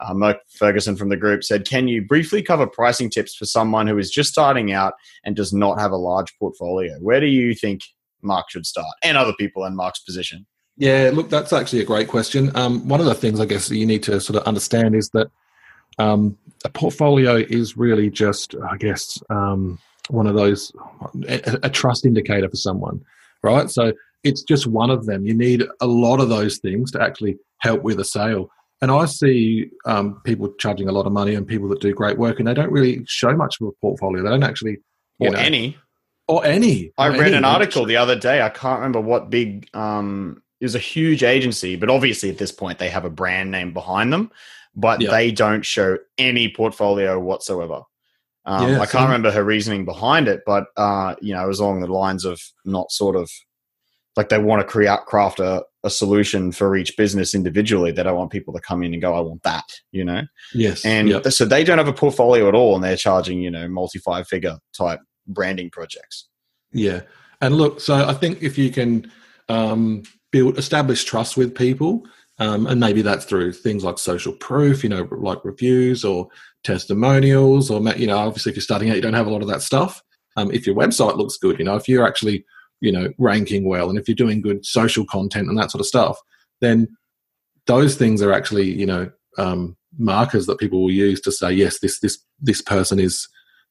Uh, 0.01 0.15
Mark 0.15 0.37
Ferguson 0.57 0.95
from 0.95 1.09
the 1.09 1.17
group 1.17 1.43
said, 1.43 1.67
"Can 1.67 1.89
you 1.89 2.07
briefly 2.07 2.41
cover 2.41 2.69
pricing 2.69 3.11
tips 3.11 3.35
for 3.35 3.47
someone 3.47 3.89
who 3.89 3.99
is 3.99 4.13
just 4.13 4.31
starting 4.31 4.71
out 4.71 4.95
and 5.25 5.35
does 5.35 5.53
not 5.53 5.81
have 5.81 5.91
a 5.91 5.97
large 5.97 6.33
portfolio? 6.39 6.95
Where 7.01 7.19
do 7.19 7.27
you 7.27 7.53
think 7.53 7.81
Mark 8.23 8.49
should 8.49 8.65
start, 8.65 8.95
and 9.03 9.17
other 9.17 9.33
people 9.37 9.65
in 9.65 9.75
Mark's 9.75 9.99
position?" 9.99 10.47
Yeah, 10.79 11.11
look, 11.13 11.29
that's 11.29 11.53
actually 11.53 11.81
a 11.81 11.85
great 11.85 12.07
question. 12.07 12.55
Um, 12.55 12.87
one 12.87 13.01
of 13.01 13.07
the 13.07 13.15
things 13.15 13.41
I 13.41 13.47
guess 13.47 13.69
you 13.69 13.85
need 13.85 14.05
to 14.05 14.21
sort 14.21 14.37
of 14.37 14.45
understand 14.45 14.95
is 14.95 15.11
that 15.11 15.29
um, 15.99 16.39
a 16.65 16.69
portfolio 16.69 17.37
is 17.37 17.77
really 17.77 18.11
just, 18.11 18.55
I 18.71 18.77
guess, 18.77 19.19
um, 19.29 19.81
one 20.09 20.29
of 20.29 20.37
those 20.37 20.73
a, 21.29 21.59
a 21.65 21.71
trust 21.71 22.07
indicator 22.07 22.49
for 22.49 22.57
someone, 22.57 23.05
right? 23.43 23.69
So 23.69 23.93
it's 24.23 24.43
just 24.43 24.69
one 24.69 24.91
of 24.91 25.07
them. 25.07 25.27
You 25.27 25.35
need 25.35 25.65
a 25.81 25.87
lot 25.87 26.21
of 26.21 26.29
those 26.29 26.59
things 26.59 26.93
to 26.93 27.03
actually 27.03 27.39
help 27.59 27.83
with 27.83 27.99
a 27.99 28.05
sale. 28.05 28.49
And 28.81 28.93
I 28.93 29.07
see 29.07 29.71
um, 29.85 30.21
people 30.25 30.53
charging 30.61 30.89
a 30.89 30.93
lot 30.93 31.07
of 31.07 31.13
money 31.13 31.35
and 31.35 31.47
people 31.47 31.69
that 31.71 31.81
do 31.81 31.93
great 31.93 32.19
work, 32.19 32.39
and 32.39 32.47
they 32.47 32.55
don't 32.55 32.71
really 32.71 33.03
show 33.07 33.35
much 33.37 33.61
of 33.61 33.67
a 33.67 33.73
portfolio. 33.81 34.23
They 34.23 34.31
don't 34.31 34.45
actually, 34.45 34.79
or 35.19 35.31
know, 35.31 35.39
any. 35.39 35.77
or 36.29 36.45
any. 36.45 36.93
I 36.97 37.09
or 37.09 37.13
read 37.13 37.29
any. 37.29 37.39
an 37.39 37.45
article 37.45 37.85
the 37.85 37.97
other 37.97 38.17
day. 38.17 38.41
I 38.41 38.49
can't 38.49 38.79
remember 38.79 39.01
what 39.01 39.31
big. 39.31 39.69
Um, 39.75 40.43
it 40.61 40.65
was 40.65 40.75
a 40.75 40.79
huge 40.81 41.23
agency, 41.23 41.77
but 41.77 41.89
obviously 41.91 42.31
at 42.31 42.39
this 42.39 42.53
point 42.53 42.79
they 42.79 42.89
have 42.91 43.05
a 43.05 43.11
brand 43.11 43.51
name 43.51 43.73
behind 43.73 44.13
them, 44.13 44.31
but 44.75 45.01
Yeah. 45.01 45.11
they 45.11 45.31
don't 45.31 45.65
show 45.65 45.99
any 46.19 46.49
portfolio 46.53 47.19
whatsoever. 47.19 47.83
Um, 48.45 48.71
Yeah, 48.73 48.81
I 48.81 48.87
can't 48.87 49.05
remember 49.05 49.31
her 49.31 49.45
reasoning 49.45 49.85
behind 49.85 50.27
it, 50.29 50.41
but 50.47 50.67
uh, 50.77 51.15
you 51.21 51.35
know, 51.35 51.45
it 51.45 51.49
was 51.49 51.61
along 51.61 51.81
the 51.81 51.87
lines 51.87 52.25
of 52.25 52.41
not 52.65 52.91
sort 52.91 53.15
of 53.17 53.31
like 54.17 54.31
they 54.31 54.39
want 54.39 54.61
to 54.61 54.67
create 54.67 54.99
craft 55.07 55.39
a, 55.39 55.65
a 55.85 55.91
solution 55.91 56.51
for 56.51 56.75
each 56.77 56.97
business 56.97 57.37
individually. 57.37 57.93
They 57.93 58.03
don't 58.03 58.17
want 58.17 58.33
people 58.33 58.53
to 58.55 58.61
come 58.61 58.83
in 58.83 58.93
and 58.93 59.01
go, 59.01 59.15
"I 59.15 59.21
want 59.21 59.45
that," 59.45 59.63
you 59.93 60.05
know. 60.05 60.23
Yes. 60.53 60.85
And 60.85 61.09
Yep. 61.09 61.31
so 61.31 61.45
they 61.45 61.63
don't 61.63 61.79
have 61.79 61.87
a 61.87 61.93
portfolio 61.93 62.49
at 62.49 62.55
all, 62.57 62.75
and 62.75 62.83
they're 62.83 62.97
charging 62.97 63.41
you 63.41 63.51
know 63.51 63.69
multi 63.69 64.01
five 64.01 64.27
figure 64.27 64.57
type 64.77 64.99
branding 65.29 65.71
projects. 65.71 66.27
Yeah, 66.73 67.03
and 67.41 67.55
look, 67.57 67.81
so 67.81 67.95
I 67.95 68.13
think 68.15 68.43
if 68.43 68.59
you 68.59 68.71
can 68.71 69.09
um, 69.49 70.03
build 70.31 70.59
establish 70.59 71.05
trust 71.05 71.37
with 71.37 71.55
people, 71.55 72.07
um, 72.39 72.67
and 72.67 72.81
maybe 72.81 73.03
that's 73.03 73.25
through 73.25 73.53
things 73.53 73.85
like 73.85 73.99
social 73.99 74.33
proof, 74.33 74.83
you 74.83 74.91
know, 74.91 75.09
like 75.11 75.45
reviews 75.45 76.05
or 76.05 76.29
testimonials, 76.65 77.71
or 77.71 77.81
you 77.97 78.07
know, 78.07 78.19
obviously 78.19 78.51
if 78.51 78.57
you're 78.57 78.63
starting 78.63 78.91
out, 78.91 78.97
you 78.97 79.03
don't 79.03 79.15
have 79.15 79.27
a 79.27 79.31
lot 79.31 79.43
of 79.43 79.49
that 79.49 79.63
stuff. 79.63 80.03
Um, 80.37 80.51
if 80.53 80.67
your 80.67 80.77
website 80.77 81.17
looks 81.17 81.37
good, 81.37 81.59
you 81.59 81.65
know, 81.65 81.77
if 81.77 81.89
you're 81.89 82.07
actually 82.07 82.45
you 82.81 82.93
know 82.93 83.13
ranking 83.19 83.65
well, 83.69 83.91
and 83.91 83.99
if 83.99 84.09
you're 84.09 84.15
doing 84.15 84.41
good 84.41 84.65
social 84.65 85.05
content 85.05 85.49
and 85.49 85.59
that 85.59 85.71
sort 85.71 85.81
of 85.81 85.87
stuff, 85.87 86.19
then 86.61 86.89
those 87.67 87.97
things 87.97 88.23
are 88.23 88.33
actually 88.33 88.71
you 88.73 88.87
know 88.87 89.11
um, 89.37 89.77
markers 89.99 90.47
that 90.47 90.59
people 90.59 90.83
will 90.83 90.91
use 90.91 91.21
to 91.23 91.33
say 91.33 91.53
yes, 91.53 91.81
this 91.81 92.01
this 92.01 92.19
this 92.41 92.63
person 92.63 93.01
is 93.01 93.29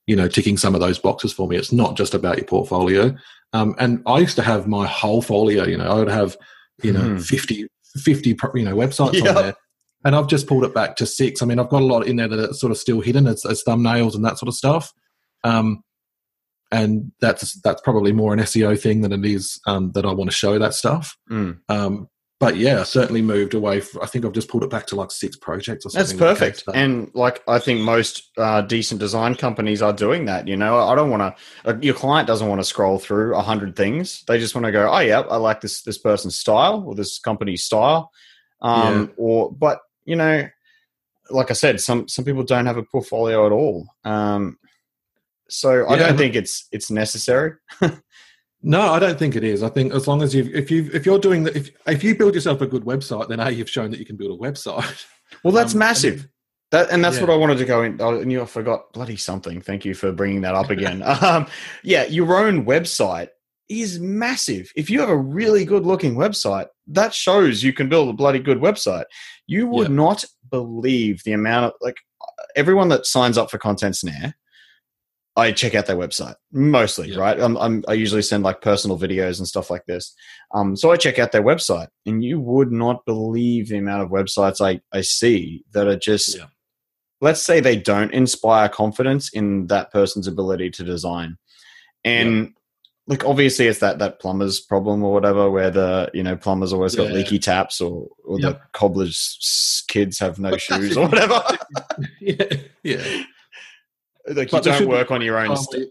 you 0.07 0.15
know 0.15 0.27
ticking 0.27 0.57
some 0.57 0.73
of 0.73 0.81
those 0.81 0.97
boxes 0.99 1.31
for 1.33 1.47
me. 1.47 1.57
It's 1.57 1.71
not 1.71 1.95
just 1.97 2.13
about 2.13 2.37
your 2.37 2.45
portfolio. 2.45 3.15
Um, 3.53 3.75
and 3.79 4.01
I 4.05 4.19
used 4.19 4.35
to 4.37 4.41
have 4.43 4.67
my 4.67 4.87
whole 4.87 5.21
folio. 5.21 5.65
You 5.65 5.77
know, 5.77 5.87
I 5.89 5.95
would 5.99 6.09
have 6.09 6.35
you 6.83 6.91
know 6.91 7.01
Mhm. 7.01 7.23
50, 7.25 7.67
50 7.97 8.29
you 8.29 8.35
know 8.65 8.75
websites 8.75 9.13
Yep. 9.13 9.27
on 9.27 9.35
there, 9.43 9.55
and 10.05 10.15
I've 10.15 10.27
just 10.27 10.47
pulled 10.47 10.63
it 10.63 10.73
back 10.73 10.95
to 10.97 11.05
six. 11.05 11.41
I 11.41 11.45
mean, 11.45 11.59
I've 11.59 11.69
got 11.69 11.81
a 11.81 11.85
lot 11.85 12.07
in 12.07 12.15
there 12.17 12.27
that 12.27 12.49
are 12.49 12.53
sort 12.53 12.71
of 12.71 12.77
still 12.77 13.01
hidden 13.01 13.27
as, 13.27 13.45
as 13.45 13.63
thumbnails 13.63 14.15
and 14.15 14.23
that 14.25 14.37
sort 14.39 14.47
of 14.49 14.55
stuff. 14.55 14.91
Um, 15.43 15.83
and 16.71 17.11
that's 17.21 17.59
that's 17.61 17.81
probably 17.81 18.11
more 18.11 18.33
an 18.33 18.39
SEO 18.39 18.79
thing 18.79 19.01
than 19.01 19.13
it 19.13 19.25
is 19.25 19.59
um, 19.67 19.91
that 19.93 20.05
I 20.05 20.11
want 20.11 20.29
to 20.29 20.35
show 20.35 20.59
that 20.59 20.73
stuff. 20.73 21.15
Mm. 21.31 21.59
Um, 21.69 22.09
but 22.39 22.55
yeah, 22.55 22.79
I 22.79 22.83
certainly 22.83 23.21
moved 23.21 23.53
away. 23.55 23.79
From, 23.81 24.03
I 24.03 24.05
think 24.05 24.23
I've 24.25 24.31
just 24.31 24.47
pulled 24.47 24.63
it 24.63 24.69
back 24.69 24.85
to 24.87 24.95
like 24.95 25.09
six 25.11 25.35
projects 25.35 25.85
or 25.85 25.89
That's 25.89 26.09
something. 26.11 26.17
came 26.27 26.35
perfect. 26.35 26.59
to 26.59 26.65
that. 26.67 26.75
And 26.75 27.09
like 27.15 27.41
I 27.47 27.57
think 27.59 27.81
most 27.81 28.29
uh, 28.37 28.61
decent 28.61 28.99
design 28.99 29.33
companies 29.35 29.81
are 29.81 29.93
doing 29.93 30.25
that. 30.25 30.47
You 30.47 30.55
know, 30.57 30.77
I 30.79 30.93
don't 30.95 31.09
want 31.09 31.21
to. 31.63 31.69
Uh, 31.69 31.77
your 31.81 31.95
client 31.95 32.27
doesn't 32.27 32.47
want 32.47 32.59
to 32.61 32.65
scroll 32.65 32.99
through 32.99 33.35
a 33.35 33.41
hundred 33.41 33.75
things. 33.75 34.23
They 34.27 34.37
just 34.39 34.53
want 34.53 34.65
to 34.65 34.71
go, 34.71 34.87
oh 34.91 34.99
yeah, 34.99 35.21
I 35.21 35.37
like 35.37 35.61
this 35.61 35.81
this 35.81 35.97
person's 35.97 36.35
style 36.35 36.83
or 36.85 36.93
this 36.95 37.17
company's 37.19 37.63
style. 37.63 38.11
Um, 38.61 39.13
Or, 39.17 39.51
but 39.51 39.79
you 40.05 40.15
know, 40.15 40.47
like 41.29 41.49
I 41.51 41.53
said, 41.53 41.81
some 41.81 42.07
some 42.07 42.23
people 42.25 42.43
don't 42.43 42.65
have 42.67 42.77
a 42.77 42.83
portfolio 42.83 43.45
at 43.47 43.51
all. 43.51 43.87
Um, 44.03 44.57
so 45.49 45.85
I 45.87 45.95
Yeah, 45.97 46.07
don't 46.07 46.17
think 46.17 46.35
it's 46.35 46.67
it's 46.71 46.91
necessary. 46.91 47.53
No, 48.63 48.81
I 48.91 48.99
don't 48.99 49.19
think 49.19 49.35
it 49.35 49.43
is. 49.43 49.61
I 49.63 49.69
think 49.69 49.93
as 49.93 50.07
long 50.07 50.21
as 50.23 50.33
you, 50.33 50.49
if 50.53 50.71
you, 50.71 50.89
if 50.93 51.05
you're 51.05 51.19
doing 51.19 51.43
that, 51.43 51.55
if 51.55 51.69
if 51.85 52.03
you 52.03 52.15
build 52.15 52.33
yourself 52.33 52.61
a 52.61 52.67
good 52.67 52.83
website, 52.83 53.27
then 53.29 53.39
a 53.39 53.49
you've 53.51 53.69
shown 53.69 53.91
that 53.91 53.99
you 53.99 54.05
can 54.05 54.17
build 54.17 54.39
a 54.39 54.43
website. 54.43 55.05
Well, 55.43 55.53
that's 55.53 55.73
Um, 55.73 55.79
massive. 55.79 56.27
That 56.71 56.89
and 56.89 57.03
that's 57.03 57.17
Yeah. 57.17 57.23
what 57.25 57.29
I 57.31 57.35
wanted 57.35 57.57
to 57.57 57.65
go 57.65 57.83
in. 57.83 57.97
Oh, 58.01 58.17
and 58.19 58.31
you 58.31 58.41
I 58.41 58.45
forgot 58.45 58.91
bloody 58.93 59.17
something. 59.17 59.59
Thank 59.61 59.83
you 59.85 59.93
for 59.93 60.11
bringing 60.13 60.39
that 60.41 60.55
up 60.55 60.69
again. 60.69 61.03
um, 61.21 61.47
yeah, 61.83 62.05
your 62.05 62.37
own 62.37 62.65
website 62.65 63.27
is 63.69 63.99
massive. 63.99 64.71
If 64.75 64.89
you 64.89 65.01
have 65.01 65.09
a 65.09 65.17
really 65.17 65.65
good 65.65 65.85
looking 65.85 66.15
website, 66.15 66.67
that 66.87 67.13
shows 67.13 67.61
you 67.61 67.73
can 67.73 67.89
build 67.89 68.07
a 68.09 68.13
bloody 68.13 68.39
good 68.39 68.59
website. 68.59 69.03
You 69.47 69.67
would 69.67 69.89
Yeah. 69.89 69.95
not 69.95 70.23
believe 70.49 71.21
the 71.25 71.33
amount 71.33 71.65
of 71.65 71.71
like 71.81 71.97
everyone 72.55 72.87
that 72.89 73.05
signs 73.05 73.37
up 73.37 73.51
for 73.51 73.57
Content 73.57 73.97
Snare. 73.97 74.33
I 75.37 75.51
check 75.53 75.75
out 75.75 75.85
their 75.85 75.95
website 75.95 76.35
mostly, 76.51 77.11
Yeah. 77.11 77.19
right? 77.19 77.39
I'm, 77.39 77.55
I'm, 77.57 77.83
I 77.87 77.93
usually 77.93 78.23
send 78.23 78.43
like 78.43 78.59
personal 78.61 78.97
videos 78.99 79.37
and 79.37 79.47
stuff 79.47 79.69
like 79.69 79.85
this. 79.85 80.13
Um, 80.53 80.75
so 80.75 80.91
I 80.91 80.97
check 80.97 81.19
out 81.19 81.31
their 81.31 81.43
website, 81.43 81.87
and 82.05 82.23
you 82.23 82.39
would 82.39 82.71
not 82.71 83.05
believe 83.05 83.69
the 83.69 83.77
amount 83.77 84.01
of 84.01 84.09
websites 84.09 84.59
I, 84.65 84.81
I 84.91 85.01
see 85.01 85.63
that 85.73 85.87
are 85.87 85.95
just, 85.95 86.35
Yeah. 86.35 86.45
let's 87.21 87.41
say 87.43 87.59
they 87.59 87.75
don't 87.77 88.11
inspire 88.13 88.67
confidence 88.67 89.29
in 89.29 89.67
that 89.67 89.91
person's 89.93 90.27
ability 90.27 90.71
to 90.71 90.83
design. 90.83 91.37
And 92.03 92.53
like 93.05 93.23
obviously 93.25 93.67
it's 93.67 93.79
that 93.79 93.99
that 93.99 94.19
plumber's 94.19 94.59
problem 94.59 95.03
or 95.03 95.13
whatever, 95.13 95.49
where 95.49 95.69
the 95.71 96.09
you 96.13 96.23
know 96.23 96.35
plumbers 96.35 96.73
always 96.73 96.95
got 96.95 97.11
leaky 97.11 97.39
taps 97.39 97.79
or, 97.79 98.07
or 98.25 98.37
the 98.39 98.59
cobbler's 98.73 99.83
kids 99.87 100.19
have 100.19 100.39
no 100.39 100.51
But 100.51 100.61
shoes 100.67 100.97
or 100.97 101.07
whatever. 101.07 101.41
yeah, 102.21 102.43
yeah. 102.83 103.23
Like 104.27 104.51
you 104.51 104.57
But 104.57 104.63
there 104.63 104.73
don't 104.73 104.87
be 104.87 104.93
work 104.93 105.11
on 105.11 105.21
your 105.21 105.37
own. 105.37 105.51
Um, 105.51 105.57
St- 105.57 105.89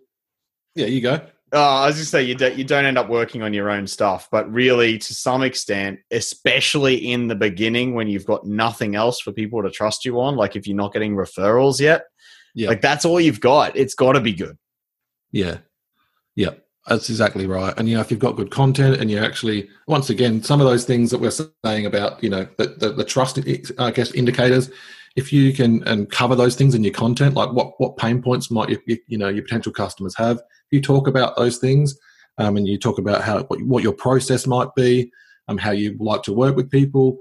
yeah, 0.74 0.86
you 0.86 1.00
go. 1.00 1.20
Oh, 1.52 1.60
I 1.60 1.86
was 1.86 1.96
just 1.96 2.10
say 2.10 2.22
you 2.22 2.34
don't 2.34 2.56
you 2.56 2.64
don't 2.64 2.84
end 2.84 2.98
up 2.98 3.08
working 3.08 3.42
on 3.42 3.54
your 3.54 3.70
own 3.70 3.86
stuff, 3.86 4.28
but 4.30 4.52
really 4.52 4.98
to 4.98 5.14
some 5.14 5.42
extent, 5.42 6.00
especially 6.10 7.12
in 7.12 7.28
the 7.28 7.36
beginning 7.36 7.94
when 7.94 8.08
you've 8.08 8.26
got 8.26 8.44
nothing 8.46 8.96
else 8.96 9.20
for 9.20 9.32
people 9.32 9.62
to 9.62 9.70
trust 9.70 10.04
you 10.04 10.20
on, 10.20 10.36
like 10.36 10.56
if 10.56 10.66
you're 10.66 10.76
not 10.76 10.92
getting 10.92 11.14
referrals 11.14 11.80
yet, 11.80 12.06
Yeah. 12.54 12.68
like 12.68 12.80
that's 12.80 13.04
all 13.04 13.20
you've 13.20 13.40
got. 13.40 13.76
It's 13.76 13.94
got 13.94 14.12
to 14.12 14.20
be 14.20 14.32
good. 14.32 14.58
Yeah. 15.30 15.58
Yeah. 16.34 16.50
That's 16.86 17.10
exactly 17.10 17.46
right. 17.46 17.74
And, 17.76 17.88
you 17.88 17.96
know, 17.96 18.00
if 18.00 18.10
you've 18.12 18.20
got 18.20 18.36
good 18.36 18.50
content 18.50 19.00
and 19.00 19.10
you 19.10 19.18
actually, 19.18 19.68
once 19.88 20.08
again, 20.08 20.42
some 20.42 20.60
of 20.60 20.68
those 20.68 20.84
things 20.84 21.10
that 21.10 21.18
we're 21.20 21.32
saying 21.64 21.86
about, 21.86 22.22
you 22.22 22.30
know, 22.30 22.46
the, 22.58 22.68
the, 22.78 22.92
the 22.92 23.04
trust, 23.04 23.40
I 23.78 23.90
guess, 23.90 24.12
indicators, 24.12 24.70
if 25.16 25.32
you 25.32 25.52
can 25.52 25.82
and 25.84 26.10
cover 26.10 26.34
those 26.34 26.54
things 26.54 26.74
in 26.74 26.84
your 26.84 26.92
content, 26.92 27.34
like 27.34 27.50
what, 27.52 27.80
what 27.80 27.96
pain 27.96 28.22
points 28.22 28.50
might 28.50 28.68
you, 28.68 28.98
you, 29.08 29.18
know, 29.18 29.28
your 29.28 29.42
potential 29.42 29.72
customers 29.72 30.14
have, 30.16 30.36
if 30.36 30.72
you 30.72 30.80
talk 30.80 31.08
about 31.08 31.36
those 31.36 31.56
things 31.56 31.98
um, 32.38 32.56
and 32.56 32.68
you 32.68 32.78
talk 32.78 32.98
about 32.98 33.22
how, 33.22 33.42
what, 33.44 33.62
what 33.62 33.82
your 33.82 33.94
process 33.94 34.46
might 34.46 34.68
be, 34.76 35.10
um, 35.48 35.56
how 35.56 35.70
you 35.70 35.96
like 35.98 36.22
to 36.24 36.32
work 36.32 36.54
with 36.54 36.70
people, 36.70 37.18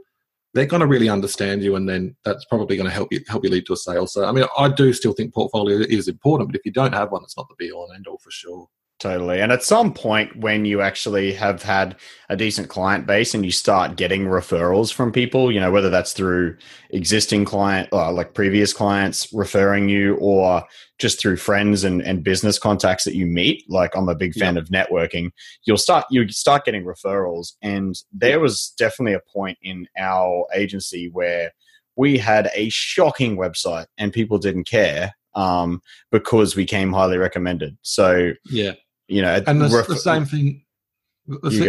they're 0.53 0.65
going 0.65 0.81
to 0.81 0.87
really 0.87 1.09
understand 1.09 1.63
you, 1.63 1.75
and 1.75 1.87
then 1.87 2.15
that's 2.23 2.45
probably 2.45 2.77
going 2.77 2.87
to 2.87 2.93
help 2.93 3.11
you 3.11 3.19
help 3.27 3.43
you 3.43 3.49
lead 3.49 3.65
to 3.65 3.73
a 3.73 3.77
sale. 3.77 4.07
So, 4.07 4.23
I 4.23 4.31
mean, 4.31 4.45
I 4.57 4.69
do 4.69 4.93
still 4.93 5.11
think 5.11 5.33
portfolio 5.33 5.79
is 5.79 6.07
important, 6.07 6.49
but 6.49 6.55
if 6.57 6.65
you 6.65 6.71
don't 6.71 6.93
have 6.93 7.11
one, 7.11 7.23
it's 7.23 7.35
not 7.35 7.49
the 7.49 7.55
be 7.55 7.73
all 7.73 7.87
and 7.87 7.97
end 7.97 8.07
all 8.07 8.17
for 8.19 8.31
sure. 8.31 8.69
Totally. 8.97 9.41
And 9.41 9.51
at 9.51 9.61
some 9.61 9.93
point, 9.93 10.37
when 10.37 10.63
you 10.63 10.79
actually 10.79 11.33
have 11.33 11.61
had 11.61 11.97
a 12.29 12.37
decent 12.37 12.69
client 12.69 13.05
base 13.05 13.33
and 13.33 13.43
you 13.43 13.51
start 13.51 13.97
getting 13.97 14.23
referrals 14.23 14.93
from 14.93 15.11
people, 15.11 15.51
you 15.51 15.59
know, 15.59 15.69
whether 15.69 15.89
that's 15.89 16.13
through 16.13 16.55
existing 16.91 17.43
client, 17.43 17.89
uh, 17.91 18.09
like 18.13 18.33
previous 18.33 18.71
clients 18.71 19.27
referring 19.33 19.89
you, 19.89 20.15
or 20.21 20.63
just 20.97 21.19
through 21.19 21.35
friends 21.35 21.83
and, 21.83 22.01
and 22.03 22.23
business 22.23 22.57
contacts 22.57 23.03
that 23.03 23.15
you 23.15 23.25
meet, 23.25 23.69
like 23.69 23.93
I'm 23.97 24.07
a 24.07 24.15
big 24.15 24.33
fan 24.33 24.55
of 24.55 24.69
networking, 24.69 25.31
you'll 25.65 25.77
start, 25.77 26.05
you 26.09 26.29
start 26.29 26.63
getting 26.63 26.85
referrals. 26.85 27.55
And 27.61 27.95
there 28.13 28.39
was 28.39 28.73
definitely 28.77 29.13
a 29.13 29.31
point 29.33 29.57
in 29.61 29.89
our 29.99 30.47
agency 30.53 31.09
where 31.09 31.51
we 31.97 32.17
had 32.17 32.49
a 32.55 32.69
shocking 32.69 33.35
website 33.35 33.87
and 33.97 34.13
people 34.13 34.37
didn't 34.37 34.67
care 34.67 35.13
um, 35.35 35.81
because 36.11 36.55
we 36.55 36.65
came 36.65 36.93
highly 36.93 37.17
recommended. 37.17 37.77
So, 37.81 38.31
Yeah. 38.45 38.71
You 39.07 39.21
know, 39.21 39.41
and 39.47 39.61
the, 39.61 39.69
ref- 39.69 39.87
the 39.87 39.95
same 39.95 40.25
thing 40.25 40.63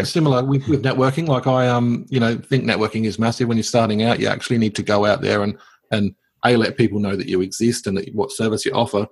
similar 0.04 0.44
with, 0.44 0.66
with 0.68 0.82
networking. 0.82 1.28
Like 1.28 1.46
i 1.46 1.68
um 1.68 2.06
you 2.08 2.20
know 2.20 2.36
think 2.36 2.64
networking 2.64 3.04
is 3.04 3.18
massive. 3.18 3.48
When 3.48 3.56
you're 3.56 3.64
starting 3.64 4.02
out 4.02 4.20
you 4.20 4.28
actually 4.28 4.58
need 4.58 4.74
to 4.76 4.82
go 4.82 5.04
out 5.04 5.22
there 5.22 5.42
and 5.42 5.58
and 5.90 6.14
a 6.44 6.56
let 6.56 6.76
people 6.76 7.00
know 7.00 7.16
that 7.16 7.28
you 7.28 7.40
exist 7.40 7.86
and 7.86 7.96
that 7.96 8.14
what 8.14 8.32
service 8.32 8.64
you 8.64 8.72
offer. 8.72 9.06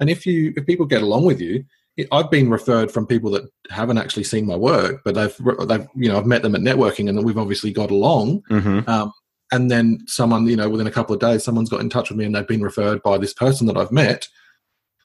And 0.00 0.08
if 0.08 0.24
you 0.26 0.52
if 0.56 0.66
people 0.66 0.86
get 0.86 1.02
along 1.02 1.24
with 1.24 1.40
you 1.40 1.64
i've 2.12 2.30
been 2.30 2.48
referred 2.48 2.92
from 2.92 3.04
people 3.04 3.28
that 3.28 3.42
haven't 3.70 3.98
actually 3.98 4.22
seen 4.22 4.46
my 4.46 4.54
work 4.54 5.00
but 5.04 5.16
they've 5.16 5.36
they've 5.66 5.84
you 5.96 6.08
know 6.08 6.16
i've 6.16 6.26
met 6.26 6.42
them 6.42 6.54
at 6.54 6.60
networking 6.60 7.08
and 7.08 7.24
we've 7.24 7.36
obviously 7.36 7.72
got 7.72 7.90
along. 7.90 8.40
Mhm. 8.42 8.86
um, 8.88 9.12
and 9.50 9.70
then 9.70 10.00
someone, 10.06 10.46
you 10.46 10.56
know, 10.56 10.68
within 10.68 10.86
a 10.86 10.90
couple 10.90 11.14
of 11.14 11.20
days, 11.20 11.42
someone's 11.42 11.70
got 11.70 11.80
in 11.80 11.88
touch 11.88 12.10
with 12.10 12.18
me 12.18 12.24
and 12.24 12.34
they've 12.34 12.46
been 12.46 12.62
referred 12.62 13.02
by 13.02 13.16
this 13.18 13.32
person 13.32 13.66
that 13.66 13.76
I've 13.76 13.92
met. 13.92 14.28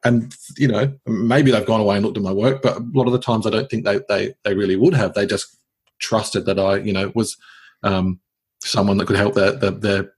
And, 0.05 0.35
you 0.57 0.67
know, 0.67 0.93
maybe 1.05 1.51
they've 1.51 1.65
gone 1.65 1.79
away 1.79 1.95
and 1.95 2.05
looked 2.05 2.17
at 2.17 2.23
my 2.23 2.33
work, 2.33 2.61
but 2.61 2.77
a 2.77 2.85
lot 2.93 3.07
of 3.07 3.13
the 3.13 3.19
times 3.19 3.47
I 3.47 3.51
don't 3.51 3.69
think 3.69 3.85
they, 3.85 4.01
they, 4.09 4.33
they 4.43 4.53
really 4.53 4.75
would 4.75 4.93
have. 4.93 5.13
They 5.13 5.25
just 5.25 5.57
trusted 5.99 6.45
that 6.45 6.59
I, 6.59 6.77
you 6.77 6.91
know, 6.91 7.11
was 7.15 7.37
um, 7.83 8.19
someone 8.61 8.97
that 8.97 9.07
could 9.07 9.15
help 9.15 9.33
their, 9.33 9.53
their, 9.53 9.71
their, 9.71 10.13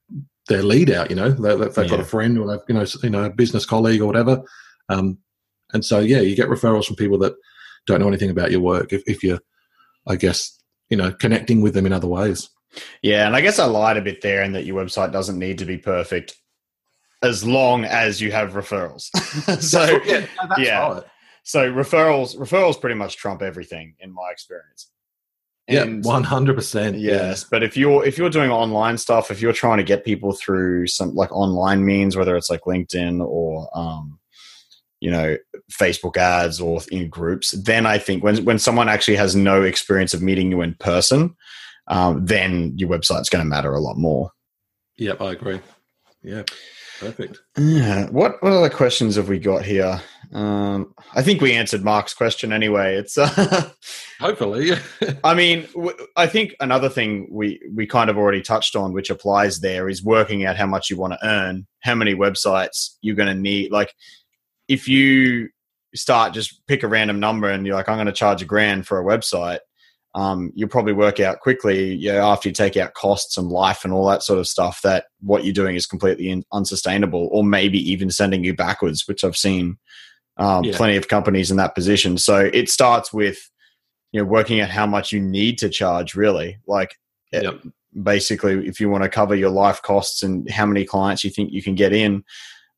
their 0.48 0.64
lead 0.64 0.90
out, 0.90 1.10
you 1.10 1.16
know, 1.16 1.30
they, 1.30 1.66
if 1.66 1.76
they've 1.76 1.90
got 1.90 2.00
a 2.00 2.06
friend 2.06 2.38
or 2.38 2.48
they've, 2.48 2.60
you 2.68 2.76
know, 2.76 2.86
you 3.04 3.10
know, 3.10 3.24
a 3.26 3.30
business 3.30 3.66
colleague 3.66 4.02
or 4.02 4.08
whatever. 4.08 4.44
Um, 4.90 5.20
and 5.74 5.84
so, 5.84 6.00
yeah, 6.00 6.20
you 6.20 6.36
get 6.36 6.50
referrals 6.50 6.86
from 6.86 6.96
people 6.96 7.18
that 7.20 7.36
don't 7.86 8.00
know 8.00 8.08
anything 8.08 8.30
about 8.30 8.52
your 8.52 8.62
work 8.62 8.94
if, 8.94 9.04
if 9.08 9.24
you're, 9.24 9.40
I 10.08 10.16
guess, 10.16 10.60
you 10.90 10.98
know, 10.98 11.12
connecting 11.12 11.62
with 11.62 11.74
them 11.74 11.86
in 11.86 11.94
other 11.94 12.08
ways. 12.08 12.50
Yeah, 13.02 13.26
and 13.26 13.36
I 13.36 13.42
guess 13.42 13.60
I 13.60 13.66
lied 13.66 13.98
a 13.98 14.02
bit 14.02 14.22
there 14.22 14.44
in 14.44 14.54
that 14.54 14.66
your 14.66 14.84
website 14.84 15.12
doesn't 15.12 15.40
need 15.40 15.58
to 15.60 15.66
be 15.66 15.78
perfect 15.78 16.36
as 17.26 17.44
long 17.44 17.86
as 17.86 18.22
you 18.22 18.32
have 18.32 18.54
referrals. 18.54 19.10
so 19.62 20.00
yeah, 20.06 20.26
that's 20.48 20.60
yeah. 20.60 21.00
so 21.44 21.72
referrals 21.72 22.38
referrals 22.38 22.80
pretty 22.80 22.96
much 22.96 23.18
trump 23.18 23.42
everything 23.42 23.96
in 24.00 24.14
my 24.14 24.30
experience. 24.32 24.92
Yeah, 25.68 25.86
one 25.86 26.24
hundred 26.24 26.56
percent. 26.56 26.98
Yes, 27.00 27.44
but 27.44 27.64
if 27.64 27.76
you're 27.76 28.06
if 28.06 28.18
you're 28.20 28.30
doing 28.30 28.52
online 28.52 29.00
stuff, 29.00 29.32
if 29.32 29.42
you're 29.42 29.54
trying 29.54 29.78
to 29.78 29.84
get 29.84 30.06
people 30.06 30.34
through 30.34 30.86
some 30.88 31.16
like 31.16 31.32
online 31.32 31.84
means, 31.84 32.16
whether 32.16 32.36
it's 32.36 32.52
like 32.52 32.62
LinkedIn 32.62 33.26
or 33.26 33.68
um, 33.74 34.20
you 35.00 35.10
know 35.10 35.38
Facebook 35.72 36.18
ads 36.18 36.62
or 36.62 36.82
in 36.92 37.10
groups, 37.10 37.52
then 37.52 37.88
I 37.88 37.98
think 37.98 38.24
when 38.24 38.46
when 38.46 38.60
someone 38.60 38.90
actually 38.90 39.18
has 39.18 39.36
no 39.36 39.64
experience 39.64 40.14
of 40.14 40.22
meeting 40.22 40.52
you 40.52 40.62
in 40.62 40.76
person, 40.76 41.36
um, 41.88 42.24
then 42.24 42.74
your 42.78 42.90
website's 42.90 43.30
going 43.30 43.44
to 43.44 43.50
matter 43.50 43.74
a 43.74 43.80
lot 43.80 43.98
more. 43.98 44.30
Yep, 44.98 45.20
I 45.20 45.32
agree. 45.32 45.60
Yeah, 46.26 46.44
perfect. 47.00 47.40
Yeah. 47.58 48.10
What 48.10 48.42
what 48.42 48.52
other 48.52 48.70
questions 48.70 49.16
have 49.16 49.30
we 49.30 49.38
got 49.38 49.64
here? 49.64 50.02
Um, 50.34 50.94
I 51.14 51.22
think 51.22 51.40
we 51.40 51.54
answered 51.54 51.84
Mark's 51.84 52.16
question 52.16 52.52
anyway. 52.52 52.96
It's 52.96 53.18
uh, 53.18 53.70
Hopefully, 54.20 54.72
I 55.24 55.36
mean, 55.36 55.68
w- 55.76 55.96
I 56.16 56.26
think 56.26 56.56
another 56.60 56.90
thing 56.90 57.28
we 57.30 57.62
we 57.74 57.86
kind 57.86 58.10
of 58.10 58.18
already 58.18 58.42
touched 58.42 58.76
on, 58.76 58.92
which 58.92 59.12
applies 59.12 59.60
there, 59.60 59.88
is 59.88 60.04
working 60.04 60.46
out 60.46 60.58
how 60.58 60.66
much 60.66 60.90
you 60.90 60.98
want 60.98 61.14
to 61.14 61.28
earn, 61.28 61.68
how 61.82 61.94
many 61.94 62.16
websites 62.16 62.96
you're 63.02 63.16
going 63.16 63.34
to 63.34 63.40
need. 63.40 63.72
Like, 63.72 63.94
if 64.68 64.88
you 64.88 65.50
start 65.94 66.34
just 66.34 66.66
pick 66.68 66.84
a 66.84 66.88
random 66.88 67.20
number 67.20 67.50
and 67.50 67.66
you're 67.66 67.76
like, 67.76 67.88
I'm 67.88 67.98
going 67.98 68.08
to 68.08 68.12
charge 68.12 68.42
a 68.42 68.46
grand 68.46 68.88
for 68.88 69.00
a 69.00 69.04
website, 69.06 69.60
um, 70.16 70.52
you'll 70.56 70.70
probably 70.70 70.94
work 70.94 71.20
out 71.20 71.42
quickly, 71.42 71.94
you 71.94 72.12
know, 72.12 72.22
after 72.26 72.50
you 72.50 72.54
take 72.54 72.78
out 72.78 72.94
costs 72.96 73.38
and 73.38 73.50
life 73.50 73.84
and 73.84 73.94
all 73.94 74.08
that 74.08 74.24
sort 74.24 74.40
of 74.40 74.48
stuff, 74.48 74.82
that 74.82 75.06
what 75.20 75.44
you're 75.44 75.54
doing 75.54 75.76
is 75.76 75.86
completely 75.86 76.30
in, 76.30 76.44
unsustainable, 76.52 77.30
or 77.32 77.44
maybe 77.44 77.78
even 77.92 78.10
sending 78.10 78.44
you 78.44 78.56
backwards, 78.56 79.08
which 79.08 79.24
I've 79.24 79.38
seen 79.38 79.78
um, 80.38 80.64
Yeah. 80.64 80.76
plenty 80.78 80.96
of 80.96 81.10
companies 81.10 81.52
in 81.52 81.58
that 81.58 81.76
position. 81.76 82.18
So 82.18 82.50
it 82.54 82.70
starts 82.70 83.14
with 83.14 83.38
you 84.14 84.22
know 84.22 84.26
working 84.26 84.62
out 84.62 84.70
how 84.70 84.86
much 84.88 85.12
you 85.12 85.20
need 85.20 85.58
to 85.58 85.68
charge 85.68 86.16
really 86.16 86.58
like 86.68 86.96
eh, 87.34 87.42
Yep. 87.42 87.64
basically 88.02 88.66
if 88.66 88.80
you 88.80 88.90
want 88.90 89.04
to 89.04 89.10
cover 89.10 89.36
your 89.36 89.50
life 89.50 89.82
costs 89.82 90.24
and 90.24 90.50
how 90.50 90.66
many 90.66 90.86
clients 90.86 91.26
you 91.26 91.30
think 91.30 91.52
you 91.52 91.62
can 91.62 91.76
get 91.76 91.92
in 91.92 92.24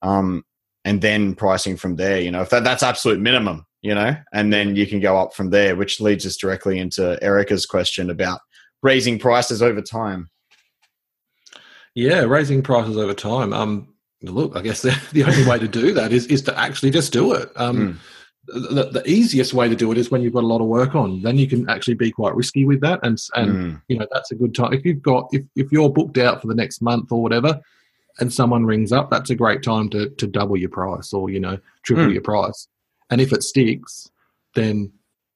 um, 0.02 0.44
and 0.84 1.00
then 1.02 1.36
pricing 1.36 1.78
from 1.78 1.96
there 1.96 2.20
you 2.20 2.32
know 2.32 2.42
if 2.42 2.50
that, 2.50 2.64
that's 2.64 2.82
absolute 2.82 3.20
minimum 3.20 3.67
you 3.82 3.94
know 3.94 4.16
and 4.34 4.52
then 4.52 4.76
you 4.76 4.88
can 4.88 5.00
go 5.00 5.18
up 5.18 5.34
from 5.34 5.50
there 5.50 5.76
which 5.76 6.02
leads 6.02 6.26
us 6.26 6.36
directly 6.38 6.80
into 6.80 7.18
erica's 7.24 7.66
question 7.66 8.10
about 8.10 8.40
raising 8.82 9.20
prices 9.20 9.62
over 9.62 9.82
time 9.82 10.30
yeah, 11.96 12.20
raising 12.22 12.62
prices 12.62 12.96
over 12.96 13.16
time. 13.16 13.54
Um, 13.54 13.92
look, 14.22 14.56
I 14.56 14.62
guess 14.62 14.82
the, 14.84 14.96
the 15.14 15.24
only 15.24 15.44
way 15.48 15.58
to 15.58 15.68
do 15.68 15.94
that 15.96 16.14
is 16.14 16.28
is 16.28 16.44
to 16.44 16.58
actually 16.60 16.92
just 16.92 17.12
do 17.12 17.34
it. 17.34 17.50
Um, 17.56 18.00
the, 18.46 18.90
the 18.92 19.04
easiest 19.10 19.56
way 19.56 19.68
to 19.68 19.76
do 19.76 19.92
it 19.92 19.98
is 19.98 20.12
when 20.12 20.22
you've 20.22 20.34
got 20.34 20.44
a 20.44 20.48
lot 20.48 20.62
of 20.62 20.68
work 20.68 20.94
on. 20.94 21.24
Then 21.24 21.38
you 21.40 21.48
can 21.48 21.68
actually 21.70 21.96
be 21.96 22.12
quite 22.12 22.36
risky 22.36 22.66
with 22.66 22.82
that, 22.82 23.00
and 23.02 23.20
and 23.36 23.52
Mm. 23.52 23.82
you 23.88 23.98
know 23.98 24.06
that's 24.12 24.30
a 24.32 24.36
good 24.36 24.54
time 24.54 24.74
if 24.74 24.86
you've 24.86 25.02
got 25.02 25.28
if 25.32 25.44
if 25.56 25.72
you're 25.72 25.90
booked 25.90 26.20
out 26.20 26.40
for 26.40 26.48
the 26.48 26.54
next 26.54 26.82
month 26.84 27.12
or 27.12 27.20
whatever, 27.20 27.60
and 28.20 28.32
someone 28.32 28.64
rings 28.64 28.92
up, 28.92 29.10
that's 29.10 29.32
a 29.32 29.36
great 29.36 29.64
time 29.64 29.90
to 29.90 30.10
to 30.12 30.28
double 30.28 30.56
your 30.56 30.70
price 30.70 31.14
or 31.14 31.32
you 31.32 31.40
know 31.40 31.58
triple 31.82 32.06
Mm. 32.06 32.14
your 32.14 32.22
price. 32.22 32.68
And 33.10 33.22
if 33.22 33.32
it 33.34 33.44
sticks, 33.44 34.10
then 34.56 34.92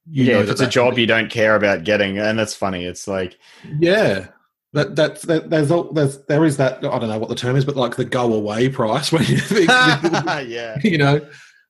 you 0.10 0.24
yeah 0.26 0.34
know 0.34 0.40
if 0.42 0.50
it's 0.50 0.62
a 0.62 0.68
job 0.68 0.98
you 0.98 1.06
don't 1.06 1.30
care 1.30 1.56
about 1.56 1.84
getting 1.84 2.18
and 2.18 2.38
that's 2.40 2.56
funny 2.56 2.86
it's 2.86 3.08
like 3.08 3.38
Yeah. 3.80 4.28
That 4.74 4.96
that's 4.96 5.22
that, 5.24 5.50
there's 5.50 5.70
all 5.70 5.92
there's 5.92 6.18
there 6.26 6.44
is 6.46 6.58
that 6.58 6.78
I 6.78 6.98
don't 6.98 7.10
know 7.10 7.20
what 7.20 7.28
the 7.30 7.36
term 7.36 7.56
is, 7.58 7.66
but 7.66 7.76
like 7.76 7.98
the 7.98 8.06
go 8.06 8.34
away 8.34 8.70
price 8.70 9.12
when 9.12 9.24
you 9.26 9.38
think 9.40 9.68
yeah 9.70 10.78
you 10.84 10.98
know 10.98 11.22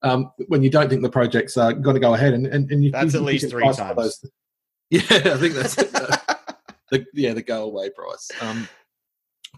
um, 0.03 0.31
when 0.47 0.63
you 0.63 0.69
don't 0.69 0.89
think 0.89 1.01
the 1.01 1.09
project's 1.09 1.57
uh, 1.57 1.71
going 1.73 1.95
to 1.95 1.99
go 1.99 2.13
ahead 2.13 2.33
and 2.33 2.45
and, 2.47 2.71
and 2.71 2.83
you 2.83 2.91
That's 2.91 3.13
you- 3.13 3.19
at 3.19 3.25
least 3.25 3.49
three 3.49 3.71
times. 3.73 4.23
Yeah, 4.89 5.01
I 5.09 5.37
think 5.37 5.53
that's 5.53 5.77
it. 5.77 5.91
the 6.91 7.05
yeah 7.13 7.33
the 7.33 7.41
go 7.41 7.63
away 7.63 7.89
price. 7.91 8.29
Um, 8.41 8.67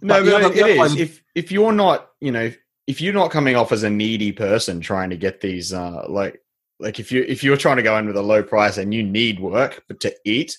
No, 0.02 0.16
But 0.22 0.26
the 0.26 0.32
but 0.32 0.44
other- 0.44 0.54
it 0.54 0.56
the 0.56 0.64
other 0.82 0.86
is. 0.86 0.96
If 0.98 1.24
if 1.36 1.52
you're 1.52 1.72
not, 1.72 2.10
you 2.22 2.32
know, 2.32 2.52
if 2.88 3.00
you're 3.00 3.14
not 3.14 3.32
coming 3.32 3.56
off 3.56 3.72
as 3.72 3.84
a 3.84 3.90
needy 3.90 4.32
person 4.32 4.80
trying 4.80 5.10
to 5.10 5.18
get 5.18 5.42
these 5.42 5.74
uh 5.74 6.06
like 6.08 6.42
like 6.80 7.00
if 7.00 7.12
you 7.12 7.24
if 7.28 7.44
you're 7.44 7.58
trying 7.58 7.78
to 7.78 7.84
go 7.84 7.98
in 7.98 8.06
with 8.06 8.18
a 8.18 8.22
low 8.22 8.44
price 8.44 8.78
and 8.78 8.94
you 8.94 9.04
need 9.04 9.40
work 9.40 9.84
but 9.88 10.00
to 10.00 10.14
eat 10.26 10.58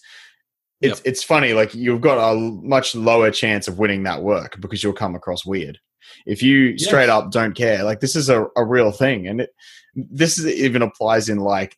it's 0.80 0.98
yep. 0.98 1.06
it's 1.06 1.22
funny 1.22 1.52
like 1.52 1.74
you've 1.74 2.00
got 2.00 2.32
a 2.32 2.36
much 2.36 2.94
lower 2.94 3.30
chance 3.30 3.68
of 3.68 3.78
winning 3.78 4.02
that 4.02 4.22
work 4.22 4.60
because 4.60 4.82
you'll 4.82 4.92
come 4.92 5.14
across 5.14 5.44
weird 5.44 5.78
if 6.26 6.42
you 6.42 6.74
yes. 6.76 6.84
straight 6.84 7.08
up 7.08 7.30
don't 7.30 7.54
care 7.54 7.82
like 7.82 8.00
this 8.00 8.16
is 8.16 8.28
a, 8.28 8.46
a 8.56 8.64
real 8.64 8.90
thing 8.90 9.26
and 9.28 9.40
it 9.40 9.50
this 9.94 10.38
is, 10.38 10.46
even 10.46 10.82
applies 10.82 11.28
in 11.28 11.38
like 11.38 11.76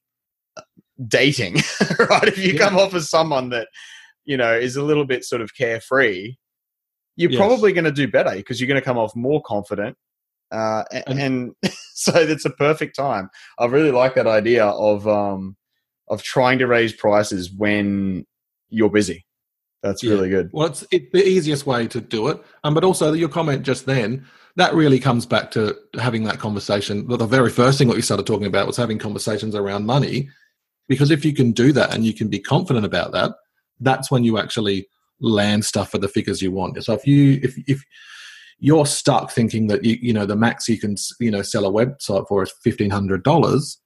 dating 1.07 1.55
right 2.11 2.28
if 2.28 2.38
you 2.38 2.53
yeah. 2.53 2.59
come 2.59 2.76
off 2.76 2.94
as 2.94 3.11
someone 3.11 3.51
that 3.51 3.68
you 4.24 4.36
know 4.36 4.55
is 4.55 4.76
a 4.76 4.82
little 4.82 5.05
bit 5.05 5.24
sort 5.24 5.42
of 5.42 5.55
carefree 5.55 6.34
you're 7.16 7.30
yes. 7.30 7.38
probably 7.38 7.72
going 7.72 7.84
to 7.84 7.92
do 7.92 8.09
better 8.09 8.34
because 8.34 8.61
you're 8.61 8.68
going 8.68 8.80
to 8.80 8.84
come 8.84 8.99
off 8.99 9.14
more 9.14 9.42
confident 9.42 9.97
uh, 10.53 10.84
and, 11.07 11.20
and 11.20 11.53
so 11.94 12.12
it's 12.14 12.44
a 12.44 12.51
perfect 12.51 12.97
time 12.97 13.28
i 13.59 13.66
really 13.66 13.90
like 13.90 14.14
that 14.14 14.26
idea 14.26 14.64
of 14.64 15.07
um 15.09 15.57
of 16.09 16.22
trying 16.22 16.59
to 16.59 16.66
raise 16.66 16.92
prices 16.92 17.51
when 17.57 18.24
you're 18.70 18.90
busy 18.90 19.26
that's 19.82 20.03
yeah. 20.03 20.12
really 20.12 20.28
good. 20.28 20.51
Well, 20.53 20.66
it's 20.66 20.84
it, 20.90 21.12
the 21.12 21.26
easiest 21.26 21.64
way 21.64 21.86
to 21.88 22.01
do 22.01 22.28
it. 22.28 22.42
Um, 22.64 22.74
but 22.74 22.82
also 22.82 23.12
your 23.12 23.28
comment 23.28 23.62
just 23.62 23.86
then 23.86 24.26
that 24.57 24.74
really 24.74 24.99
comes 24.99 25.26
back 25.26 25.51
to 25.53 25.76
having 26.01 26.24
that 26.24 26.38
conversation. 26.38 27.07
The 27.07 27.26
very 27.26 27.51
first 27.51 27.78
thing 27.78 27.88
that 27.88 27.97
we 27.97 28.03
started 28.03 28.26
talking 28.26 28.47
about 28.47 28.66
was 28.66 28.76
having 28.76 28.99
conversations 28.99 29.55
around 29.55 29.84
money, 29.84 30.30
because 30.88 31.11
if 31.11 31.24
you 31.24 31.34
can 31.34 31.53
do 31.53 31.72
that 31.72 31.94
and 31.94 32.05
you 32.05 32.14
can 32.14 32.28
be 32.28 32.40
confident 32.40 32.86
about 32.86 33.12
that, 33.12 33.32
that's 33.80 34.11
when 34.11 34.24
you 34.24 34.38
actually 34.38 34.88
land 35.20 35.64
stuff 35.64 35.90
for 35.90 35.99
the 35.99 36.09
figures 36.09 36.40
you 36.40 36.51
want. 36.51 36.82
So 36.82 36.94
if 36.94 37.07
you 37.07 37.38
if 37.42 37.57
if 37.68 37.84
you're 38.59 38.87
stuck 38.87 39.31
thinking 39.31 39.67
that 39.67 39.85
you 39.85 39.99
you 40.01 40.13
know 40.13 40.27
the 40.27 40.37
max 40.37 40.69
you 40.69 40.79
can 40.79 40.97
you 41.21 41.31
know 41.31 41.43
sell 41.43 41.67
a 41.67 41.71
website 41.71 42.27
for 42.29 42.43
is 42.43 42.53
fifteen 42.63 42.91
hundred 42.91 43.23
dollars 43.23 43.79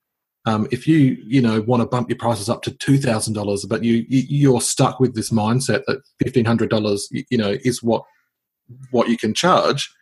um, 0.47 0.67
if 0.71 0.87
you 0.87 1.19
you 1.27 1.41
know 1.43 1.61
want 1.63 1.83
to 1.83 1.87
bump 1.87 2.09
your 2.09 2.17
prices 2.17 2.49
up 2.49 2.63
to 2.63 2.71
two 2.71 2.97
thousand 2.99 3.35
dollars, 3.35 3.67
but 3.67 3.85
you, 3.85 4.05
you 4.09 4.57
are 4.57 4.61
stuck 4.61 4.99
with 4.99 5.15
this 5.15 5.31
mindset 5.31 5.85
that 5.87 6.01
fifteen 6.23 6.47
hundred 6.47 6.71
dollars 6.71 7.09
you 7.31 7.37
know 7.37 7.59
is 7.63 7.83
what 7.83 8.05
what 8.91 9.09
you 9.09 9.19
can 9.19 9.35
charge, 9.35 9.93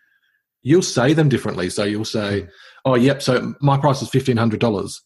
you'll 0.63 0.83
say 0.83 1.13
them 1.13 1.29
differently. 1.29 1.71
So 1.71 1.83
you'll 1.83 2.05
say, 2.05 2.47
"Oh, 2.85 2.95
yep." 2.95 3.21
So 3.21 3.55
my 3.61 3.79
price 3.79 4.01
is 4.01 4.09
fifteen 4.09 4.37
hundred 4.37 4.61
dollars. 4.61 5.03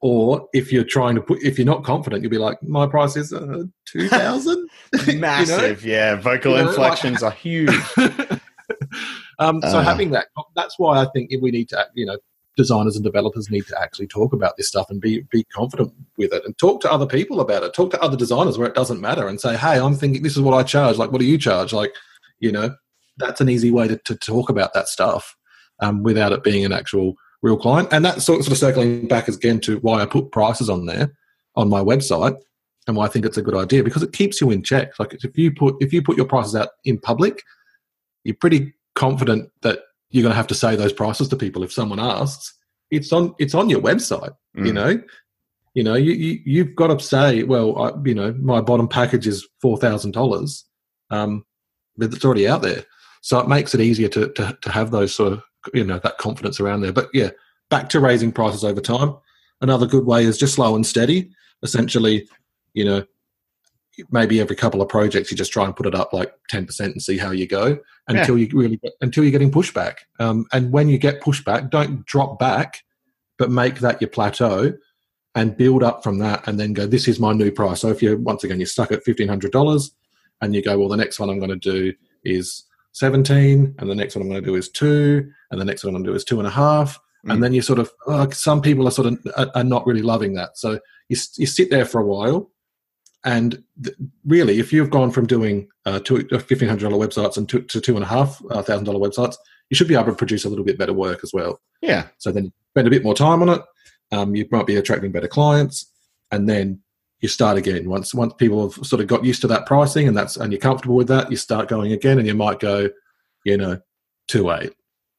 Or 0.00 0.48
if 0.52 0.72
you're 0.72 0.84
trying 0.84 1.16
to 1.16 1.20
put, 1.20 1.42
if 1.42 1.58
you're 1.58 1.66
not 1.66 1.82
confident, 1.82 2.22
you'll 2.22 2.30
be 2.30 2.38
like, 2.38 2.62
"My 2.62 2.86
price 2.86 3.16
is 3.16 3.32
uh, 3.32 3.64
two 3.84 4.08
thousand. 4.08 4.68
Massive, 5.16 5.84
you 5.84 5.90
know? 5.90 5.96
yeah. 5.96 6.14
Vocal 6.14 6.52
you 6.52 6.62
know, 6.62 6.68
inflections 6.68 7.22
like, 7.22 7.32
are 7.32 7.36
huge. 7.36 7.74
Um, 9.38 9.60
so 9.62 9.78
uh, 9.78 9.82
having 9.82 10.10
that, 10.10 10.26
that's 10.56 10.78
why 10.78 11.00
I 11.00 11.06
think 11.14 11.30
we 11.40 11.50
need 11.50 11.68
to, 11.70 11.86
you 11.94 12.06
know, 12.06 12.18
designers 12.58 12.96
and 12.96 13.04
developers 13.04 13.48
need 13.50 13.66
to 13.68 13.80
actually 13.80 14.08
talk 14.08 14.32
about 14.32 14.56
this 14.56 14.66
stuff 14.68 14.90
and 14.90 15.00
be 15.00 15.22
be 15.30 15.44
confident 15.44 15.92
with 16.18 16.32
it 16.32 16.44
and 16.44 16.58
talk 16.58 16.80
to 16.82 16.92
other 16.92 17.06
people 17.06 17.40
about 17.40 17.62
it. 17.62 17.72
Talk 17.72 17.92
to 17.92 18.02
other 18.02 18.16
designers 18.16 18.58
where 18.58 18.68
it 18.68 18.74
doesn't 18.74 19.00
matter 19.00 19.28
and 19.28 19.40
say 19.40 19.56
hey 19.56 19.78
i'm 19.78 19.94
thinking 19.94 20.22
this 20.22 20.36
is 20.36 20.42
what 20.42 20.54
i 20.54 20.62
charge. 20.62 20.98
Like 20.98 21.12
what 21.12 21.20
do 21.20 21.26
you 21.26 21.38
charge? 21.38 21.72
Like 21.72 21.94
you 22.40 22.52
know 22.52 22.74
that's 23.16 23.40
an 23.40 23.48
easy 23.48 23.70
way 23.70 23.88
to, 23.88 23.96
to 23.96 24.14
talk 24.16 24.50
about 24.50 24.74
that 24.74 24.88
stuff 24.88 25.36
um, 25.80 26.02
without 26.02 26.32
it 26.32 26.44
being 26.44 26.64
an 26.64 26.72
actual 26.72 27.14
real 27.42 27.56
client. 27.56 27.88
And 27.90 28.04
that's 28.04 28.24
sort 28.24 28.38
of, 28.38 28.44
sort 28.44 28.52
of 28.52 28.58
circling 28.58 29.08
back 29.08 29.28
again 29.28 29.60
to 29.60 29.78
why 29.78 30.02
i 30.02 30.06
put 30.06 30.32
prices 30.32 30.68
on 30.68 30.86
there 30.86 31.12
on 31.54 31.68
my 31.68 31.80
website 31.80 32.36
and 32.86 32.96
why 32.96 33.06
i 33.06 33.08
think 33.08 33.24
it's 33.24 33.36
a 33.36 33.42
good 33.42 33.54
idea 33.54 33.84
because 33.84 34.02
it 34.02 34.12
keeps 34.12 34.40
you 34.40 34.50
in 34.50 34.64
check. 34.64 34.98
Like 34.98 35.14
if 35.14 35.38
you 35.38 35.52
put 35.54 35.76
if 35.78 35.92
you 35.92 36.02
put 36.02 36.16
your 36.16 36.26
prices 36.26 36.56
out 36.56 36.70
in 36.84 36.98
public 36.98 37.44
you're 38.24 38.34
pretty 38.34 38.74
confident 38.98 39.50
that 39.62 39.78
you're 40.10 40.22
going 40.22 40.32
to 40.32 40.36
have 40.36 40.48
to 40.48 40.54
say 40.54 40.74
those 40.74 40.92
prices 40.92 41.28
to 41.28 41.36
people 41.36 41.62
if 41.62 41.72
someone 41.72 42.00
asks. 42.00 42.54
It's 42.90 43.12
on 43.12 43.34
it's 43.38 43.54
on 43.54 43.70
your 43.70 43.80
website. 43.80 44.34
Mm. 44.56 44.66
You 44.66 44.72
know, 44.72 45.02
you 45.74 45.84
know 45.84 45.94
you, 45.94 46.12
you 46.12 46.40
you've 46.44 46.74
got 46.74 46.88
to 46.88 47.04
say, 47.04 47.42
well, 47.44 47.78
I, 47.80 47.92
you 48.04 48.14
know, 48.14 48.32
my 48.40 48.60
bottom 48.60 48.88
package 48.88 49.26
is 49.26 49.46
four 49.60 49.76
thousand 49.78 50.12
dollars, 50.12 50.64
um, 51.10 51.44
but 51.96 52.12
it's 52.12 52.24
already 52.24 52.48
out 52.48 52.62
there. 52.62 52.84
So 53.20 53.38
it 53.38 53.48
makes 53.48 53.74
it 53.74 53.80
easier 53.80 54.08
to, 54.08 54.28
to 54.32 54.58
to 54.60 54.70
have 54.70 54.90
those 54.90 55.14
sort 55.14 55.34
of 55.34 55.42
you 55.74 55.84
know 55.84 55.98
that 56.00 56.18
confidence 56.18 56.60
around 56.60 56.80
there. 56.80 56.92
But 56.92 57.08
yeah, 57.12 57.30
back 57.70 57.88
to 57.90 58.00
raising 58.00 58.32
prices 58.32 58.64
over 58.64 58.80
time. 58.80 59.14
Another 59.60 59.86
good 59.86 60.06
way 60.06 60.24
is 60.24 60.38
just 60.38 60.54
slow 60.54 60.74
and 60.74 60.86
steady. 60.86 61.30
Essentially, 61.62 62.26
you 62.72 62.84
know, 62.84 63.04
maybe 64.10 64.40
every 64.40 64.56
couple 64.56 64.80
of 64.80 64.88
projects 64.88 65.30
you 65.30 65.36
just 65.36 65.52
try 65.52 65.64
and 65.64 65.76
put 65.76 65.86
it 65.86 65.94
up 65.94 66.12
like 66.12 66.32
10% 66.50 66.80
and 66.80 67.02
see 67.02 67.18
how 67.18 67.30
you 67.30 67.46
go 67.46 67.78
until 68.06 68.38
yeah. 68.38 68.46
you 68.46 68.58
really 68.58 68.80
until 69.00 69.24
you're 69.24 69.32
getting 69.32 69.50
pushback 69.50 69.96
um, 70.20 70.46
and 70.52 70.72
when 70.72 70.88
you 70.88 70.98
get 70.98 71.20
pushback 71.20 71.70
don't 71.70 72.04
drop 72.06 72.38
back 72.38 72.82
but 73.38 73.50
make 73.50 73.80
that 73.80 74.00
your 74.00 74.10
plateau 74.10 74.72
and 75.34 75.56
build 75.56 75.82
up 75.82 76.02
from 76.02 76.18
that 76.18 76.46
and 76.46 76.58
then 76.58 76.72
go 76.72 76.86
this 76.86 77.08
is 77.08 77.20
my 77.20 77.32
new 77.32 77.50
price 77.50 77.80
so 77.80 77.88
if 77.88 78.02
you 78.02 78.16
once 78.18 78.44
again 78.44 78.58
you're 78.58 78.66
stuck 78.66 78.92
at 78.92 79.04
$1500 79.04 79.90
and 80.40 80.54
you 80.54 80.62
go 80.62 80.78
well 80.78 80.88
the 80.88 80.96
next 80.96 81.18
one 81.18 81.30
i'm 81.30 81.38
going 81.38 81.50
to 81.50 81.56
do 81.56 81.92
is 82.24 82.64
17 82.92 83.74
and 83.78 83.90
the 83.90 83.94
next 83.94 84.16
one 84.16 84.22
i'm 84.22 84.28
going 84.28 84.42
to 84.42 84.46
do 84.46 84.56
is 84.56 84.68
two 84.68 85.30
and 85.50 85.60
the 85.60 85.64
next 85.64 85.84
one 85.84 85.94
i'm 85.94 86.02
going 86.02 86.04
to 86.04 86.10
do 86.10 86.16
is 86.16 86.24
two 86.24 86.38
and 86.38 86.46
a 86.46 86.50
half 86.50 86.98
mm. 87.24 87.32
and 87.32 87.42
then 87.42 87.52
you 87.52 87.62
sort 87.62 87.78
of 87.78 87.90
oh, 88.06 88.28
some 88.30 88.60
people 88.60 88.86
are 88.86 88.92
sort 88.92 89.06
of 89.06 89.18
are, 89.36 89.50
are 89.54 89.64
not 89.64 89.86
really 89.86 90.02
loving 90.02 90.34
that 90.34 90.56
so 90.56 90.78
you, 91.08 91.16
you 91.36 91.46
sit 91.46 91.70
there 91.70 91.84
for 91.84 92.00
a 92.00 92.06
while 92.06 92.50
and 93.24 93.62
th- 93.82 93.96
really, 94.24 94.58
if 94.58 94.72
you've 94.72 94.90
gone 94.90 95.10
from 95.10 95.26
doing 95.26 95.68
uh, 95.86 95.98
two, 96.00 96.16
$1,500 96.16 96.70
uh, 96.70 96.88
websites 96.90 97.36
and 97.36 97.48
two, 97.48 97.62
to 97.62 97.80
two 97.80 97.96
and 97.96 98.04
a 98.04 98.08
half 98.08 98.40
uh, 98.50 98.62
thousand 98.62 98.84
dollar 98.84 99.00
websites, 99.00 99.36
you 99.70 99.76
should 99.76 99.88
be 99.88 99.94
able 99.94 100.06
to 100.06 100.14
produce 100.14 100.44
a 100.44 100.48
little 100.48 100.64
bit 100.64 100.78
better 100.78 100.92
work 100.92 101.20
as 101.22 101.32
well. 101.32 101.60
Yeah. 101.82 102.08
So 102.18 102.32
then 102.32 102.52
spend 102.70 102.86
a 102.86 102.90
bit 102.90 103.04
more 103.04 103.14
time 103.14 103.42
on 103.42 103.48
it. 103.48 103.62
Um, 104.12 104.34
you 104.34 104.46
might 104.50 104.66
be 104.66 104.76
attracting 104.76 105.12
better 105.12 105.28
clients, 105.28 105.92
and 106.30 106.48
then 106.48 106.80
you 107.20 107.28
start 107.28 107.58
again. 107.58 107.88
Once 107.88 108.14
once 108.14 108.32
people 108.34 108.70
have 108.70 108.86
sort 108.86 109.02
of 109.02 109.08
got 109.08 109.24
used 109.24 109.40
to 109.42 109.48
that 109.48 109.66
pricing 109.66 110.08
and 110.08 110.16
that's 110.16 110.36
and 110.36 110.52
you're 110.52 110.60
comfortable 110.60 110.96
with 110.96 111.08
that, 111.08 111.30
you 111.30 111.36
start 111.36 111.68
going 111.68 111.92
again, 111.92 112.18
and 112.18 112.26
you 112.26 112.34
might 112.34 112.60
go, 112.60 112.88
you 113.44 113.56
know, 113.56 113.78
two 114.28 114.50
eight, 114.52 114.72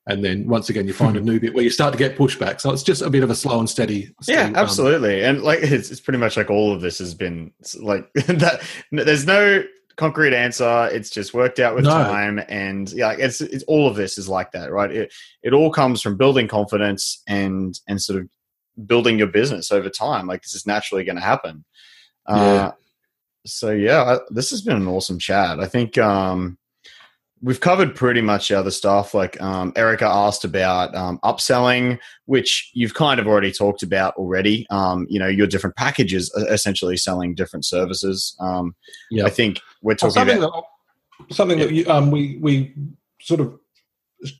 and 0.09 0.25
then 0.25 0.47
once 0.47 0.69
again 0.69 0.87
you 0.87 0.93
find 0.93 1.15
a 1.15 1.21
new 1.29 1.39
bit 1.39 1.53
where 1.53 1.63
you 1.63 1.69
start 1.69 1.93
to 1.93 1.97
get 1.97 2.17
pushback. 2.17 2.59
So 2.59 2.71
it's 2.71 2.83
just 2.83 3.01
a 3.01 3.09
bit 3.09 3.23
of 3.23 3.29
a 3.29 3.35
slow 3.35 3.59
and 3.59 3.69
steady. 3.69 4.11
steady 4.21 4.51
yeah, 4.51 4.59
absolutely. 4.59 5.23
Um, 5.23 5.35
and 5.35 5.43
like 5.43 5.59
it's, 5.61 5.91
it's 5.91 6.01
pretty 6.01 6.17
much 6.17 6.35
like 6.35 6.49
all 6.49 6.73
of 6.73 6.81
this 6.81 6.97
has 6.97 7.13
been 7.13 7.53
like 7.79 8.11
that. 8.13 8.61
There's 8.91 9.25
no 9.25 9.63
concrete 9.97 10.33
answer. 10.33 10.89
It's 10.91 11.11
just 11.11 11.33
worked 11.33 11.59
out 11.59 11.75
with 11.75 11.83
no. 11.83 11.91
time, 11.91 12.41
and 12.49 12.91
yeah, 12.91 13.11
it's, 13.11 13.39
it's 13.39 13.63
all 13.65 13.87
of 13.87 13.95
this 13.95 14.17
is 14.17 14.27
like 14.27 14.51
that, 14.53 14.71
right? 14.71 14.91
It 14.91 15.13
it 15.43 15.53
all 15.53 15.71
comes 15.71 16.01
from 16.01 16.17
building 16.17 16.47
confidence 16.47 17.21
and 17.27 17.79
and 17.87 18.01
sort 18.01 18.19
of 18.19 18.29
building 18.87 19.19
your 19.19 19.27
business 19.27 19.71
over 19.71 19.89
time. 19.89 20.25
Like 20.25 20.41
this 20.41 20.55
is 20.55 20.65
naturally 20.65 21.03
going 21.03 21.17
to 21.17 21.21
happen. 21.21 21.63
Yeah. 22.27 22.35
Uh, 22.35 22.71
so 23.45 23.71
yeah, 23.71 24.17
this 24.31 24.49
has 24.49 24.63
been 24.63 24.77
an 24.77 24.87
awesome 24.87 25.19
chat. 25.19 25.59
I 25.59 25.67
think 25.67 25.97
um, 25.97 26.57
we've 27.41 27.59
covered 27.59 27.95
pretty 27.95 28.21
much 28.21 28.49
the 28.49 28.59
other 28.59 28.71
stuff. 28.71 29.13
Like 29.13 29.39
um, 29.41 29.73
Erica 29.75 30.05
asked 30.05 30.43
about 30.43 30.93
um, 30.95 31.19
upselling, 31.23 31.99
which 32.25 32.69
you've 32.73 32.93
kind 32.93 33.19
of 33.19 33.27
already 33.27 33.51
talked 33.51 33.83
about 33.83 34.15
already. 34.15 34.67
Um, 34.69 35.07
you 35.09 35.19
know, 35.19 35.27
your 35.27 35.47
different 35.47 35.75
packages 35.75 36.33
essentially 36.49 36.97
selling 36.97 37.35
different 37.35 37.65
services. 37.65 38.35
Um, 38.39 38.75
yeah, 39.11 39.25
I 39.25 39.29
think 39.29 39.59
we're 39.81 39.95
talking 39.95 40.13
something 40.13 40.37
about 40.37 40.65
that, 41.27 41.35
something 41.35 41.59
yeah. 41.59 41.65
that 41.65 41.73
you, 41.73 41.89
um, 41.89 42.11
we 42.11 42.37
we 42.41 42.73
sort 43.21 43.39
of 43.39 43.59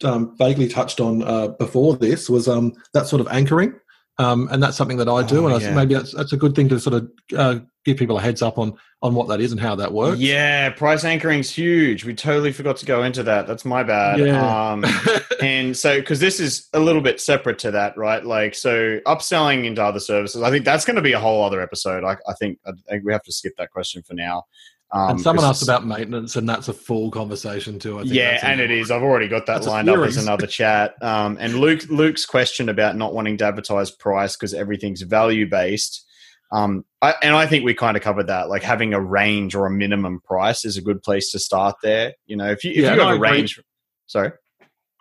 um, 0.04 0.36
vaguely 0.38 0.68
touched 0.68 1.00
on 1.00 1.24
uh, 1.24 1.50
before 1.50 1.96
this 1.96 2.30
was 2.30 2.48
um, 2.48 2.74
that 2.94 3.08
sort 3.08 3.22
of 3.22 3.28
anchoring. 3.30 3.74
Um, 4.20 4.50
and 4.52 4.62
that's 4.62 4.76
something 4.76 4.98
that 4.98 5.08
I 5.08 5.24
do, 5.24 5.46
oh, 5.46 5.48
and 5.48 5.66
I 5.66 5.72
maybe 5.72 5.94
that's 5.94 6.14
that's 6.14 6.34
a 6.34 6.38
good 6.38 6.54
thing 6.54 6.68
to 6.70 6.80
sort 6.80 6.94
of 6.94 7.10
uh, 7.38 7.60
give 7.86 7.96
people 7.96 8.18
a 8.18 8.22
heads 8.22 8.42
up 8.42 8.58
on 8.58 8.74
on 9.02 9.16
what 9.16 9.30
that 9.30 9.40
is 9.40 9.54
and 9.54 9.62
how 9.62 9.76
that 9.76 9.94
works. 9.94 10.20
Yeah, 10.20 10.72
price 10.72 11.06
anchoring's 11.06 11.50
huge. 11.50 12.04
We 12.04 12.14
totally 12.14 12.52
forgot 12.52 12.76
to 12.78 12.86
go 12.86 13.04
into 13.04 13.24
that. 13.24 13.48
That's 13.48 13.64
my 13.64 13.82
bad. 13.82 14.20
Yeah. 14.20 14.72
Um, 14.72 14.84
and 15.42 15.76
so 15.76 16.02
because 16.02 16.20
this 16.20 16.42
is 16.42 16.68
a 16.74 16.82
little 16.82 17.02
bit 17.02 17.22
separate 17.22 17.60
to 17.60 17.72
that, 17.72 17.96
right? 17.96 18.22
Like 18.22 18.56
so, 18.56 19.00
upselling 19.08 19.64
into 19.64 19.82
other 19.82 20.02
services. 20.02 20.42
I 20.42 20.52
think 20.52 20.66
that's 20.66 20.84
going 20.84 20.98
to 20.98 21.02
be 21.02 21.14
a 21.14 21.20
whole 21.20 21.42
other 21.42 21.62
episode. 21.62 22.04
I, 22.04 22.18
I 22.28 22.34
think 22.34 22.60
I 22.68 22.72
think 22.90 23.06
we 23.06 23.14
have 23.14 23.24
to 23.24 23.32
skip 23.32 23.54
that 23.58 23.72
question 23.72 24.04
for 24.04 24.16
now. 24.16 24.44
Um, 24.92 25.12
and 25.12 25.22
someone 25.22 25.46
asked 25.46 25.62
about 25.62 25.86
maintenance, 25.86 26.36
and 26.36 26.50
that's 26.50 26.68
a 26.68 26.74
full 26.74 27.12
conversation 27.12 27.78
too. 27.78 28.02
yeah, 28.06 28.40
and 28.42 28.60
it 28.60 28.72
is. 28.72 28.90
I've 28.90 29.04
already 29.04 29.28
got 29.28 29.46
that 29.46 29.64
lined 29.66 29.88
up 29.88 30.00
as 30.00 30.18
another 30.18 30.48
chat. 30.48 30.96
Um, 31.02 31.38
and 31.40 31.56
Luke, 31.56 31.84
Luke's 31.90 32.26
question 32.26 32.70
about 32.70 32.96
not 32.96 33.14
wanting 33.14 33.38
to 33.38 33.46
advertise 33.46 33.92
price 33.92 34.36
because 34.36 34.54
everything's 34.54 35.04
value 35.04 35.48
based. 35.48 36.06
Um, 36.52 36.86
I, 37.04 37.14
and 37.22 37.36
I 37.36 37.46
think 37.46 37.64
we 37.64 37.76
kind 37.76 37.96
of 37.96 38.02
covered 38.02 38.28
that. 38.28 38.50
Like 38.50 38.64
having 38.64 38.96
a 38.96 39.00
range 39.00 39.54
or 39.54 39.68
a 39.68 39.72
minimum 39.72 40.22
price 40.22 40.66
is 40.66 40.78
a 40.78 40.82
good 40.82 41.04
place 41.04 41.32
to 41.32 41.40
start 41.40 41.76
there. 41.84 42.14
You 42.26 42.38
know, 42.38 42.50
if 42.50 42.64
you 42.64 42.72
if 42.72 42.78
yeah, 42.78 42.96
you 42.96 43.02
have 43.02 43.18
a 43.18 43.20
range, 43.20 43.62
sorry. 44.08 44.32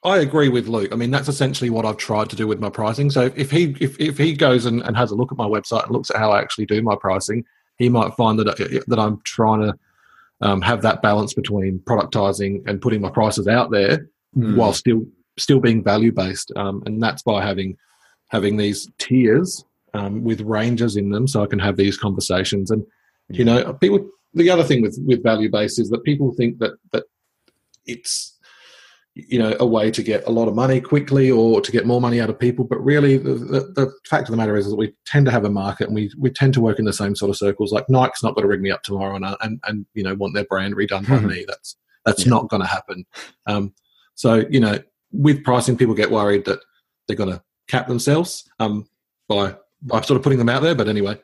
I 0.04 0.18
agree 0.18 0.48
with 0.48 0.68
Luke. 0.68 0.92
I 0.92 0.96
mean, 0.96 1.10
that's 1.10 1.28
essentially 1.28 1.70
what 1.70 1.84
I've 1.84 1.96
tried 1.96 2.30
to 2.30 2.36
do 2.36 2.46
with 2.46 2.60
my 2.60 2.70
pricing. 2.70 3.10
So 3.10 3.32
if 3.34 3.50
he 3.50 3.74
if, 3.80 3.98
if 3.98 4.18
he 4.18 4.34
goes 4.34 4.66
and, 4.66 4.82
and 4.82 4.96
has 4.96 5.10
a 5.10 5.14
look 5.14 5.32
at 5.32 5.38
my 5.38 5.46
website 5.46 5.84
and 5.84 5.92
looks 5.92 6.10
at 6.10 6.18
how 6.18 6.30
I 6.30 6.40
actually 6.40 6.66
do 6.66 6.82
my 6.82 6.94
pricing, 6.94 7.44
he 7.78 7.88
might 7.88 8.14
find 8.14 8.38
that 8.38 8.84
that 8.86 8.98
I'm 8.98 9.20
trying 9.22 9.62
to 9.62 9.78
um, 10.40 10.60
have 10.62 10.82
that 10.82 11.02
balance 11.02 11.34
between 11.34 11.80
productizing 11.80 12.66
and 12.68 12.80
putting 12.80 13.00
my 13.00 13.10
prices 13.10 13.48
out 13.48 13.70
there 13.70 14.08
mm. 14.36 14.56
while 14.56 14.72
still 14.72 15.06
still 15.38 15.60
being 15.60 15.82
value 15.82 16.12
based, 16.12 16.52
um, 16.56 16.82
and 16.86 17.02
that's 17.02 17.22
by 17.22 17.44
having 17.44 17.76
having 18.28 18.56
these 18.56 18.88
tiers 18.98 19.64
um, 19.94 20.22
with 20.22 20.40
ranges 20.42 20.96
in 20.96 21.10
them, 21.10 21.26
so 21.26 21.42
I 21.42 21.46
can 21.46 21.58
have 21.58 21.76
these 21.76 21.96
conversations. 21.96 22.70
And 22.70 22.84
you 23.28 23.44
know, 23.44 23.72
people. 23.74 24.08
The 24.34 24.50
other 24.50 24.62
thing 24.62 24.82
with 24.82 24.98
with 25.06 25.22
value 25.22 25.50
based 25.50 25.78
is 25.78 25.88
that 25.88 26.04
people 26.04 26.32
think 26.34 26.58
that 26.58 26.72
that 26.92 27.04
it's 27.86 28.37
you 29.26 29.38
know 29.38 29.56
a 29.58 29.66
way 29.66 29.90
to 29.90 30.02
get 30.02 30.24
a 30.26 30.30
lot 30.30 30.46
of 30.46 30.54
money 30.54 30.80
quickly 30.80 31.30
or 31.30 31.60
to 31.60 31.72
get 31.72 31.86
more 31.86 32.00
money 32.00 32.20
out 32.20 32.30
of 32.30 32.38
people. 32.38 32.64
But 32.64 32.82
really 32.84 33.16
the, 33.16 33.34
the, 33.34 33.60
the, 33.74 33.92
fact 34.08 34.28
of 34.28 34.30
the 34.30 34.36
matter 34.36 34.56
is 34.56 34.68
that 34.68 34.76
we 34.76 34.94
tend 35.06 35.26
to 35.26 35.32
have 35.32 35.44
a 35.44 35.50
market 35.50 35.88
and 35.88 35.94
we, 35.94 36.12
we 36.16 36.30
tend 36.30 36.54
to 36.54 36.60
work 36.60 36.78
in 36.78 36.84
the 36.84 36.92
same 36.92 37.16
sort 37.16 37.30
of 37.30 37.36
circles. 37.36 37.72
Like 37.72 37.88
nike's 37.88 38.22
not 38.22 38.34
going 38.34 38.44
to 38.44 38.48
ring 38.48 38.62
me 38.62 38.70
up 38.70 38.82
tomorrow 38.82 39.16
and, 39.16 39.24
and, 39.40 39.60
and 39.66 39.86
you 39.94 40.04
know 40.04 40.14
want 40.14 40.34
their 40.34 40.44
brand 40.44 40.76
redone 40.76 41.08
by 41.08 41.18
me. 41.20 41.44
That's 41.46 41.76
that's 42.04 42.24
yeah. 42.24 42.30
not 42.30 42.48
going 42.48 42.62
to 42.62 42.68
happen. 42.68 43.04
Um, 43.46 43.74
so 44.14 44.44
you 44.50 44.60
know 44.60 44.78
with 45.12 45.42
pricing 45.42 45.76
people 45.76 45.94
get 45.94 46.10
worried 46.10 46.44
that 46.44 46.60
they're 47.06 47.16
going 47.16 47.32
to 47.32 47.42
cap 47.66 47.88
themselves 47.88 48.48
um, 48.60 48.86
by 49.28 49.56
by 49.82 50.00
sort 50.02 50.16
of 50.16 50.22
putting 50.22 50.38
them 50.38 50.48
out 50.48 50.62
there. 50.62 50.74
But 50.74 50.88
anyway 50.88 51.18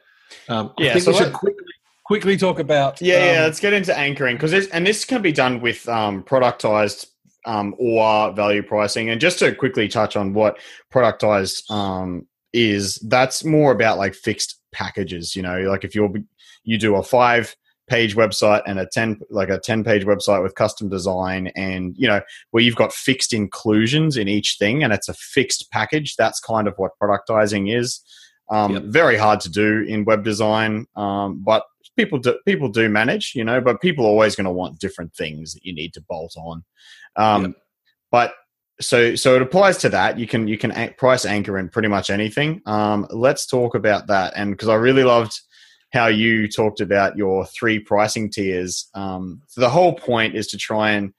um, 0.49 0.73
yeah, 0.79 0.91
I 0.91 0.93
think 0.95 1.05
so 1.05 1.13
we 1.13 1.19
should 1.19 1.33
quickly 1.33 1.65
quickly 2.05 2.37
talk 2.37 2.59
about 2.59 3.01
yeah 3.01 3.15
um, 3.15 3.23
yeah 3.23 3.41
let's 3.43 3.61
get 3.61 3.73
into 3.73 3.97
anchoring 3.97 4.37
because 4.37 4.53
and 4.69 4.87
this 4.87 5.05
can 5.05 5.23
be 5.23 5.33
done 5.33 5.61
with 5.61 5.89
um, 5.89 6.23
productized 6.23 7.07
um, 7.45 7.75
or 7.79 8.33
value 8.33 8.63
pricing. 8.63 9.11
And 9.11 9.21
just 9.21 9.39
to 9.41 9.55
quickly 9.55 9.89
touch 9.89 10.17
on 10.17 10.35
what 10.35 10.59
productized 10.93 11.71
um, 11.71 12.27
is, 12.53 12.97
that's 13.09 13.45
more 13.45 13.73
about 13.73 13.99
like 13.99 14.15
fixed 14.15 14.61
packages. 14.73 15.35
You 15.37 15.43
know, 15.43 15.61
like 15.63 15.85
if 15.85 15.95
you're 15.95 16.11
you 16.65 16.79
do 16.79 16.97
a 16.97 17.03
five 17.03 17.55
page 17.87 18.17
website 18.17 18.63
and 18.67 18.79
a 18.79 18.87
10 18.87 19.21
like 19.31 19.51
a 19.51 19.59
10 19.59 19.85
page 19.85 20.05
website 20.05 20.43
with 20.43 20.55
custom 20.55 20.89
design 20.89 21.49
and 21.55 21.95
you 21.99 22.09
know 22.09 22.21
where 22.51 22.63
you've 22.63 22.77
got 22.77 22.93
fixed 22.93 23.33
inclusions 23.35 24.17
in 24.17 24.27
each 24.27 24.57
thing 24.59 24.83
and 24.83 24.93
it's 24.93 25.09
a 25.09 25.15
fixed 25.15 25.71
package 25.71 26.17
that's 26.17 26.41
kind 26.41 26.67
of 26.67 26.75
what 26.79 26.93
productizing 27.01 27.77
is 27.77 28.01
um, 28.51 28.75
yep. 28.75 28.83
very 28.85 29.17
hard 29.17 29.41
to 29.41 29.51
do 29.51 29.83
in 29.83 30.05
web 30.05 30.25
design 30.25 30.87
um, 30.97 31.43
but 31.45 31.65
people 31.97 32.19
do 32.19 32.39
people 32.47 32.69
do 32.69 32.89
manage 32.89 33.33
you 33.35 33.45
know 33.45 33.61
but 33.61 33.83
people 33.83 34.07
are 34.07 34.09
always 34.09 34.35
going 34.35 34.47
to 34.47 34.51
want 34.51 34.79
different 34.79 35.15
things 35.15 35.53
that 35.53 35.65
you 35.65 35.75
need 35.75 35.93
to 35.93 36.01
bolt 36.09 36.35
on 36.39 36.65
um, 37.17 37.43
yep. 37.43 37.53
But 38.11 38.35
so 38.81 39.15
so 39.15 39.35
it 39.35 39.43
applies 39.43 39.79
to 39.79 39.89
that. 39.91 40.19
You 40.19 40.27
can 40.27 40.49
you 40.49 40.59
can 40.59 40.95
price 40.99 41.25
anchor 41.25 41.59
in 41.59 41.69
pretty 41.69 41.89
much 41.89 42.11
anything. 42.11 42.61
Um, 42.67 43.07
let's 43.11 43.47
talk 43.47 43.75
about 43.75 44.07
that. 44.09 44.35
And 44.37 44.53
because 44.53 44.69
I 44.69 44.75
really 44.75 45.05
loved 45.05 45.41
how 45.93 46.09
you 46.09 46.49
talked 46.49 46.81
about 46.81 47.17
your 47.17 47.47
three 47.47 47.79
pricing 47.79 48.29
tiers. 48.29 48.89
Um, 48.95 49.41
so 49.47 49.61
the 49.61 49.71
whole 49.71 49.95
point 49.95 50.35
is 50.35 50.49
to 50.49 50.59
try 50.59 50.91
and 50.91 51.15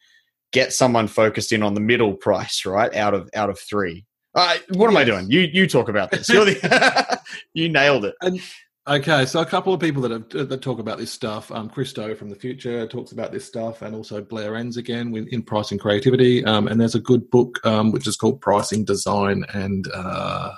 get 0.51 0.73
someone 0.73 1.07
focused 1.07 1.53
in 1.53 1.63
on 1.63 1.73
the 1.73 1.79
middle 1.79 2.13
price, 2.13 2.65
right? 2.65 2.93
Out 2.93 3.13
of 3.13 3.29
out 3.33 3.49
of 3.49 3.57
three. 3.57 4.05
Uh, 4.35 4.57
what 4.73 4.87
am 4.87 4.93
yes. 4.93 5.01
I 5.01 5.05
doing? 5.05 5.31
You 5.31 5.41
you 5.41 5.65
talk 5.67 5.87
about 5.87 6.11
this. 6.11 6.27
The, 6.27 7.21
you 7.53 7.69
nailed 7.69 8.03
it. 8.03 8.15
And 8.21 8.41
Okay, 8.87 9.25
so 9.25 9.39
a 9.39 9.45
couple 9.45 9.73
of 9.73 9.79
people 9.79 10.03
that 10.03 10.11
have, 10.11 10.47
that 10.47 10.61
talk 10.61 10.77
about 10.77 10.99
this 10.99 11.11
stuff. 11.11 11.51
Um, 11.51 11.69
Chris 11.69 11.91
Do 11.91 12.13
from 12.13 12.29
the 12.29 12.35
Futur 12.35 12.85
talks 12.85 13.13
about 13.13 13.31
this 13.31 13.43
stuff, 13.43 13.81
and 13.81 13.95
also 13.95 14.21
Blair 14.21 14.55
Enns 14.55 14.77
again 14.77 15.09
with, 15.09 15.27
in 15.29 15.41
pricing 15.41 15.79
creativity. 15.79 16.45
Um, 16.45 16.67
and 16.67 16.79
there's 16.79 16.93
a 16.93 16.99
good 16.99 17.27
book 17.31 17.59
um, 17.65 17.91
which 17.91 18.07
is 18.07 18.15
called 18.15 18.41
Pricing 18.41 18.85
Design. 18.85 19.43
And 19.55 19.87
uh, 19.91 20.51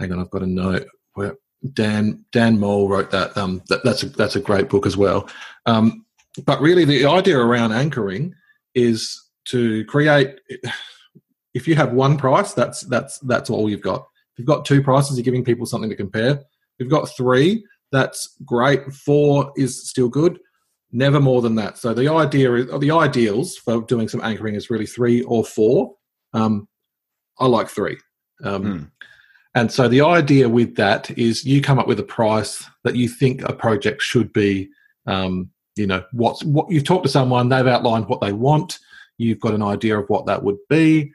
hang 0.00 0.10
on, 0.10 0.18
I've 0.18 0.30
got 0.30 0.42
a 0.42 0.48
note 0.48 0.88
where 1.14 1.36
Dan 1.74 2.24
Dan 2.32 2.58
Mall 2.58 2.88
wrote 2.88 3.12
that. 3.12 3.36
Um, 3.36 3.62
that 3.68 3.84
that's 3.84 4.02
a, 4.02 4.08
that's 4.08 4.34
a 4.34 4.40
great 4.40 4.68
book 4.68 4.84
as 4.84 4.96
well. 4.96 5.28
Um, 5.64 6.04
but 6.44 6.60
really, 6.60 6.84
the 6.84 7.06
idea 7.06 7.38
around 7.38 7.70
anchoring 7.70 8.34
is 8.74 9.30
to 9.44 9.84
create. 9.84 10.40
If 11.54 11.68
you 11.68 11.76
have 11.76 11.92
one 11.92 12.16
price, 12.16 12.52
that's 12.52 12.80
that's 12.80 13.20
that's 13.20 13.48
all 13.48 13.70
you've 13.70 13.80
got. 13.80 14.08
If 14.32 14.38
you've 14.38 14.48
got 14.48 14.64
two 14.64 14.82
prices, 14.82 15.16
you're 15.16 15.24
giving 15.24 15.44
people 15.44 15.66
something 15.66 15.90
to 15.90 15.94
compare 15.94 16.42
We've 16.78 16.90
got 16.90 17.08
three. 17.16 17.64
That's 17.90 18.36
great. 18.44 18.92
Four 18.92 19.52
is 19.56 19.88
still 19.88 20.08
good. 20.08 20.38
Never 20.90 21.20
more 21.20 21.42
than 21.42 21.54
that. 21.56 21.78
So 21.78 21.94
the 21.94 22.08
idea 22.08 22.52
is 22.54 22.80
the 22.80 22.90
ideals 22.90 23.56
for 23.56 23.82
doing 23.82 24.08
some 24.08 24.22
anchoring 24.22 24.54
is 24.54 24.70
really 24.70 24.86
three 24.86 25.22
or 25.22 25.44
four. 25.44 25.94
Um, 26.34 26.68
I 27.38 27.46
like 27.46 27.68
three. 27.68 27.98
Um, 28.44 28.62
hmm. 28.62 28.84
And 29.54 29.70
so 29.70 29.88
the 29.88 30.00
idea 30.00 30.48
with 30.48 30.76
that 30.76 31.10
is 31.18 31.44
you 31.44 31.60
come 31.60 31.78
up 31.78 31.86
with 31.86 32.00
a 32.00 32.04
price 32.04 32.64
that 32.84 32.96
you 32.96 33.08
think 33.08 33.42
a 33.42 33.52
project 33.52 34.00
should 34.00 34.32
be. 34.32 34.70
Um, 35.06 35.50
you 35.76 35.86
know, 35.86 36.04
what's 36.12 36.44
what 36.44 36.70
you've 36.70 36.84
talked 36.84 37.04
to 37.04 37.10
someone, 37.10 37.48
they've 37.48 37.66
outlined 37.66 38.08
what 38.08 38.20
they 38.20 38.32
want. 38.32 38.78
You've 39.18 39.40
got 39.40 39.54
an 39.54 39.62
idea 39.62 39.98
of 39.98 40.08
what 40.08 40.26
that 40.26 40.42
would 40.42 40.58
be, 40.68 41.12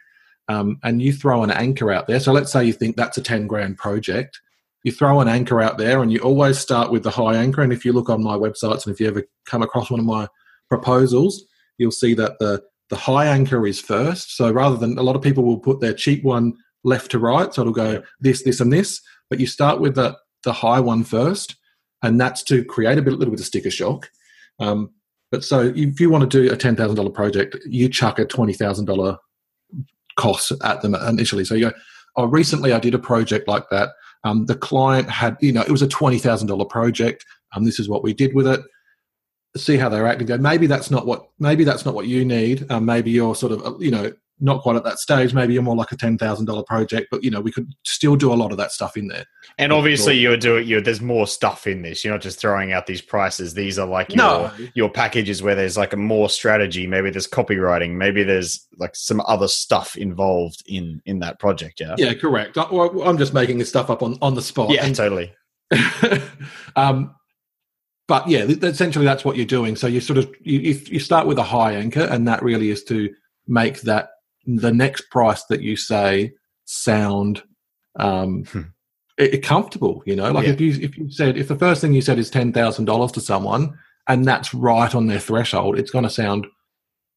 um, 0.47 0.79
and 0.83 1.01
you 1.01 1.13
throw 1.13 1.43
an 1.43 1.51
anchor 1.51 1.91
out 1.91 2.07
there. 2.07 2.19
So 2.19 2.31
let's 2.31 2.51
say 2.51 2.65
you 2.65 2.73
think 2.73 2.95
that's 2.95 3.17
a 3.17 3.21
ten 3.21 3.47
grand 3.47 3.77
project 3.77 4.39
you 4.87 4.91
throw 4.93 5.19
an 5.19 5.27
anchor 5.27 5.61
out 5.61 5.77
there 5.77 6.01
and 6.01 6.13
you 6.13 6.19
always 6.19 6.57
start 6.57 6.91
with 6.91 7.03
the 7.03 7.11
high 7.11 7.35
anchor. 7.35 7.61
And 7.61 7.73
if 7.73 7.83
you 7.83 7.91
look 7.91 8.09
on 8.09 8.23
my 8.23 8.37
websites 8.37 8.85
and 8.85 8.93
if 8.93 9.01
you 9.01 9.07
ever 9.07 9.23
come 9.45 9.61
across 9.61 9.91
one 9.91 9.99
of 9.99 10.05
my 10.05 10.29
proposals, 10.69 11.43
you'll 11.77 11.91
see 11.91 12.13
that 12.13 12.39
the, 12.39 12.63
the 12.89 12.95
high 12.95 13.25
anchor 13.25 13.67
is 13.67 13.81
first. 13.81 14.37
So 14.37 14.49
rather 14.49 14.77
than 14.77 14.97
a 14.97 15.03
lot 15.03 15.17
of 15.17 15.21
people 15.21 15.43
will 15.43 15.59
put 15.59 15.81
their 15.81 15.93
cheap 15.93 16.23
one 16.23 16.53
left 16.85 17.11
to 17.11 17.19
right, 17.19 17.53
so 17.53 17.61
it'll 17.61 17.73
go 17.73 18.01
this, 18.21 18.43
this, 18.43 18.61
and 18.61 18.71
this. 18.71 19.01
But 19.29 19.41
you 19.41 19.47
start 19.47 19.81
with 19.81 19.95
the, 19.95 20.15
the 20.43 20.53
high 20.53 20.79
one 20.79 21.03
first, 21.03 21.57
and 22.01 22.19
that's 22.21 22.41
to 22.43 22.63
create 22.63 22.97
a 22.97 23.01
bit, 23.01 23.11
a 23.11 23.17
little 23.17 23.33
bit 23.33 23.41
of 23.41 23.45
sticker 23.45 23.69
shock. 23.69 24.09
Um, 24.59 24.91
but 25.31 25.43
so 25.43 25.73
if 25.75 25.99
you 25.99 26.09
want 26.09 26.31
to 26.31 26.41
do 26.41 26.53
a 26.53 26.55
ten 26.55 26.77
thousand 26.77 26.95
dollar 26.95 27.09
project, 27.09 27.57
you 27.65 27.89
chuck 27.89 28.19
a 28.19 28.25
twenty 28.25 28.53
thousand 28.53 28.85
dollar 28.85 29.17
cost 30.15 30.53
at 30.63 30.81
them 30.81 30.95
initially. 30.95 31.43
So 31.43 31.55
you 31.55 31.69
go, 31.69 31.75
oh, 32.15 32.25
recently 32.25 32.71
I 32.71 32.79
did 32.79 32.93
a 32.93 32.99
project 32.99 33.49
like 33.49 33.65
that. 33.69 33.89
Um, 34.23 34.45
the 34.45 34.55
client 34.55 35.09
had, 35.09 35.37
you 35.41 35.51
know, 35.51 35.61
it 35.61 35.71
was 35.71 35.81
a 35.81 35.87
twenty 35.87 36.17
thousand 36.17 36.47
dollar 36.47 36.65
project. 36.65 37.25
Um, 37.55 37.63
this 37.63 37.79
is 37.79 37.87
what 37.89 38.03
we 38.03 38.13
did 38.13 38.33
with 38.33 38.47
it. 38.47 38.61
See 39.55 39.77
how 39.77 39.89
they're 39.89 40.07
acting. 40.07 40.27
Go. 40.27 40.37
Maybe 40.37 40.67
that's 40.67 40.91
not 40.91 41.05
what. 41.05 41.27
Maybe 41.39 41.63
that's 41.63 41.85
not 41.85 41.93
what 41.93 42.07
you 42.07 42.25
need. 42.25 42.69
Um, 42.71 42.85
maybe 42.85 43.11
you're 43.11 43.35
sort 43.35 43.51
of, 43.53 43.65
uh, 43.65 43.77
you 43.79 43.91
know, 43.91 44.11
not 44.39 44.61
quite 44.61 44.75
at 44.75 44.83
that 44.83 44.99
stage. 44.99 45.33
Maybe 45.33 45.53
you're 45.53 45.63
more 45.63 45.75
like 45.75 45.91
a 45.91 45.97
ten 45.97 46.17
thousand 46.17 46.45
dollar 46.45 46.63
project, 46.63 47.07
but 47.09 47.23
you 47.23 47.31
know 47.31 47.41
we 47.41 47.51
could 47.51 47.73
still 47.83 48.15
do 48.15 48.31
a 48.31 48.35
lot 48.35 48.51
of 48.51 48.57
that 48.57 48.71
stuff 48.71 48.97
in 48.97 49.07
there. 49.07 49.25
And 49.57 49.73
obviously, 49.73 50.17
you're 50.17 50.37
doing 50.37 50.67
you. 50.67 50.81
There's 50.81 51.01
more 51.01 51.27
stuff 51.27 51.65
in 51.67 51.81
this. 51.81 52.03
You're 52.03 52.13
not 52.13 52.21
just 52.21 52.39
throwing 52.39 52.73
out 52.73 52.85
these 52.85 53.01
prices. 53.01 53.53
These 53.53 53.79
are 53.79 53.87
like 53.87 54.09
your 54.09 54.17
no. 54.17 54.51
your 54.75 54.89
packages 54.89 55.41
where 55.41 55.55
there's 55.55 55.77
like 55.77 55.93
a 55.93 55.97
more 55.97 56.29
strategy. 56.29 56.85
Maybe 56.85 57.09
there's 57.09 57.27
copywriting. 57.27 57.91
Maybe 57.95 58.23
there's 58.23 58.67
like 58.77 58.95
some 58.95 59.21
other 59.27 59.47
stuff 59.47 59.95
involved 59.95 60.63
in 60.67 61.01
in 61.05 61.19
that 61.19 61.39
project. 61.39 61.79
Yeah. 61.79 61.95
Yeah. 61.97 62.13
Correct. 62.13 62.57
I, 62.57 62.63
am 63.05 63.17
just 63.17 63.33
making 63.33 63.57
this 63.57 63.69
stuff 63.69 63.89
up 63.89 64.03
on 64.03 64.17
on 64.21 64.35
the 64.35 64.41
spot. 64.41 64.69
Yeah. 64.69 64.85
And, 64.85 64.95
totally. 64.95 65.33
um, 66.75 67.15
but 68.07 68.27
yeah, 68.27 68.43
essentially 68.43 69.03
that's 69.03 69.25
what 69.25 69.35
you're 69.35 69.45
doing. 69.45 69.75
So 69.75 69.87
you 69.87 69.99
sort 69.99 70.17
of 70.17 70.33
you, 70.41 70.59
you 70.59 70.99
start 70.99 71.27
with 71.27 71.37
a 71.37 71.43
high 71.43 71.73
anchor, 71.73 72.03
and 72.03 72.27
that 72.27 72.41
really 72.41 72.69
is 72.69 72.83
to 72.85 73.13
make 73.47 73.81
that 73.81 74.09
the 74.47 74.71
next 74.71 75.09
price 75.11 75.43
that 75.45 75.61
you 75.61 75.75
say 75.75 76.31
sound 76.65 77.43
um, 77.99 78.45
hmm. 78.45 79.39
comfortable. 79.43 80.01
You 80.05 80.15
know, 80.15 80.31
like 80.31 80.47
yeah. 80.47 80.53
if 80.53 80.61
you 80.61 80.71
if 80.81 80.97
you 80.97 81.11
said 81.11 81.37
if 81.37 81.49
the 81.49 81.55
first 81.55 81.81
thing 81.81 81.93
you 81.93 82.01
said 82.01 82.17
is 82.17 82.29
ten 82.29 82.53
thousand 82.53 82.85
dollars 82.85 83.11
to 83.13 83.21
someone 83.21 83.77
and 84.07 84.25
that's 84.25 84.53
right 84.53 84.93
on 84.95 85.07
their 85.07 85.19
threshold, 85.19 85.77
it's 85.77 85.91
going 85.91 86.03
to 86.03 86.09
sound 86.09 86.47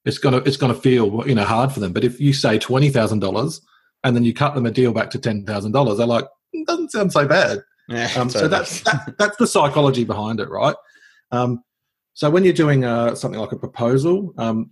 it's 0.05 0.19
going 0.19 0.35
to 0.35 0.47
it's 0.47 0.57
going 0.57 0.75
to 0.75 0.81
feel 0.81 1.27
you 1.27 1.35
know 1.35 1.45
hard 1.45 1.73
for 1.73 1.81
them. 1.81 1.93
But 1.93 2.05
if 2.05 2.21
you 2.21 2.33
say 2.33 2.59
twenty 2.59 2.91
thousand 2.91 3.21
dollars 3.21 3.61
and 4.03 4.17
then 4.17 4.25
you 4.25 4.35
cut 4.35 4.55
them 4.55 4.67
a 4.67 4.71
deal 4.71 4.93
back 4.93 5.11
to 5.11 5.19
ten 5.19 5.47
thousand 5.47 5.73
dollars, 5.73 5.99
they're 5.99 6.07
like, 6.07 6.25
mm, 6.55 6.67
doesn't 6.67 6.91
sound 6.91 7.13
so 7.13 7.27
bad. 7.27 7.63
Yeah, 7.89 8.11
um. 8.17 8.29
So 8.31 8.49
that's 8.49 8.83
that, 8.83 9.15
that's 9.19 9.37
the 9.37 9.47
psychology 9.47 10.05
behind 10.05 10.41
it, 10.41 10.49
right? 10.49 10.77
Um, 11.31 11.63
so 12.15 12.29
when 12.29 12.45
you're 12.45 12.53
doing 12.53 12.85
uh, 12.85 13.15
something 13.15 13.41
like 13.41 13.53
a 13.53 13.57
proposal, 13.57 14.35
um, 14.37 14.71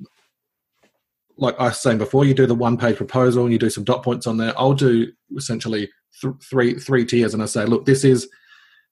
like 1.38 1.58
I 1.58 1.64
was 1.64 1.80
saying 1.80 1.98
before, 1.98 2.24
you 2.24 2.34
do 2.34 2.46
the 2.46 2.54
one 2.54 2.76
page 2.76 2.96
proposal 2.96 3.44
and 3.44 3.52
you 3.52 3.58
do 3.58 3.70
some 3.70 3.84
dot 3.84 4.02
points 4.02 4.26
on 4.26 4.36
there. 4.36 4.52
I'll 4.58 4.74
do 4.74 5.10
essentially 5.36 5.88
th- 6.20 6.34
three 6.42 6.74
three 6.74 7.04
tiers, 7.06 7.32
and 7.32 7.42
I 7.42 7.46
say, 7.46 7.64
look, 7.64 7.86
this 7.86 8.04
is 8.04 8.28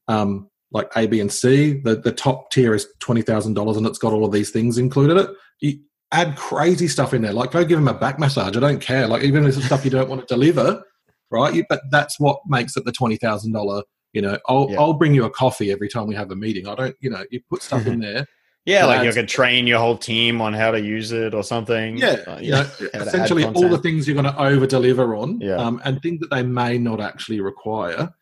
um, 0.08 0.48
like 0.70 0.90
A, 0.96 1.06
B, 1.06 1.20
and 1.20 1.32
C. 1.32 1.80
The 1.80 1.96
the 1.96 2.12
top 2.12 2.50
tier 2.50 2.74
is 2.74 2.86
twenty 3.00 3.22
thousand 3.22 3.54
dollars, 3.54 3.76
and 3.76 3.86
it's 3.86 3.98
got 3.98 4.12
all 4.12 4.24
of 4.24 4.32
these 4.32 4.50
things 4.50 4.78
included. 4.78 5.16
It 5.16 5.30
you 5.60 5.80
add 6.12 6.36
crazy 6.36 6.86
stuff 6.86 7.12
in 7.12 7.22
there, 7.22 7.32
like 7.32 7.50
go 7.50 7.64
give 7.64 7.78
them 7.78 7.88
a 7.88 7.94
back 7.94 8.18
massage. 8.18 8.56
I 8.56 8.60
don't 8.60 8.80
care. 8.80 9.08
Like 9.08 9.24
even 9.24 9.44
if 9.44 9.56
it's 9.56 9.66
stuff 9.66 9.84
you 9.84 9.90
don't 9.90 10.08
want 10.08 10.26
to 10.26 10.32
deliver, 10.32 10.82
right? 11.30 11.52
You, 11.52 11.64
but 11.68 11.82
that's 11.90 12.20
what 12.20 12.38
makes 12.46 12.76
it 12.76 12.84
the 12.84 12.92
twenty 12.92 13.16
thousand 13.16 13.52
dollar. 13.52 13.82
You 14.12 14.22
know, 14.22 14.38
I'll 14.48 14.68
yeah. 14.70 14.80
I'll 14.80 14.94
bring 14.94 15.14
you 15.14 15.24
a 15.24 15.30
coffee 15.30 15.72
every 15.72 15.88
time 15.88 16.06
we 16.06 16.14
have 16.14 16.30
a 16.30 16.36
meeting. 16.36 16.68
I 16.68 16.74
don't, 16.74 16.96
you 17.00 17.10
know, 17.10 17.24
you 17.30 17.40
put 17.50 17.62
stuff 17.62 17.86
in 17.86 18.00
there 18.00 18.26
yeah, 18.66 18.84
like 18.84 19.04
you 19.04 19.12
can 19.12 19.26
train 19.26 19.66
your 19.66 19.78
whole 19.78 19.96
team 19.96 20.40
on 20.40 20.52
how 20.52 20.72
to 20.72 20.80
use 20.80 21.12
it 21.12 21.34
or 21.34 21.44
something. 21.44 21.96
Yeah, 21.98 22.16
uh, 22.26 22.38
you 22.40 22.50
know, 22.50 22.68
essentially 22.94 23.44
all 23.44 23.68
the 23.68 23.78
things 23.78 24.06
you're 24.06 24.20
going 24.20 24.32
to 24.32 24.38
over 24.42 24.66
deliver 24.66 25.14
on, 25.14 25.40
yeah. 25.40 25.54
um, 25.54 25.80
and 25.84 26.02
things 26.02 26.20
that 26.20 26.30
they 26.30 26.42
may 26.42 26.76
not 26.76 27.00
actually 27.00 27.40
require. 27.40 28.12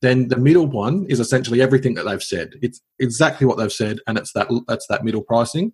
Then 0.00 0.26
the 0.26 0.36
middle 0.36 0.66
one 0.66 1.06
is 1.08 1.20
essentially 1.20 1.62
everything 1.62 1.94
that 1.94 2.04
they've 2.04 2.22
said. 2.22 2.54
It's 2.60 2.80
exactly 2.98 3.46
what 3.46 3.58
they've 3.58 3.72
said, 3.72 4.00
and 4.08 4.18
it's 4.18 4.32
that 4.32 4.48
that's 4.66 4.86
that 4.88 5.04
middle 5.04 5.22
pricing. 5.22 5.72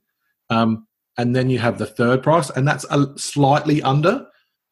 Um, 0.50 0.86
and 1.16 1.34
then 1.34 1.48
you 1.50 1.58
have 1.58 1.78
the 1.78 1.86
third 1.86 2.22
price, 2.22 2.50
and 2.50 2.68
that's 2.68 2.84
a 2.90 3.08
slightly 3.16 3.82
under. 3.82 4.26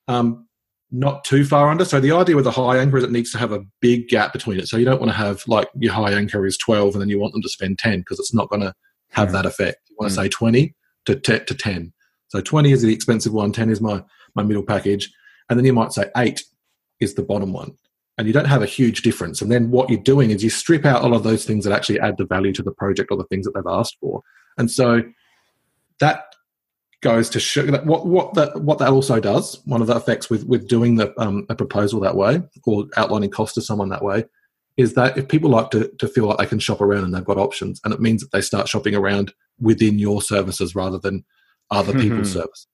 um, 0.07 0.46
not 0.92 1.24
too 1.24 1.44
far 1.44 1.68
under. 1.68 1.84
So 1.84 1.98
the 1.98 2.12
idea 2.12 2.36
with 2.36 2.46
a 2.46 2.52
high 2.52 2.78
anchor 2.78 2.98
is 2.98 3.04
it 3.04 3.11
needs 3.11 3.32
to 3.32 3.38
have 3.38 3.52
a 3.52 3.64
big 3.80 4.09
gap 4.09 4.32
between 4.32 4.61
it. 4.61 4.68
So 4.68 4.76
you 4.76 4.84
don't 4.84 5.00
want 5.00 5.11
to 5.11 5.18
have 5.18 5.42
like 5.48 5.68
your 5.74 5.92
high 5.92 6.12
anchor 6.12 6.46
is 6.46 6.57
12 6.59 6.94
and 6.94 7.02
then 7.02 7.09
you 7.09 7.18
want 7.18 7.32
them 7.32 7.42
to 7.42 7.48
spend 7.48 7.78
10 7.78 8.00
because 8.00 8.20
it's 8.20 8.32
not 8.32 8.48
going 8.48 8.62
to 8.62 8.72
have 9.11 9.32
that 9.32 9.46
effect. 9.46 9.78
You 9.88 9.96
want 9.98 10.12
to 10.12 10.18
mm. 10.18 10.22
say 10.24 10.28
20 10.28 10.74
to, 11.07 11.14
t- 11.16 11.44
to 11.44 11.54
10. 11.54 11.92
So 12.28 12.40
20 12.40 12.72
is 12.72 12.82
the 12.82 12.92
expensive 12.92 13.32
one, 13.32 13.52
10 13.52 13.70
is 13.70 13.80
my, 13.80 14.02
my 14.34 14.42
middle 14.42 14.62
package. 14.62 15.12
And 15.48 15.59
then 15.59 15.64
you 15.64 15.72
might 15.72 15.92
say 15.92 16.11
8 16.16 16.42
is 17.00 17.14
the 17.14 17.22
bottom 17.22 17.52
one. 17.52 17.72
And 18.18 18.26
you 18.26 18.32
don't 18.32 18.46
have 18.46 18.62
a 18.62 18.66
huge 18.66 19.02
difference. 19.02 19.42
And 19.42 19.52
then 19.52 19.70
what 19.70 19.90
you're 19.90 20.00
doing 20.00 20.30
is 20.30 20.42
you 20.42 20.50
strip 20.50 20.84
out 20.86 21.02
all 21.02 21.14
of 21.14 21.22
those 21.22 21.44
things 21.44 21.64
that 21.64 21.72
actually 21.72 22.00
add 22.00 22.16
the 22.16 22.24
value 22.24 22.52
to 22.54 22.62
the 22.62 22.72
project 22.72 23.11
or 23.11 23.18
the 23.18 23.24
things 23.24 23.44
that 23.44 23.52
they've 23.54 23.64
asked 23.66 23.98
for. 24.00 24.22
And 24.57 24.70
so 24.70 25.02
that 26.00 26.24
goes 27.02 27.28
to 27.30 27.38
show 27.38 27.62
that 27.66 27.84
what 27.84 28.07
what 28.07 28.32
that 28.34 28.62
what 28.62 28.78
that 28.78 28.88
also 28.88 29.20
does. 29.20 29.61
One 29.66 29.82
of 29.82 29.86
the 29.86 29.96
effects 29.96 30.30
with 30.30 30.46
with 30.46 30.66
doing 30.66 30.96
the 30.96 31.12
um, 31.20 31.44
a 31.50 31.54
proposal 31.54 32.00
that 32.00 32.16
way 32.16 32.42
or 32.64 32.86
outlining 32.96 33.30
cost 33.30 33.54
to 33.57 33.61
someone 33.61 33.90
that 33.90 34.02
way 34.02 34.24
is 34.76 34.94
that 34.94 35.16
if 35.16 35.28
people 35.28 35.50
like 35.50 35.70
to, 35.70 35.90
to 35.98 36.08
feel 36.08 36.26
like 36.26 36.38
they 36.38 36.46
can 36.46 36.58
shop 36.58 36.80
around 36.80 37.04
and 37.04 37.14
they've 37.14 37.24
got 37.24 37.38
options, 37.38 37.80
and 37.84 37.94
it 37.94 38.00
means 38.00 38.22
that 38.22 38.32
they 38.32 38.40
start 38.40 38.68
shopping 38.68 38.94
around 38.94 39.32
within 39.60 39.98
your 39.98 40.20
services 40.20 40.74
rather 40.74 40.98
than 40.98 41.24
other 41.70 41.92
mm-hmm. 41.92 42.02
people's 42.02 42.32
services. 42.32 42.66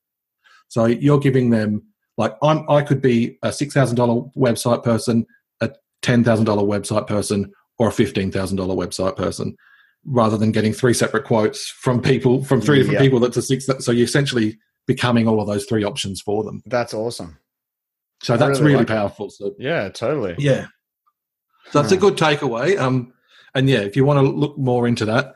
So 0.69 0.87
you're 0.87 1.21
giving 1.21 1.51
them 1.51 1.83
like 2.17 2.35
I'm 2.43 2.69
I 2.69 2.83
could 2.83 3.01
be 3.01 3.39
a 3.43 3.53
six 3.53 3.75
thousand 3.75 3.97
dollar 3.97 4.23
website 4.37 4.83
person, 4.83 5.27
a 5.61 5.71
ten 6.03 6.25
thousand 6.25 6.47
dollar 6.47 6.63
website 6.63 7.07
person, 7.07 7.53
or 7.79 7.89
a 7.89 7.93
fifteen 7.93 8.31
thousand 8.31 8.57
dollar 8.57 8.75
website 8.75 9.17
person 9.17 9.57
rather 10.05 10.37
than 10.37 10.51
getting 10.51 10.73
three 10.73 10.95
separate 10.95 11.25
quotes 11.25 11.69
from 11.69 12.01
people 12.03 12.43
from 12.45 12.61
three 12.61 12.79
different 12.79 12.95
yeah. 12.99 13.01
people 13.01 13.21
that's 13.21 13.37
a 13.37 13.43
six 13.43 13.69
so 13.79 13.93
you're 13.93 14.05
essentially 14.05 14.59
becoming 14.87 15.29
all 15.29 15.41
of 15.41 15.47
those 15.47 15.65
three 15.65 15.85
options 15.85 16.21
for 16.21 16.43
them. 16.43 16.61
That's 16.67 16.93
awesome. 16.93 17.39
So 18.23 18.37
that's 18.37 18.59
really, 18.59 18.73
really 18.73 18.79
like 18.79 18.89
powerful 18.89 19.31
so 19.31 19.55
yeah 19.59 19.89
totally. 19.91 20.35
Yeah 20.39 20.67
so 21.71 21.81
that's 21.81 21.93
a 21.93 21.97
good 21.97 22.17
takeaway 22.17 22.79
um 22.79 23.13
and 23.55 23.69
yeah 23.69 23.81
if 23.81 23.97
you 23.97 24.05
want 24.05 24.19
to 24.19 24.23
look 24.23 24.57
more 24.59 24.87
into 24.87 25.05
that 25.05 25.35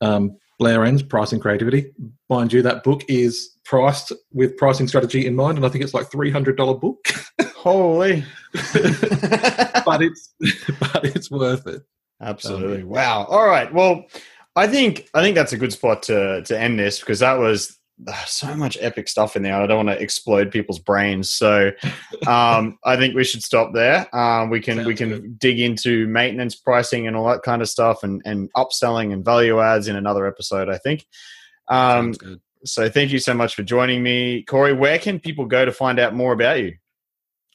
um 0.00 0.36
blair 0.58 0.84
enns 0.84 1.02
pricing 1.02 1.40
creativity 1.40 1.92
mind 2.28 2.52
you 2.52 2.62
that 2.62 2.84
book 2.84 3.02
is 3.08 3.50
priced 3.64 4.12
with 4.32 4.56
pricing 4.56 4.86
strategy 4.86 5.26
in 5.26 5.34
mind 5.34 5.58
and 5.58 5.66
i 5.66 5.68
think 5.68 5.82
it's 5.82 5.94
like 5.94 6.10
$300 6.10 6.80
book 6.80 7.06
holy 7.56 8.24
but 8.52 10.02
it's 10.02 10.34
but 10.80 11.04
it's 11.04 11.30
worth 11.30 11.66
it 11.66 11.82
Absolutely. 12.20 12.82
Um, 12.82 12.88
wow. 12.88 13.24
All 13.24 13.46
right. 13.46 13.72
Well, 13.72 14.06
I 14.56 14.66
think 14.66 15.08
I 15.14 15.22
think 15.22 15.34
that's 15.34 15.52
a 15.52 15.58
good 15.58 15.72
spot 15.72 16.02
to 16.04 16.42
to 16.42 16.58
end 16.58 16.78
this 16.78 17.00
because 17.00 17.20
that 17.20 17.34
was 17.34 17.78
so 18.26 18.54
much 18.54 18.76
epic 18.80 19.08
stuff 19.08 19.36
in 19.36 19.42
there. 19.42 19.54
I 19.54 19.66
don't 19.66 19.86
want 19.86 19.96
to 19.96 20.02
explode 20.02 20.50
people's 20.50 20.78
brains, 20.78 21.30
so 21.30 21.70
um, 22.26 22.78
I 22.84 22.96
think 22.96 23.14
we 23.14 23.24
should 23.24 23.42
stop 23.42 23.72
there. 23.72 24.14
Um, 24.14 24.50
we 24.50 24.60
can 24.60 24.76
Sounds 24.76 24.86
we 24.86 24.94
can 24.94 25.10
good. 25.10 25.38
dig 25.38 25.60
into 25.60 26.06
maintenance 26.08 26.54
pricing 26.54 27.06
and 27.06 27.16
all 27.16 27.28
that 27.28 27.42
kind 27.42 27.62
of 27.62 27.68
stuff, 27.68 28.02
and 28.02 28.20
and 28.24 28.52
upselling 28.54 29.12
and 29.12 29.24
value 29.24 29.60
adds 29.60 29.88
in 29.88 29.96
another 29.96 30.26
episode. 30.26 30.68
I 30.68 30.78
think. 30.78 31.06
Um, 31.68 32.14
so 32.64 32.88
thank 32.88 33.12
you 33.12 33.18
so 33.18 33.34
much 33.34 33.54
for 33.54 33.62
joining 33.62 34.02
me, 34.02 34.42
Corey. 34.42 34.72
Where 34.72 34.98
can 34.98 35.20
people 35.20 35.44
go 35.46 35.64
to 35.64 35.72
find 35.72 35.98
out 35.98 36.14
more 36.14 36.32
about 36.32 36.60
you? 36.60 36.74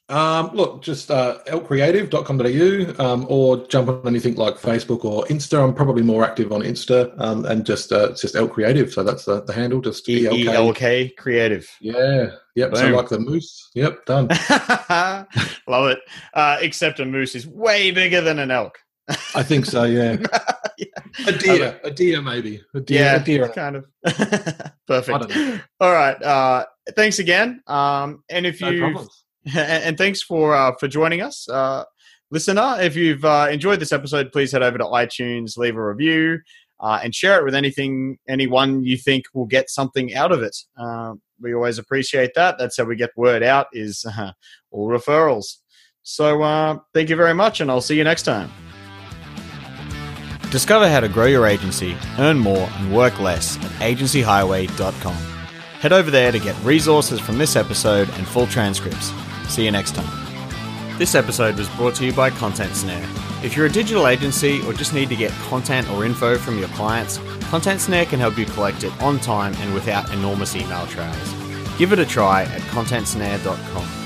Um, 0.09 0.49
look, 0.53 0.81
just 0.81 1.11
uh, 1.11 1.37
elkcreative.com.au 1.45 3.03
um, 3.03 3.25
or 3.29 3.67
jump 3.67 3.89
on 3.89 4.07
anything 4.07 4.35
like 4.35 4.55
Facebook 4.55 5.05
or 5.05 5.23
Insta. 5.25 5.63
I'm 5.63 5.73
probably 5.73 6.01
more 6.01 6.25
active 6.25 6.51
on 6.51 6.61
Insta 6.61 7.13
um, 7.19 7.45
and 7.45 7.65
just 7.65 7.91
uh, 7.91 8.09
it's 8.09 8.21
just 8.21 8.35
Elk 8.35 8.53
Creative. 8.53 8.91
So 8.91 9.03
that's 9.03 9.25
the, 9.25 9.41
the 9.43 9.53
handle, 9.53 9.81
just 9.81 10.09
E-L-K 10.09 11.09
Creative. 11.09 11.69
Yeah. 11.79 12.31
Yep. 12.55 12.71
Boom. 12.71 12.79
So 12.79 12.87
like 12.89 13.09
the 13.09 13.19
moose. 13.19 13.69
Yep. 13.75 14.05
Done. 14.05 14.27
Love 15.67 15.91
it. 15.91 15.99
Uh, 16.33 16.57
except 16.59 16.99
a 16.99 17.05
moose 17.05 17.35
is 17.35 17.45
way 17.47 17.91
bigger 17.91 18.21
than 18.21 18.39
an 18.39 18.49
elk. 18.49 18.79
I 19.35 19.43
think 19.43 19.65
so. 19.65 19.83
Yeah. 19.83 20.17
yeah. 20.77 20.85
A 21.27 21.31
deer. 21.31 21.79
A 21.83 21.91
deer, 21.91 22.21
maybe. 22.21 22.61
A 22.73 22.79
deer, 22.79 22.99
yeah. 22.99 23.15
A 23.15 23.23
deer. 23.23 23.49
Kind 23.49 23.75
of. 23.75 23.85
Perfect. 24.87 25.61
All 25.79 25.91
right. 25.91 26.21
Uh, 26.21 26.65
thanks 26.95 27.19
again. 27.19 27.61
Um, 27.67 28.23
and 28.29 28.45
if 28.45 28.61
no 28.61 28.69
you. 28.69 29.07
And 29.55 29.97
thanks 29.97 30.21
for 30.21 30.55
uh, 30.55 30.73
for 30.79 30.87
joining 30.87 31.21
us, 31.21 31.47
uh, 31.49 31.85
listener. 32.31 32.77
If 32.79 32.95
you've 32.95 33.25
uh, 33.25 33.47
enjoyed 33.51 33.79
this 33.79 33.91
episode, 33.91 34.31
please 34.31 34.51
head 34.51 34.63
over 34.63 34.77
to 34.77 34.85
iTunes, 34.85 35.57
leave 35.57 35.75
a 35.75 35.83
review, 35.85 36.39
uh, 36.79 36.99
and 37.03 37.13
share 37.13 37.39
it 37.39 37.45
with 37.45 37.55
anything 37.55 38.17
anyone 38.27 38.83
you 38.83 38.97
think 38.97 39.25
will 39.33 39.45
get 39.45 39.69
something 39.69 40.13
out 40.15 40.31
of 40.31 40.41
it. 40.43 40.55
Uh, 40.77 41.13
we 41.41 41.53
always 41.53 41.77
appreciate 41.77 42.31
that. 42.35 42.57
That's 42.57 42.77
how 42.77 42.83
we 42.83 42.95
get 42.95 43.11
word 43.15 43.43
out. 43.43 43.67
Is 43.73 44.05
uh, 44.05 44.31
all 44.71 44.87
referrals. 44.87 45.57
So 46.03 46.81
thank 46.93 47.09
you 47.09 47.15
very 47.15 47.33
much, 47.33 47.61
and 47.61 47.69
I'll 47.69 47.81
see 47.81 47.97
you 47.97 48.03
next 48.03 48.23
time. 48.23 48.51
Discover 50.51 50.89
how 50.89 50.99
to 50.99 51.07
grow 51.07 51.27
your 51.27 51.45
agency, 51.45 51.95
earn 52.17 52.39
more, 52.39 52.67
and 52.77 52.95
work 52.95 53.19
less 53.19 53.57
at 53.57 53.71
agencyhighway.com. 53.81 55.13
Head 55.13 55.93
over 55.93 56.09
there 56.09 56.31
to 56.31 56.39
get 56.39 56.61
resources 56.63 57.19
from 57.19 57.37
this 57.37 57.55
episode 57.55 58.09
and 58.17 58.27
full 58.27 58.47
transcripts. 58.47 59.13
See 59.49 59.65
you 59.65 59.71
next 59.71 59.95
time. 59.95 60.97
This 60.97 61.15
episode 61.15 61.57
was 61.57 61.69
brought 61.69 61.95
to 61.95 62.05
you 62.05 62.13
by 62.13 62.29
Content 62.29 62.75
Snare. 62.75 63.07
If 63.43 63.55
you're 63.55 63.65
a 63.65 63.71
digital 63.71 64.07
agency 64.07 64.61
or 64.61 64.73
just 64.73 64.93
need 64.93 65.09
to 65.09 65.15
get 65.15 65.31
content 65.49 65.89
or 65.91 66.05
info 66.05 66.37
from 66.37 66.59
your 66.59 66.67
clients, 66.69 67.17
Content 67.49 67.81
Snare 67.81 68.05
can 68.05 68.19
help 68.19 68.37
you 68.37 68.45
collect 68.45 68.83
it 68.83 68.93
on 69.01 69.19
time 69.19 69.53
and 69.55 69.73
without 69.73 70.11
enormous 70.13 70.55
email 70.55 70.85
trails. 70.87 71.33
Give 71.77 71.93
it 71.93 71.99
a 71.99 72.05
try 72.05 72.43
at 72.43 72.61
contentsnare.com. 72.63 73.98